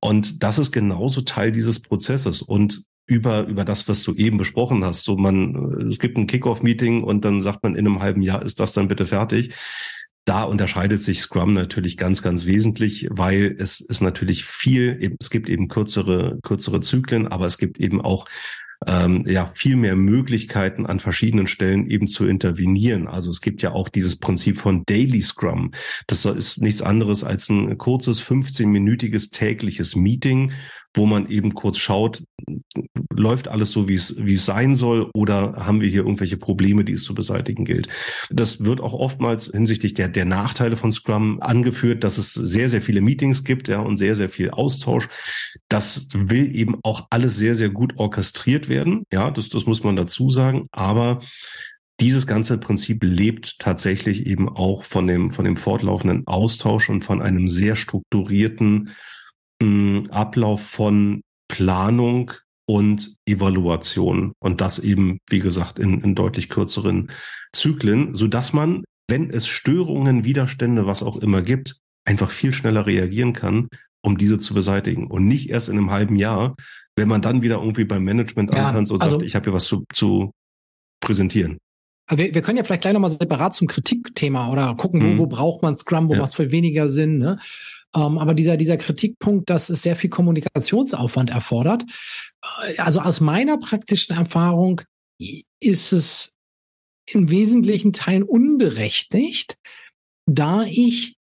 Und 0.00 0.42
das 0.42 0.58
ist 0.58 0.72
genauso 0.72 1.22
Teil 1.22 1.52
dieses 1.52 1.80
Prozesses. 1.80 2.42
Und 2.42 2.82
über, 3.10 3.46
über 3.48 3.64
das, 3.64 3.88
was 3.88 4.04
du 4.04 4.14
eben 4.14 4.38
besprochen 4.38 4.84
hast. 4.84 5.02
So 5.02 5.16
man, 5.16 5.56
es 5.88 5.98
gibt 5.98 6.16
ein 6.16 6.28
Kickoff-Meeting 6.28 7.02
und 7.02 7.24
dann 7.24 7.42
sagt 7.42 7.64
man, 7.64 7.74
in 7.74 7.86
einem 7.86 8.00
halben 8.00 8.22
Jahr 8.22 8.42
ist 8.42 8.60
das 8.60 8.72
dann 8.72 8.86
bitte 8.86 9.04
fertig. 9.04 9.52
Da 10.24 10.44
unterscheidet 10.44 11.02
sich 11.02 11.20
Scrum 11.20 11.52
natürlich 11.52 11.96
ganz, 11.96 12.22
ganz 12.22 12.46
wesentlich, 12.46 13.08
weil 13.10 13.56
es 13.58 13.80
ist 13.80 14.00
natürlich 14.00 14.44
viel, 14.44 15.16
es 15.18 15.30
gibt 15.30 15.48
eben 15.48 15.66
kürzere, 15.66 16.38
kürzere 16.44 16.80
Zyklen, 16.80 17.26
aber 17.26 17.46
es 17.46 17.58
gibt 17.58 17.80
eben 17.80 18.00
auch 18.00 18.26
ähm, 18.86 19.24
ja 19.26 19.50
viel 19.54 19.76
mehr 19.76 19.96
Möglichkeiten 19.96 20.86
an 20.86 21.00
verschiedenen 21.00 21.46
Stellen 21.46 21.86
eben 21.86 22.06
zu 22.06 22.26
intervenieren. 22.26 23.08
Also 23.08 23.30
es 23.30 23.40
gibt 23.40 23.60
ja 23.60 23.72
auch 23.72 23.88
dieses 23.88 24.16
Prinzip 24.16 24.58
von 24.58 24.84
Daily 24.86 25.20
Scrum. 25.20 25.72
Das 26.06 26.24
ist 26.24 26.62
nichts 26.62 26.80
anderes 26.80 27.24
als 27.24 27.48
ein 27.48 27.76
kurzes 27.76 28.22
15-minütiges 28.22 29.32
tägliches 29.32 29.96
Meeting, 29.96 30.52
wo 30.94 31.06
man 31.06 31.28
eben 31.28 31.54
kurz 31.54 31.78
schaut, 31.78 32.22
läuft 33.14 33.48
alles 33.48 33.70
so, 33.70 33.88
wie 33.88 33.94
es, 33.94 34.16
wie 34.18 34.34
es 34.34 34.46
sein 34.46 34.74
soll, 34.74 35.10
oder 35.14 35.54
haben 35.56 35.80
wir 35.80 35.88
hier 35.88 36.02
irgendwelche 36.02 36.36
Probleme, 36.36 36.84
die 36.84 36.94
es 36.94 37.04
zu 37.04 37.14
beseitigen 37.14 37.64
gilt. 37.64 37.88
Das 38.30 38.64
wird 38.64 38.80
auch 38.80 38.92
oftmals 38.92 39.46
hinsichtlich 39.46 39.94
der, 39.94 40.08
der 40.08 40.24
Nachteile 40.24 40.76
von 40.76 40.90
Scrum 40.90 41.40
angeführt, 41.40 42.02
dass 42.02 42.18
es 42.18 42.32
sehr, 42.32 42.68
sehr 42.68 42.82
viele 42.82 43.00
Meetings 43.00 43.44
gibt, 43.44 43.68
ja, 43.68 43.80
und 43.80 43.98
sehr, 43.98 44.16
sehr 44.16 44.30
viel 44.30 44.50
Austausch. 44.50 45.08
Das 45.68 46.08
will 46.14 46.54
eben 46.54 46.76
auch 46.82 47.06
alles 47.10 47.36
sehr, 47.36 47.54
sehr 47.54 47.70
gut 47.70 47.98
orchestriert 47.98 48.68
werden. 48.68 49.04
Ja, 49.12 49.30
das, 49.30 49.48
das 49.48 49.66
muss 49.66 49.84
man 49.84 49.96
dazu 49.96 50.30
sagen. 50.30 50.66
Aber 50.72 51.20
dieses 52.00 52.26
ganze 52.26 52.56
Prinzip 52.56 53.04
lebt 53.04 53.58
tatsächlich 53.58 54.26
eben 54.26 54.48
auch 54.48 54.84
von 54.84 55.06
dem, 55.06 55.30
von 55.30 55.44
dem 55.44 55.56
fortlaufenden 55.56 56.26
Austausch 56.26 56.88
und 56.88 57.02
von 57.02 57.20
einem 57.20 57.46
sehr 57.48 57.76
strukturierten 57.76 58.90
Ablauf 60.10 60.62
von 60.62 61.22
Planung 61.48 62.32
und 62.66 63.16
Evaluation 63.26 64.32
und 64.38 64.60
das 64.60 64.78
eben, 64.78 65.18
wie 65.28 65.40
gesagt, 65.40 65.78
in, 65.78 66.00
in 66.02 66.14
deutlich 66.14 66.48
kürzeren 66.48 67.10
Zyklen, 67.52 68.14
so 68.14 68.28
dass 68.28 68.52
man, 68.52 68.84
wenn 69.08 69.30
es 69.30 69.46
Störungen, 69.48 70.24
Widerstände, 70.24 70.86
was 70.86 71.02
auch 71.02 71.16
immer 71.16 71.42
gibt, 71.42 71.80
einfach 72.04 72.30
viel 72.30 72.52
schneller 72.52 72.86
reagieren 72.86 73.32
kann, 73.32 73.68
um 74.02 74.16
diese 74.16 74.38
zu 74.38 74.54
beseitigen 74.54 75.08
und 75.08 75.26
nicht 75.26 75.50
erst 75.50 75.68
in 75.68 75.76
einem 75.76 75.90
halben 75.90 76.16
Jahr, 76.16 76.54
wenn 76.96 77.08
man 77.08 77.22
dann 77.22 77.42
wieder 77.42 77.56
irgendwie 77.56 77.84
beim 77.84 78.04
Management 78.04 78.54
ja, 78.54 78.68
antanzt 78.68 78.92
und 78.92 79.02
also, 79.02 79.16
sagt, 79.16 79.26
ich 79.26 79.34
habe 79.34 79.44
hier 79.44 79.52
was 79.52 79.64
zu, 79.64 79.84
zu 79.92 80.32
präsentieren. 81.00 81.58
Wir, 82.08 82.34
wir 82.34 82.42
können 82.42 82.58
ja 82.58 82.64
vielleicht 82.64 82.82
gleich 82.82 82.94
nochmal 82.94 83.10
separat 83.10 83.54
zum 83.54 83.68
Kritikthema 83.68 84.50
oder 84.50 84.74
gucken, 84.76 85.00
mhm. 85.00 85.18
wo, 85.18 85.22
wo 85.22 85.26
braucht 85.26 85.62
man 85.62 85.76
Scrum, 85.76 86.08
wo 86.08 86.14
ja. 86.14 86.20
macht 86.20 86.30
es 86.30 86.34
für 86.34 86.50
weniger 86.50 86.88
Sinn. 86.88 87.18
Ne? 87.18 87.38
Ähm, 87.94 88.18
aber 88.18 88.34
dieser, 88.34 88.56
dieser 88.56 88.76
Kritikpunkt, 88.76 89.50
dass 89.50 89.68
es 89.70 89.82
sehr 89.82 89.96
viel 89.96 90.10
Kommunikationsaufwand 90.10 91.30
erfordert, 91.30 91.84
äh, 92.64 92.76
also 92.78 93.00
aus 93.00 93.20
meiner 93.20 93.58
praktischen 93.58 94.16
Erfahrung 94.16 94.82
ist 95.60 95.92
es 95.92 96.34
in 97.06 97.30
wesentlichen 97.30 97.92
Teilen 97.92 98.22
unberechtigt, 98.22 99.56
da 100.26 100.62
ich 100.62 101.16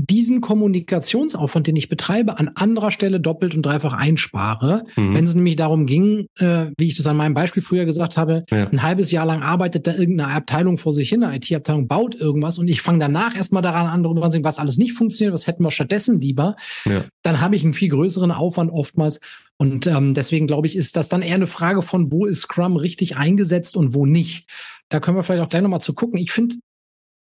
diesen 0.00 0.40
Kommunikationsaufwand, 0.40 1.66
den 1.66 1.74
ich 1.74 1.88
betreibe, 1.88 2.38
an 2.38 2.52
anderer 2.54 2.92
Stelle 2.92 3.18
doppelt 3.18 3.56
und 3.56 3.62
dreifach 3.62 3.92
einspare. 3.92 4.84
Mhm. 4.94 5.14
Wenn 5.14 5.24
es 5.24 5.34
nämlich 5.34 5.56
darum 5.56 5.86
ging, 5.86 6.28
äh, 6.38 6.66
wie 6.78 6.86
ich 6.86 6.96
das 6.96 7.06
an 7.08 7.16
meinem 7.16 7.34
Beispiel 7.34 7.64
früher 7.64 7.84
gesagt 7.84 8.16
habe, 8.16 8.44
ja. 8.50 8.68
ein 8.68 8.82
halbes 8.84 9.10
Jahr 9.10 9.26
lang 9.26 9.42
arbeitet 9.42 9.88
da 9.88 9.94
irgendeine 9.94 10.32
Abteilung 10.32 10.78
vor 10.78 10.92
sich 10.92 11.08
hin, 11.08 11.24
eine 11.24 11.36
IT-Abteilung 11.36 11.88
baut 11.88 12.14
irgendwas 12.14 12.58
und 12.58 12.68
ich 12.68 12.80
fange 12.80 13.00
danach 13.00 13.34
erstmal 13.34 13.62
daran 13.62 13.88
an, 13.88 14.04
darüber 14.04 14.22
zu 14.22 14.30
denken, 14.30 14.44
was 14.44 14.60
alles 14.60 14.78
nicht 14.78 14.92
funktioniert, 14.92 15.34
was 15.34 15.48
hätten 15.48 15.64
wir 15.64 15.72
stattdessen 15.72 16.20
lieber, 16.20 16.54
ja. 16.84 17.04
dann 17.22 17.40
habe 17.40 17.56
ich 17.56 17.64
einen 17.64 17.74
viel 17.74 17.88
größeren 17.88 18.30
Aufwand 18.30 18.70
oftmals. 18.70 19.18
Und 19.56 19.88
ähm, 19.88 20.14
deswegen 20.14 20.46
glaube 20.46 20.68
ich, 20.68 20.76
ist 20.76 20.96
das 20.96 21.08
dann 21.08 21.22
eher 21.22 21.34
eine 21.34 21.48
Frage 21.48 21.82
von, 21.82 22.12
wo 22.12 22.26
ist 22.26 22.42
Scrum 22.42 22.76
richtig 22.76 23.16
eingesetzt 23.16 23.76
und 23.76 23.92
wo 23.92 24.06
nicht. 24.06 24.48
Da 24.88 25.00
können 25.00 25.16
wir 25.16 25.24
vielleicht 25.24 25.42
auch 25.42 25.48
gleich 25.48 25.62
nochmal 25.62 25.80
zu 25.80 25.94
gucken. 25.94 26.20
Ich 26.20 26.30
finde, 26.30 26.54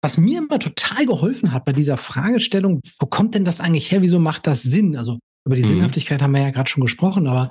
was 0.07 0.17
mir 0.17 0.37
immer 0.37 0.57
total 0.57 1.05
geholfen 1.05 1.51
hat 1.51 1.65
bei 1.65 1.73
dieser 1.73 1.97
Fragestellung, 1.97 2.79
wo 2.97 3.07
kommt 3.07 3.35
denn 3.35 3.43
das 3.43 3.59
eigentlich 3.59 3.91
her? 3.91 4.01
Wieso 4.01 4.19
macht 4.19 4.47
das 4.47 4.63
Sinn? 4.63 4.95
Also 4.95 5.19
über 5.45 5.57
die 5.57 5.63
mhm. 5.63 5.67
Sinnhaftigkeit 5.67 6.21
haben 6.21 6.31
wir 6.31 6.39
ja 6.39 6.51
gerade 6.51 6.69
schon 6.69 6.79
gesprochen, 6.79 7.27
aber 7.27 7.49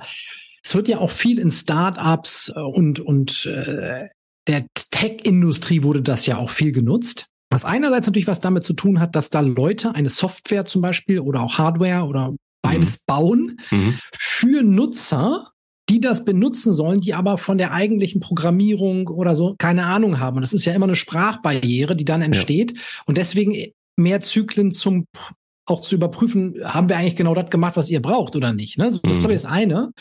es 0.63 0.73
wird 0.73 0.87
ja 0.87 0.97
auch 0.97 1.11
viel 1.11 1.37
in 1.37 1.51
Startups 1.51 2.51
äh, 2.55 2.59
und, 2.59 2.99
und 2.99 3.45
äh, 3.45 4.07
der 4.47 4.65
Tech-Industrie 4.89 5.83
wurde 5.83 6.01
das 6.01 6.25
ja 6.25 6.37
auch 6.37 6.49
viel 6.49 6.71
genutzt. 6.71 7.27
Was 7.51 7.63
einerseits 7.63 8.07
natürlich 8.07 8.27
was 8.27 8.41
damit 8.41 8.63
zu 8.63 8.73
tun 8.73 8.99
hat, 8.99 9.15
dass 9.15 9.29
da 9.29 9.41
Leute 9.41 9.93
eine 9.93 10.09
Software 10.09 10.65
zum 10.65 10.81
Beispiel 10.81 11.19
oder 11.19 11.41
auch 11.41 11.59
Hardware 11.59 12.07
oder 12.07 12.33
beides 12.63 13.01
mhm. 13.01 13.03
bauen 13.05 13.59
mhm. 13.69 13.99
für 14.17 14.63
Nutzer, 14.63 15.51
die 15.89 15.99
das 15.99 16.25
benutzen 16.25 16.73
sollen, 16.73 16.99
die 16.99 17.13
aber 17.13 17.37
von 17.37 17.57
der 17.57 17.71
eigentlichen 17.71 18.19
Programmierung 18.19 19.07
oder 19.07 19.35
so 19.35 19.55
keine 19.57 19.85
Ahnung 19.85 20.19
haben. 20.19 20.37
Und 20.37 20.41
das 20.41 20.53
ist 20.53 20.65
ja 20.65 20.73
immer 20.73 20.85
eine 20.85 20.95
Sprachbarriere, 20.95 21.95
die 21.95 22.05
dann 22.05 22.21
entsteht. 22.21 22.73
Ja. 22.75 22.81
Und 23.05 23.17
deswegen 23.17 23.71
mehr 23.95 24.19
Zyklen 24.19 24.71
zum 24.71 25.05
auch 25.65 25.81
zu 25.81 25.95
überprüfen, 25.95 26.55
haben 26.63 26.89
wir 26.89 26.97
eigentlich 26.97 27.17
genau 27.17 27.33
das 27.33 27.49
gemacht, 27.49 27.75
was 27.75 27.89
ihr 27.89 28.01
braucht 28.01 28.35
oder 28.35 28.53
nicht. 28.53 28.77
Ne? 28.77 28.85
Das 28.85 29.01
mhm. 29.03 29.09
ist, 29.09 29.19
glaube 29.19 29.33
ich, 29.33 29.41
das 29.41 29.51
eine. 29.51 29.91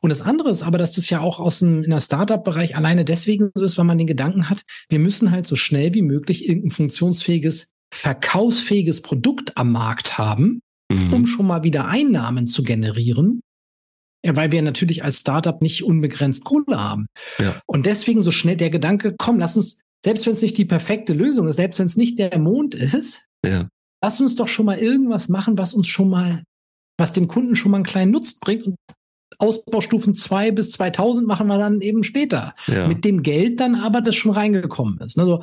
Und 0.00 0.10
das 0.10 0.22
andere 0.22 0.50
ist 0.50 0.62
aber, 0.62 0.78
dass 0.78 0.92
das 0.92 1.10
ja 1.10 1.20
auch 1.20 1.38
aus 1.38 1.60
dem 1.60 1.84
in 1.84 1.90
der 1.90 2.00
Startup-Bereich 2.00 2.76
alleine 2.76 3.04
deswegen 3.04 3.50
so 3.54 3.64
ist, 3.64 3.78
weil 3.78 3.84
man 3.84 3.98
den 3.98 4.06
Gedanken 4.06 4.48
hat, 4.48 4.62
wir 4.88 4.98
müssen 4.98 5.30
halt 5.30 5.46
so 5.46 5.54
schnell 5.54 5.94
wie 5.94 6.02
möglich 6.02 6.48
irgendein 6.48 6.70
funktionsfähiges, 6.70 7.68
verkaufsfähiges 7.92 9.02
Produkt 9.02 9.56
am 9.56 9.70
Markt 9.70 10.18
haben, 10.18 10.60
mhm. 10.90 11.12
um 11.12 11.26
schon 11.26 11.46
mal 11.46 11.62
wieder 11.62 11.86
Einnahmen 11.86 12.48
zu 12.48 12.62
generieren. 12.62 13.42
Ja, 14.24 14.36
weil 14.36 14.52
wir 14.52 14.62
natürlich 14.62 15.02
als 15.02 15.20
Startup 15.20 15.60
nicht 15.60 15.82
unbegrenzt 15.82 16.44
Kohle 16.44 16.80
haben. 16.80 17.06
Ja. 17.38 17.60
Und 17.66 17.86
deswegen 17.86 18.20
so 18.20 18.30
schnell 18.30 18.56
der 18.56 18.70
Gedanke, 18.70 19.14
komm, 19.18 19.38
lass 19.38 19.56
uns, 19.56 19.80
selbst 20.04 20.26
wenn 20.26 20.34
es 20.34 20.42
nicht 20.42 20.58
die 20.58 20.64
perfekte 20.64 21.12
Lösung 21.12 21.48
ist, 21.48 21.56
selbst 21.56 21.78
wenn 21.80 21.86
es 21.86 21.96
nicht 21.96 22.18
der 22.18 22.38
Mond 22.38 22.74
ist, 22.74 23.24
ja. 23.44 23.68
lass 24.02 24.20
uns 24.20 24.36
doch 24.36 24.48
schon 24.48 24.66
mal 24.66 24.78
irgendwas 24.78 25.28
machen, 25.28 25.58
was 25.58 25.74
uns 25.74 25.88
schon 25.88 26.08
mal, 26.08 26.44
was 26.98 27.12
dem 27.12 27.26
Kunden 27.26 27.56
schon 27.56 27.72
mal 27.72 27.78
einen 27.78 27.84
kleinen 27.84 28.12
Nutzen 28.12 28.38
bringt. 28.40 28.66
Und 28.66 28.76
Ausbaustufen 29.38 30.14
2 30.14 30.52
bis 30.52 30.70
2000 30.72 31.26
machen 31.26 31.48
wir 31.48 31.58
dann 31.58 31.80
eben 31.80 32.04
später. 32.04 32.54
Ja. 32.68 32.86
Mit 32.86 33.04
dem 33.04 33.24
Geld 33.24 33.58
dann 33.58 33.74
aber, 33.74 34.00
das 34.00 34.14
schon 34.14 34.30
reingekommen 34.30 35.00
ist. 35.00 35.18
Also, 35.18 35.42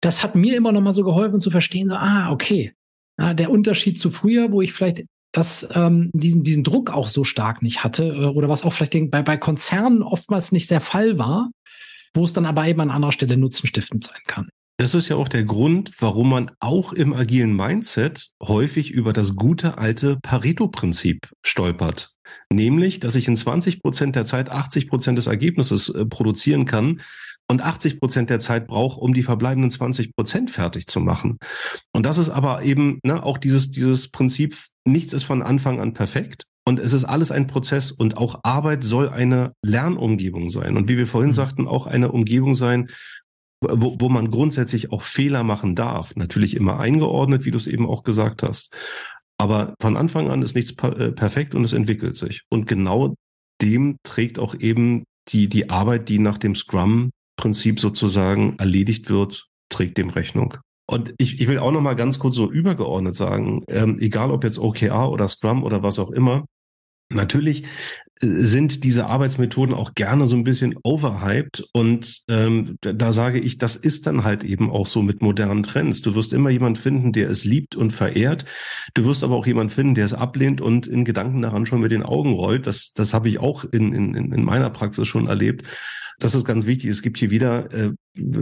das 0.00 0.22
hat 0.22 0.36
mir 0.36 0.56
immer 0.56 0.70
noch 0.70 0.80
mal 0.80 0.92
so 0.92 1.02
geholfen 1.02 1.40
zu 1.40 1.50
verstehen, 1.50 1.88
so, 1.88 1.96
ah, 1.96 2.30
okay. 2.30 2.72
Ja, 3.18 3.34
der 3.34 3.50
Unterschied 3.50 3.98
zu 3.98 4.10
früher, 4.10 4.50
wo 4.52 4.62
ich 4.62 4.72
vielleicht 4.72 5.04
dass 5.32 5.68
ähm, 5.74 6.10
diesen, 6.12 6.42
diesen 6.42 6.64
Druck 6.64 6.90
auch 6.90 7.08
so 7.08 7.24
stark 7.24 7.62
nicht 7.62 7.84
hatte 7.84 8.04
äh, 8.04 8.26
oder 8.26 8.48
was 8.48 8.64
auch 8.64 8.72
vielleicht 8.72 9.10
bei, 9.10 9.22
bei 9.22 9.36
Konzernen 9.36 10.02
oftmals 10.02 10.52
nicht 10.52 10.70
der 10.70 10.80
Fall 10.80 11.18
war, 11.18 11.50
wo 12.14 12.24
es 12.24 12.32
dann 12.32 12.46
aber 12.46 12.66
eben 12.66 12.80
an 12.80 12.90
anderer 12.90 13.12
Stelle 13.12 13.36
nutzenstiftend 13.36 14.04
sein 14.04 14.22
kann. 14.26 14.48
Das 14.80 14.94
ist 14.94 15.10
ja 15.10 15.16
auch 15.16 15.28
der 15.28 15.44
Grund, 15.44 15.92
warum 15.98 16.30
man 16.30 16.50
auch 16.58 16.94
im 16.94 17.12
agilen 17.12 17.54
Mindset 17.54 18.30
häufig 18.42 18.90
über 18.90 19.12
das 19.12 19.36
gute 19.36 19.76
alte 19.76 20.18
Pareto-Prinzip 20.22 21.28
stolpert. 21.42 22.12
Nämlich, 22.50 22.98
dass 22.98 23.14
ich 23.14 23.28
in 23.28 23.36
20 23.36 23.82
Prozent 23.82 24.16
der 24.16 24.24
Zeit 24.24 24.48
80 24.48 24.88
Prozent 24.88 25.18
des 25.18 25.26
Ergebnisses 25.26 25.90
äh, 25.90 26.06
produzieren 26.06 26.64
kann 26.64 27.02
und 27.50 27.62
80 27.62 27.98
Prozent 27.98 28.30
der 28.30 28.38
Zeit 28.38 28.68
brauche, 28.68 29.00
um 29.00 29.12
die 29.12 29.24
verbleibenden 29.24 29.72
20 29.72 30.14
Prozent 30.14 30.50
fertig 30.50 30.86
zu 30.86 31.00
machen. 31.00 31.38
Und 31.92 32.06
das 32.06 32.16
ist 32.16 32.30
aber 32.30 32.62
eben 32.62 33.00
ne, 33.02 33.24
auch 33.24 33.38
dieses, 33.38 33.72
dieses 33.72 34.08
Prinzip, 34.08 34.56
nichts 34.86 35.12
ist 35.12 35.24
von 35.24 35.42
Anfang 35.42 35.80
an 35.80 35.92
perfekt. 35.92 36.44
Und 36.64 36.78
es 36.78 36.92
ist 36.92 37.04
alles 37.04 37.32
ein 37.32 37.48
Prozess 37.48 37.90
und 37.90 38.16
auch 38.16 38.38
Arbeit 38.44 38.84
soll 38.84 39.08
eine 39.08 39.52
Lernumgebung 39.64 40.48
sein. 40.48 40.76
Und 40.76 40.88
wie 40.88 40.96
wir 40.96 41.08
vorhin 41.08 41.30
mhm. 41.30 41.34
sagten, 41.34 41.66
auch 41.66 41.88
eine 41.88 42.12
Umgebung 42.12 42.54
sein, 42.54 42.88
wo, 43.60 43.96
wo 43.98 44.08
man 44.08 44.30
grundsätzlich 44.30 44.92
auch 44.92 45.02
Fehler 45.02 45.42
machen 45.42 45.74
darf. 45.74 46.14
Natürlich 46.14 46.54
immer 46.54 46.78
eingeordnet, 46.78 47.44
wie 47.46 47.50
du 47.50 47.58
es 47.58 47.66
eben 47.66 47.86
auch 47.86 48.04
gesagt 48.04 48.44
hast. 48.44 48.76
Aber 49.38 49.74
von 49.80 49.96
Anfang 49.96 50.30
an 50.30 50.42
ist 50.42 50.54
nichts 50.54 50.72
äh, 50.84 51.10
perfekt 51.10 51.56
und 51.56 51.64
es 51.64 51.72
entwickelt 51.72 52.16
sich. 52.16 52.42
Und 52.48 52.68
genau 52.68 53.16
dem 53.60 53.96
trägt 54.04 54.38
auch 54.38 54.54
eben 54.54 55.02
die, 55.28 55.48
die 55.48 55.68
Arbeit, 55.68 56.08
die 56.08 56.20
nach 56.20 56.38
dem 56.38 56.54
Scrum-Prinzip 57.40 57.80
sozusagen 57.80 58.56
erledigt 58.58 59.08
wird, 59.08 59.48
trägt 59.70 59.98
dem 59.98 60.10
Rechnung. 60.10 60.56
Und 60.86 61.14
ich, 61.18 61.40
ich 61.40 61.48
will 61.48 61.58
auch 61.58 61.70
noch 61.70 61.80
mal 61.80 61.94
ganz 61.94 62.18
kurz 62.18 62.36
so 62.36 62.50
übergeordnet 62.50 63.14
sagen, 63.14 63.64
ähm, 63.68 63.96
egal 64.00 64.30
ob 64.30 64.44
jetzt 64.44 64.58
OKR 64.58 65.10
oder 65.10 65.28
Scrum 65.28 65.62
oder 65.62 65.82
was 65.82 65.98
auch 65.98 66.10
immer, 66.10 66.44
Natürlich 67.12 67.64
sind 68.22 68.84
diese 68.84 69.06
Arbeitsmethoden 69.06 69.74
auch 69.74 69.94
gerne 69.94 70.26
so 70.26 70.36
ein 70.36 70.44
bisschen 70.44 70.76
overhyped 70.84 71.64
und 71.72 72.20
ähm, 72.28 72.76
da 72.82 73.12
sage 73.12 73.40
ich, 73.40 73.56
das 73.56 73.76
ist 73.76 74.06
dann 74.06 74.24
halt 74.24 74.44
eben 74.44 74.70
auch 74.70 74.86
so 74.86 75.02
mit 75.02 75.22
modernen 75.22 75.62
Trends. 75.62 76.02
Du 76.02 76.14
wirst 76.14 76.32
immer 76.32 76.50
jemand 76.50 76.76
finden, 76.78 77.12
der 77.12 77.30
es 77.30 77.44
liebt 77.44 77.76
und 77.76 77.92
verehrt. 77.92 78.44
Du 78.94 79.06
wirst 79.06 79.24
aber 79.24 79.36
auch 79.36 79.46
jemand 79.46 79.72
finden, 79.72 79.94
der 79.94 80.04
es 80.04 80.12
ablehnt 80.12 80.60
und 80.60 80.86
in 80.86 81.04
Gedanken 81.04 81.40
daran 81.40 81.64
schon 81.64 81.80
mit 81.80 81.92
den 81.92 82.02
Augen 82.02 82.34
rollt. 82.34 82.66
Das, 82.66 82.92
das 82.92 83.14
habe 83.14 83.28
ich 83.30 83.40
auch 83.40 83.64
in, 83.64 83.92
in, 83.92 84.14
in 84.14 84.44
meiner 84.44 84.68
Praxis 84.68 85.08
schon 85.08 85.26
erlebt. 85.26 85.66
Das 86.18 86.34
ist 86.34 86.44
ganz 86.44 86.66
wichtig. 86.66 86.90
Es 86.90 87.00
gibt 87.00 87.16
hier 87.16 87.30
wieder 87.30 87.72
äh, 87.72 87.92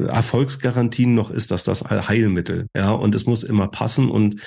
Erfolgsgarantien 0.08 1.14
noch 1.14 1.30
ist 1.30 1.52
das 1.52 1.62
das 1.62 1.84
Allheilmittel. 1.84 2.66
Ja, 2.76 2.90
und 2.90 3.14
es 3.14 3.26
muss 3.26 3.44
immer 3.44 3.68
passen 3.68 4.10
und 4.10 4.40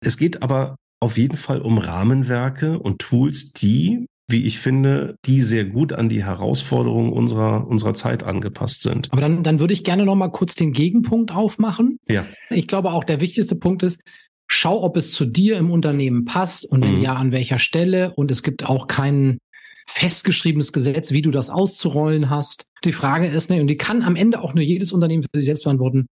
es 0.00 0.18
geht 0.18 0.42
aber 0.42 0.76
auf 1.04 1.18
jeden 1.18 1.36
Fall 1.36 1.60
um 1.60 1.78
Rahmenwerke 1.78 2.78
und 2.78 3.00
Tools, 3.00 3.52
die 3.52 4.06
wie 4.26 4.44
ich 4.44 4.58
finde, 4.58 5.16
die 5.26 5.42
sehr 5.42 5.66
gut 5.66 5.92
an 5.92 6.08
die 6.08 6.24
Herausforderungen 6.24 7.12
unserer, 7.12 7.66
unserer 7.66 7.94
Zeit 7.94 8.22
angepasst 8.22 8.82
sind. 8.82 9.12
Aber 9.12 9.20
dann, 9.20 9.42
dann 9.42 9.60
würde 9.60 9.74
ich 9.74 9.84
gerne 9.84 10.06
noch 10.06 10.14
mal 10.14 10.28
kurz 10.28 10.54
den 10.54 10.72
Gegenpunkt 10.72 11.30
aufmachen. 11.30 11.98
Ja. 12.08 12.24
Ich 12.48 12.66
glaube 12.66 12.92
auch 12.92 13.04
der 13.04 13.20
wichtigste 13.20 13.54
Punkt 13.54 13.82
ist, 13.82 14.00
schau, 14.46 14.82
ob 14.82 14.96
es 14.96 15.12
zu 15.12 15.26
dir 15.26 15.58
im 15.58 15.70
Unternehmen 15.70 16.24
passt 16.24 16.64
und 16.64 16.82
wenn 16.84 16.96
mhm. 16.96 17.02
ja, 17.02 17.14
an 17.14 17.32
welcher 17.32 17.58
Stelle. 17.58 18.14
Und 18.14 18.30
es 18.30 18.42
gibt 18.42 18.64
auch 18.64 18.86
kein 18.86 19.38
festgeschriebenes 19.86 20.72
Gesetz, 20.72 21.12
wie 21.12 21.20
du 21.20 21.30
das 21.30 21.50
auszurollen 21.50 22.30
hast. 22.30 22.64
Die 22.84 22.92
Frage 22.92 23.26
ist, 23.26 23.50
ne, 23.50 23.60
und 23.60 23.66
die 23.66 23.76
kann 23.76 24.02
am 24.02 24.16
Ende 24.16 24.40
auch 24.40 24.54
nur 24.54 24.64
jedes 24.64 24.92
Unternehmen 24.92 25.24
für 25.24 25.38
sich 25.38 25.44
selbst 25.44 25.64
beantworten, 25.64 26.06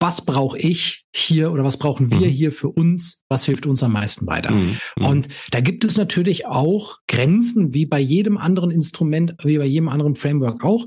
was 0.00 0.24
brauche 0.24 0.58
ich 0.58 1.04
hier 1.12 1.50
oder 1.50 1.64
was 1.64 1.76
brauchen 1.76 2.10
wir 2.10 2.28
mhm. 2.28 2.32
hier 2.32 2.52
für 2.52 2.68
uns, 2.68 3.22
was 3.28 3.44
hilft 3.44 3.66
uns 3.66 3.82
am 3.82 3.92
meisten 3.92 4.26
weiter. 4.26 4.52
Mhm. 4.52 4.78
mhm. 4.96 5.06
Und 5.06 5.28
da 5.50 5.60
gibt 5.60 5.84
es 5.84 5.96
natürlich 5.96 6.46
auch 6.46 6.98
Grenzen, 7.08 7.74
wie 7.74 7.86
bei 7.86 7.98
jedem 7.98 8.38
anderen 8.38 8.70
Instrument, 8.70 9.34
wie 9.42 9.58
bei 9.58 9.66
jedem 9.66 9.88
anderen 9.88 10.14
Framework 10.14 10.64
auch. 10.64 10.84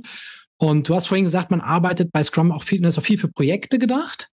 Und 0.58 0.88
du 0.88 0.96
hast 0.96 1.08
vorhin 1.08 1.26
gesagt, 1.26 1.52
man 1.52 1.62
arbeitet 1.62 2.12
bei 2.12 2.24
Scrum 2.24 2.52
auch 2.52 2.64
viel, 2.64 2.82
das 2.82 2.94
ist 2.94 3.00
auch 3.00 3.06
viel 3.06 3.18
für 3.18 3.28
Projekte 3.28 3.80
gedacht. 3.80 4.30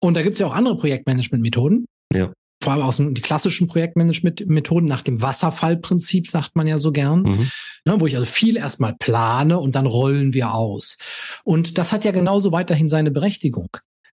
Und 0.00 0.14
da 0.14 0.22
gibt 0.22 0.34
es 0.34 0.40
ja 0.40 0.46
auch 0.46 0.54
andere 0.54 0.76
Projektmanagement-Methoden. 0.76 1.86
Ja. 2.12 2.32
Vor 2.62 2.72
allem 2.72 2.82
aus 2.82 2.96
den, 2.96 3.14
die 3.14 3.22
klassischen 3.22 3.68
Projektmanagement-Methoden 3.68 4.86
nach 4.86 5.02
dem 5.02 5.22
Wasserfallprinzip, 5.22 6.28
sagt 6.28 6.54
man 6.54 6.66
ja 6.66 6.78
so 6.78 6.92
gern, 6.92 7.22
mhm. 7.22 7.50
ne, 7.84 8.00
wo 8.00 8.06
ich 8.06 8.16
also 8.16 8.26
viel 8.26 8.56
erstmal 8.56 8.94
plane 8.94 9.58
und 9.58 9.74
dann 9.74 9.86
rollen 9.86 10.34
wir 10.34 10.52
aus. 10.52 10.98
Und 11.44 11.78
das 11.78 11.92
hat 11.92 12.04
ja 12.04 12.10
genauso 12.10 12.52
weiterhin 12.52 12.88
seine 12.88 13.10
Berechtigung. 13.10 13.68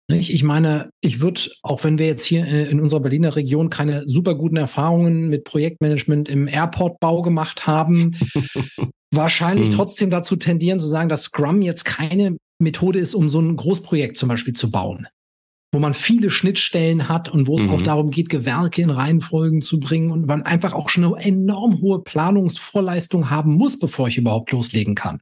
Ich 0.10 0.44
meine, 0.44 0.90
ich 1.02 1.22
würde, 1.22 1.42
auch 1.62 1.84
wenn 1.84 1.98
wir 1.98 2.08
jetzt 2.08 2.26
hier 2.26 2.46
äh, 2.46 2.70
in 2.70 2.82
unserer 2.82 3.00
Berliner 3.00 3.36
Region 3.36 3.70
keine 3.70 4.08
super 4.08 4.36
guten 4.36 4.58
Erfahrungen 4.58 5.30
mit 5.30 5.46
Projektmanagement 5.46 6.28
im 6.28 6.48
Airportbau 6.48 7.22
gemacht 7.22 7.68
haben, 7.68 8.12
wahrscheinlich 9.12 9.70
hm. 9.70 9.76
trotzdem 9.76 10.10
dazu 10.10 10.36
tendieren 10.36 10.80
zu 10.80 10.88
sagen, 10.88 11.08
dass 11.08 11.24
Scrum 11.24 11.62
jetzt 11.62 11.86
keine 11.86 12.36
Methode 12.60 13.00
ist, 13.00 13.14
um 13.14 13.30
so 13.30 13.40
ein 13.40 13.56
Großprojekt 13.56 14.18
zum 14.18 14.30
Beispiel 14.30 14.54
zu 14.54 14.72
bauen, 14.72 15.08
wo 15.72 15.80
man 15.80 15.94
viele 15.94 16.30
Schnittstellen 16.30 17.08
hat 17.08 17.30
und 17.30 17.48
wo 17.48 17.56
es 17.56 17.64
mhm. 17.64 17.72
auch 17.72 17.82
darum 17.82 18.12
geht, 18.12 18.30
Gewerke 18.30 18.82
in 18.82 18.90
Reihenfolgen 18.90 19.62
zu 19.62 19.80
bringen 19.80 20.12
und 20.12 20.26
man 20.26 20.44
einfach 20.44 20.74
auch 20.74 20.90
schon 20.90 21.04
eine 21.04 21.24
enorm 21.24 21.82
hohe 21.82 22.02
Planungsvorleistung 22.04 23.30
haben 23.30 23.54
muss, 23.54 23.80
bevor 23.80 24.08
ich 24.08 24.18
überhaupt 24.18 24.52
loslegen 24.52 24.96
kann. 24.96 25.20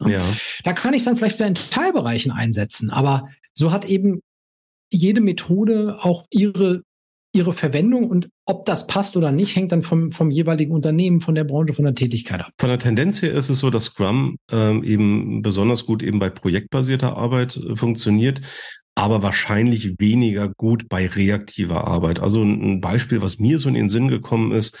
Ja. 0.00 0.20
Da 0.64 0.72
kann 0.72 0.94
ich 0.94 1.04
dann 1.04 1.16
vielleicht 1.16 1.40
in 1.40 1.54
Teilbereichen 1.54 2.32
einsetzen, 2.32 2.90
aber 2.90 3.28
so 3.56 3.72
hat 3.72 3.84
eben 3.86 4.20
jede 4.92 5.20
Methode 5.20 5.98
auch 6.00 6.26
ihre 6.30 6.82
ihre 7.36 7.52
Verwendung 7.52 8.08
und 8.08 8.28
ob 8.46 8.64
das 8.64 8.86
passt 8.86 9.16
oder 9.16 9.30
nicht, 9.30 9.54
hängt 9.54 9.70
dann 9.70 9.82
vom, 9.82 10.10
vom 10.10 10.30
jeweiligen 10.30 10.72
Unternehmen, 10.72 11.20
von 11.20 11.34
der 11.34 11.44
Branche, 11.44 11.74
von 11.74 11.84
der 11.84 11.94
Tätigkeit 11.94 12.40
ab. 12.40 12.52
Von 12.58 12.70
der 12.70 12.78
Tendenz 12.78 13.20
her 13.20 13.32
ist 13.34 13.50
es 13.50 13.60
so, 13.60 13.68
dass 13.68 13.84
Scrum 13.84 14.38
ähm, 14.50 14.82
eben 14.82 15.42
besonders 15.42 15.84
gut 15.84 16.02
eben 16.02 16.18
bei 16.18 16.30
projektbasierter 16.30 17.16
Arbeit 17.16 17.56
äh, 17.56 17.76
funktioniert, 17.76 18.40
aber 18.94 19.22
wahrscheinlich 19.22 19.96
weniger 19.98 20.48
gut 20.48 20.88
bei 20.88 21.06
reaktiver 21.06 21.86
Arbeit. 21.86 22.20
Also 22.20 22.42
ein 22.42 22.80
Beispiel, 22.80 23.20
was 23.20 23.38
mir 23.38 23.58
so 23.58 23.68
in 23.68 23.74
den 23.74 23.88
Sinn 23.88 24.08
gekommen 24.08 24.52
ist, 24.52 24.78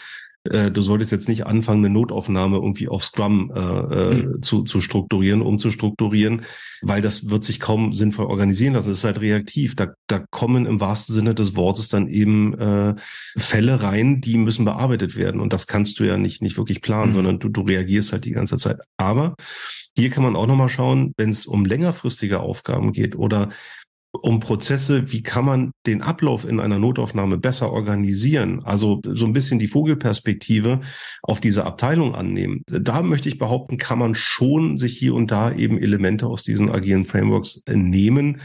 äh, 0.50 0.70
du 0.70 0.82
solltest 0.82 1.12
jetzt 1.12 1.28
nicht 1.28 1.46
anfangen, 1.46 1.84
eine 1.84 1.92
Notaufnahme 1.92 2.56
irgendwie 2.56 2.88
auf 2.88 3.04
Scrum 3.04 3.52
äh, 3.54 4.14
mhm. 4.14 4.42
zu, 4.42 4.62
zu 4.62 4.80
strukturieren, 4.80 5.42
umzustrukturieren, 5.42 6.42
weil 6.82 7.02
das 7.02 7.28
wird 7.30 7.44
sich 7.44 7.60
kaum 7.60 7.92
sinnvoll 7.92 8.26
organisieren 8.26 8.74
lassen. 8.74 8.90
Es 8.90 8.98
ist 8.98 9.04
halt 9.04 9.20
reaktiv. 9.20 9.76
Da, 9.76 9.94
da 10.06 10.24
kommen 10.30 10.66
im 10.66 10.80
wahrsten 10.80 11.14
Sinne 11.14 11.34
des 11.34 11.56
Wortes 11.56 11.88
dann 11.88 12.08
eben 12.08 12.54
äh, 12.58 12.94
Fälle 13.36 13.82
rein, 13.82 14.20
die 14.20 14.36
müssen 14.36 14.64
bearbeitet 14.64 15.16
werden. 15.16 15.40
Und 15.40 15.52
das 15.52 15.66
kannst 15.66 15.98
du 15.98 16.04
ja 16.04 16.16
nicht, 16.16 16.42
nicht 16.42 16.56
wirklich 16.56 16.82
planen, 16.82 17.10
mhm. 17.10 17.14
sondern 17.16 17.38
du, 17.38 17.48
du 17.48 17.62
reagierst 17.62 18.12
halt 18.12 18.24
die 18.24 18.32
ganze 18.32 18.58
Zeit. 18.58 18.78
Aber 18.96 19.36
hier 19.96 20.10
kann 20.10 20.22
man 20.22 20.36
auch 20.36 20.46
nochmal 20.46 20.68
schauen, 20.68 21.14
wenn 21.16 21.30
es 21.30 21.46
um 21.46 21.64
längerfristige 21.64 22.40
Aufgaben 22.40 22.92
geht 22.92 23.16
oder 23.16 23.48
um 24.22 24.40
Prozesse, 24.40 25.12
wie 25.12 25.22
kann 25.22 25.44
man 25.44 25.70
den 25.86 26.02
Ablauf 26.02 26.44
in 26.44 26.60
einer 26.60 26.78
Notaufnahme 26.78 27.38
besser 27.38 27.72
organisieren? 27.72 28.64
Also 28.64 29.00
so 29.04 29.26
ein 29.26 29.32
bisschen 29.32 29.58
die 29.58 29.68
Vogelperspektive 29.68 30.80
auf 31.22 31.40
diese 31.40 31.64
Abteilung 31.64 32.14
annehmen. 32.14 32.62
Da 32.66 33.02
möchte 33.02 33.28
ich 33.28 33.38
behaupten, 33.38 33.78
kann 33.78 33.98
man 33.98 34.14
schon 34.14 34.78
sich 34.78 34.96
hier 34.96 35.14
und 35.14 35.30
da 35.30 35.52
eben 35.52 35.78
Elemente 35.78 36.26
aus 36.26 36.42
diesen 36.42 36.70
agilen 36.70 37.04
Frameworks 37.04 37.62
nehmen, 37.68 38.40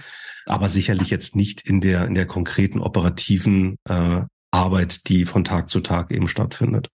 aber 0.46 0.70
sicherlich 0.70 1.10
jetzt 1.10 1.36
nicht 1.36 1.68
in 1.68 1.82
der, 1.82 2.06
in 2.08 2.16
der 2.16 2.26
konkreten 2.26 2.80
operativen 2.80 3.78
äh, 3.88 4.22
Arbeit, 4.52 5.08
die 5.08 5.26
von 5.26 5.44
Tag 5.44 5.70
zu 5.70 5.80
Tag 5.80 6.12
eben 6.12 6.28
stattfindet. 6.28 6.90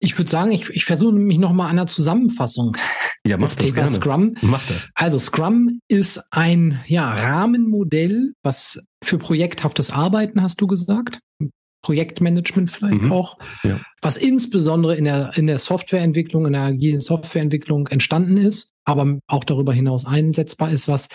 Ich 0.00 0.18
würde 0.18 0.30
sagen, 0.30 0.52
ich, 0.52 0.68
ich 0.70 0.84
versuche 0.84 1.12
mich 1.12 1.38
noch 1.38 1.52
mal 1.52 1.64
an 1.64 1.78
einer 1.78 1.86
Zusammenfassung 1.86 2.76
ja, 3.26 3.38
mach 3.38 3.46
das 3.46 3.56
Thema 3.56 3.74
gerne. 3.74 3.90
Scrum. 3.90 4.34
Mach 4.42 4.66
das. 4.66 4.88
Also 4.94 5.18
Scrum 5.18 5.80
ist 5.88 6.20
ein 6.30 6.80
ja, 6.86 7.10
Rahmenmodell, 7.10 8.34
was 8.42 8.82
für 9.02 9.18
projekthaftes 9.18 9.90
Arbeiten, 9.90 10.42
hast 10.42 10.60
du 10.60 10.66
gesagt. 10.66 11.20
Projektmanagement 11.82 12.70
vielleicht 12.70 13.02
mhm. 13.02 13.12
auch, 13.12 13.38
ja. 13.62 13.78
was 14.00 14.16
insbesondere 14.16 14.96
in 14.96 15.04
der, 15.04 15.32
in 15.36 15.46
der 15.46 15.58
Softwareentwicklung, 15.58 16.46
in 16.46 16.54
der 16.54 16.62
agilen 16.62 17.00
Softwareentwicklung 17.00 17.88
entstanden 17.88 18.38
ist, 18.38 18.72
aber 18.84 19.18
auch 19.26 19.44
darüber 19.44 19.74
hinaus 19.74 20.06
einsetzbar 20.06 20.70
ist, 20.70 20.88
was 20.88 21.08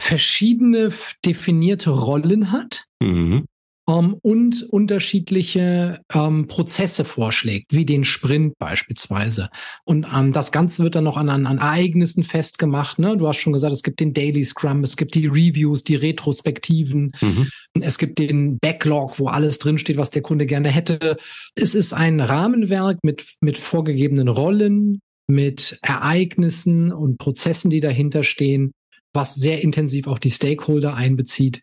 verschiedene 0.00 0.92
definierte 1.24 1.90
Rollen 1.90 2.50
hat, 2.50 2.86
mhm 3.00 3.44
ähm, 3.90 4.16
und 4.22 4.62
unterschiedliche 4.62 6.00
ähm, 6.12 6.46
Prozesse 6.46 7.04
vorschlägt, 7.04 7.74
wie 7.74 7.84
den 7.84 8.04
Sprint 8.04 8.54
beispielsweise. 8.58 9.48
Und 9.84 10.06
ähm, 10.14 10.32
das 10.32 10.52
Ganze 10.52 10.82
wird 10.82 10.94
dann 10.94 11.04
noch 11.04 11.16
an, 11.16 11.28
an, 11.28 11.46
an 11.46 11.58
Ereignissen 11.58 12.24
festgemacht. 12.24 12.98
Ne? 12.98 13.16
Du 13.16 13.26
hast 13.26 13.38
schon 13.38 13.52
gesagt, 13.52 13.72
es 13.72 13.82
gibt 13.82 14.00
den 14.00 14.14
Daily 14.14 14.44
Scrum, 14.44 14.84
es 14.84 14.96
gibt 14.96 15.14
die 15.14 15.26
Reviews, 15.26 15.82
die 15.84 15.96
Retrospektiven, 15.96 17.12
mhm. 17.20 17.48
es 17.80 17.98
gibt 17.98 18.18
den 18.18 18.58
Backlog, 18.58 19.18
wo 19.18 19.28
alles 19.28 19.58
drinsteht, 19.58 19.96
was 19.96 20.10
der 20.10 20.22
Kunde 20.22 20.46
gerne 20.46 20.68
hätte. 20.68 21.16
Es 21.54 21.74
ist 21.74 21.92
ein 21.92 22.20
Rahmenwerk 22.20 22.98
mit, 23.02 23.26
mit 23.40 23.58
vorgegebenen 23.58 24.28
Rollen, 24.28 25.00
mit 25.26 25.78
Ereignissen 25.82 26.92
und 26.92 27.18
Prozessen, 27.18 27.70
die 27.70 27.80
dahinter 27.80 28.24
stehen, 28.24 28.72
was 29.12 29.34
sehr 29.34 29.62
intensiv 29.62 30.06
auch 30.06 30.18
die 30.18 30.30
Stakeholder 30.30 30.94
einbezieht 30.94 31.62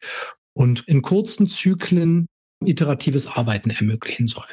und 0.57 0.83
in 0.87 1.01
kurzen 1.01 1.47
Zyklen 1.47 2.25
iteratives 2.65 3.27
Arbeiten 3.27 3.69
ermöglichen 3.69 4.27
soll. 4.27 4.45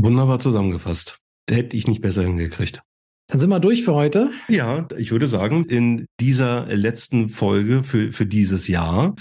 Wunderbar 0.00 0.38
zusammengefasst. 0.38 1.18
Hätte 1.50 1.76
ich 1.76 1.88
nicht 1.88 2.00
besser 2.02 2.22
hingekriegt. 2.22 2.82
Dann 3.28 3.40
sind 3.40 3.50
wir 3.50 3.58
durch 3.58 3.82
für 3.82 3.94
heute. 3.94 4.30
Ja, 4.48 4.86
ich 4.98 5.10
würde 5.10 5.26
sagen, 5.26 5.64
in 5.64 6.06
dieser 6.20 6.66
letzten 6.66 7.28
Folge 7.28 7.82
für, 7.82 8.12
für 8.12 8.26
dieses 8.26 8.68
Jahr. 8.68 9.16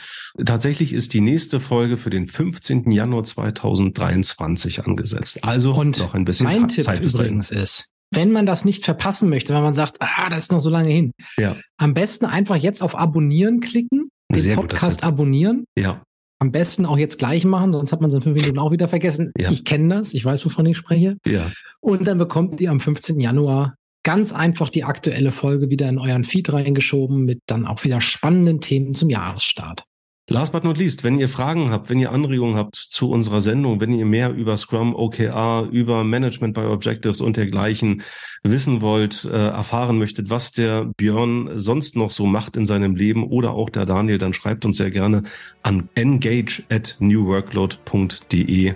Tatsächlich 0.46 0.94
ist 0.94 1.14
die 1.16 1.22
nächste 1.22 1.60
Folge 1.60 1.98
für 1.98 2.12
den 2.12 2.28
15. 2.28 2.92
Januar 2.92 3.24
2023 3.24 4.86
angesetzt. 4.86 5.44
Also 5.44 5.74
Und 5.74 5.98
noch 6.00 6.14
ein 6.14 6.26
bisschen 6.26 6.46
mein 6.46 6.68
Ta- 6.68 6.84
Tipp 6.84 7.02
übrigens 7.02 7.52
ist, 7.52 7.88
wenn 8.14 8.32
man 8.32 8.46
das 8.46 8.66
nicht 8.66 8.86
verpassen 8.86 9.30
möchte, 9.30 9.54
wenn 9.54 9.64
man 9.64 9.74
sagt, 9.74 9.98
ah, 10.02 10.30
das 10.30 10.46
ist 10.46 10.52
noch 10.52 10.60
so 10.60 10.70
lange 10.70 10.90
hin, 10.90 11.12
Ja, 11.38 11.56
am 11.78 11.94
besten 11.94 12.26
einfach 12.26 12.58
jetzt 12.58 12.82
auf 12.84 12.96
Abonnieren 12.96 13.60
klicken, 13.60 14.10
den 14.32 14.42
Sehr 14.42 14.56
Podcast 14.56 15.04
abonnieren. 15.04 15.66
ja, 15.78 16.04
Am 16.40 16.52
besten 16.52 16.86
auch 16.86 16.98
jetzt 16.98 17.18
gleich 17.18 17.46
machen, 17.46 17.74
sonst 17.74 17.92
hat 17.92 18.02
man 18.02 18.10
es 18.10 18.16
in 18.16 18.22
fünf 18.22 18.40
Minuten 18.40 18.60
auch 18.60 18.72
wieder 18.72 18.88
vergessen. 18.88 19.32
Ja. 19.38 19.52
Ich 19.52 19.64
kenne 19.64 19.96
das, 19.96 20.14
ich 20.14 20.26
weiß, 20.26 20.46
wovon 20.46 20.66
ich 20.66 20.78
spreche. 20.78 21.18
ja. 21.26 21.52
Und 21.80 22.08
dann 22.08 22.18
bekommt 22.18 22.60
ihr 22.62 22.72
am 22.72 22.80
15. 22.80 23.20
Januar 23.20 23.76
ganz 24.04 24.34
einfach 24.34 24.70
die 24.70 24.84
aktuelle 24.84 25.32
Folge 25.32 25.70
wieder 25.70 25.90
in 25.90 25.98
euren 25.98 26.24
Feed 26.24 26.52
reingeschoben 26.52 27.26
mit 27.26 27.40
dann 27.48 27.66
auch 27.66 27.84
wieder 27.84 28.02
spannenden 28.02 28.62
Themen 28.62 28.94
zum 28.94 29.10
Jahresstart. 29.10 29.84
Last 30.28 30.52
but 30.52 30.64
not 30.64 30.76
least, 30.80 31.04
wenn 31.04 31.20
ihr 31.20 31.30
Fragen 31.30 31.70
habt, 31.70 31.88
wenn 31.92 32.00
ihr 32.00 32.12
Anregungen 32.12 32.56
habt 32.56 32.76
zu 32.76 33.12
unserer 33.12 33.42
Sendung, 33.42 33.80
wenn 33.80 33.94
ihr 33.94 34.08
mehr 34.08 34.34
über 34.34 34.58
Scrum, 34.58 34.96
OKR, 34.96 35.68
über 35.72 36.04
Management 36.04 36.56
by 36.56 36.62
Objectives 36.62 37.22
und 37.22 37.38
dergleichen 37.38 38.02
wissen 38.42 38.82
wollt, 38.82 39.26
äh, 39.26 39.50
erfahren 39.50 40.00
möchtet, 40.00 40.32
was 40.32 40.52
der 40.52 40.86
Björn 40.98 41.60
sonst 41.60 41.96
noch 41.96 42.10
so 42.10 42.26
macht 42.26 42.58
in 42.58 42.66
seinem 42.66 42.96
Leben 42.96 43.24
oder 43.24 43.52
auch 43.52 43.70
der 43.70 43.86
Daniel, 43.86 44.18
dann 44.18 44.34
schreibt 44.34 44.66
uns 44.66 44.78
sehr 44.78 44.90
gerne 44.90 45.22
an 45.62 45.90
engage 45.94 46.64
at 46.72 46.96
newworkload.de. 46.98 48.74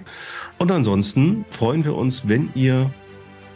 Und 0.60 0.72
ansonsten 0.72 1.46
freuen 1.50 1.84
wir 1.84 1.96
uns, 1.96 2.28
wenn 2.28 2.52
ihr, 2.54 2.92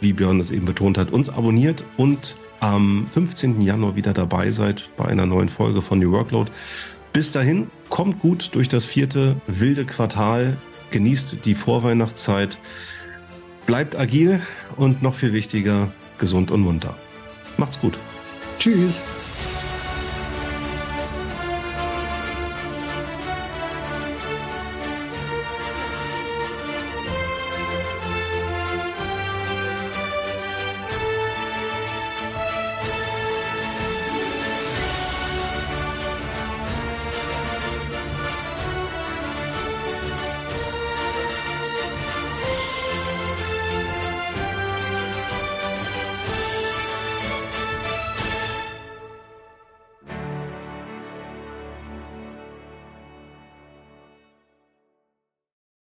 wie 0.00 0.14
Björn 0.14 0.40
es 0.40 0.50
eben 0.50 0.66
betont 0.66 0.98
hat, 0.98 1.12
uns 1.12 1.30
abonniert 1.30 1.84
und 1.96 2.34
am 2.58 3.06
15. 3.06 3.60
Januar 3.60 3.94
wieder 3.94 4.12
dabei 4.12 4.50
seid 4.50 4.90
bei 4.96 5.04
einer 5.04 5.26
neuen 5.26 5.48
Folge 5.48 5.80
von 5.80 6.00
New 6.00 6.10
Workload. 6.10 6.50
Bis 7.14 7.30
dahin, 7.30 7.68
kommt 7.94 8.18
gut 8.18 8.50
durch 8.56 8.68
das 8.68 8.84
vierte 8.84 9.36
wilde 9.46 9.84
Quartal, 9.84 10.56
genießt 10.90 11.44
die 11.44 11.54
Vorweihnachtszeit, 11.54 12.58
bleibt 13.66 13.94
agil 13.94 14.40
und 14.74 15.00
noch 15.00 15.14
viel 15.14 15.32
wichtiger, 15.32 15.92
gesund 16.18 16.50
und 16.50 16.62
munter. 16.62 16.96
Macht's 17.56 17.78
gut. 17.80 17.96
Tschüss. 18.58 19.00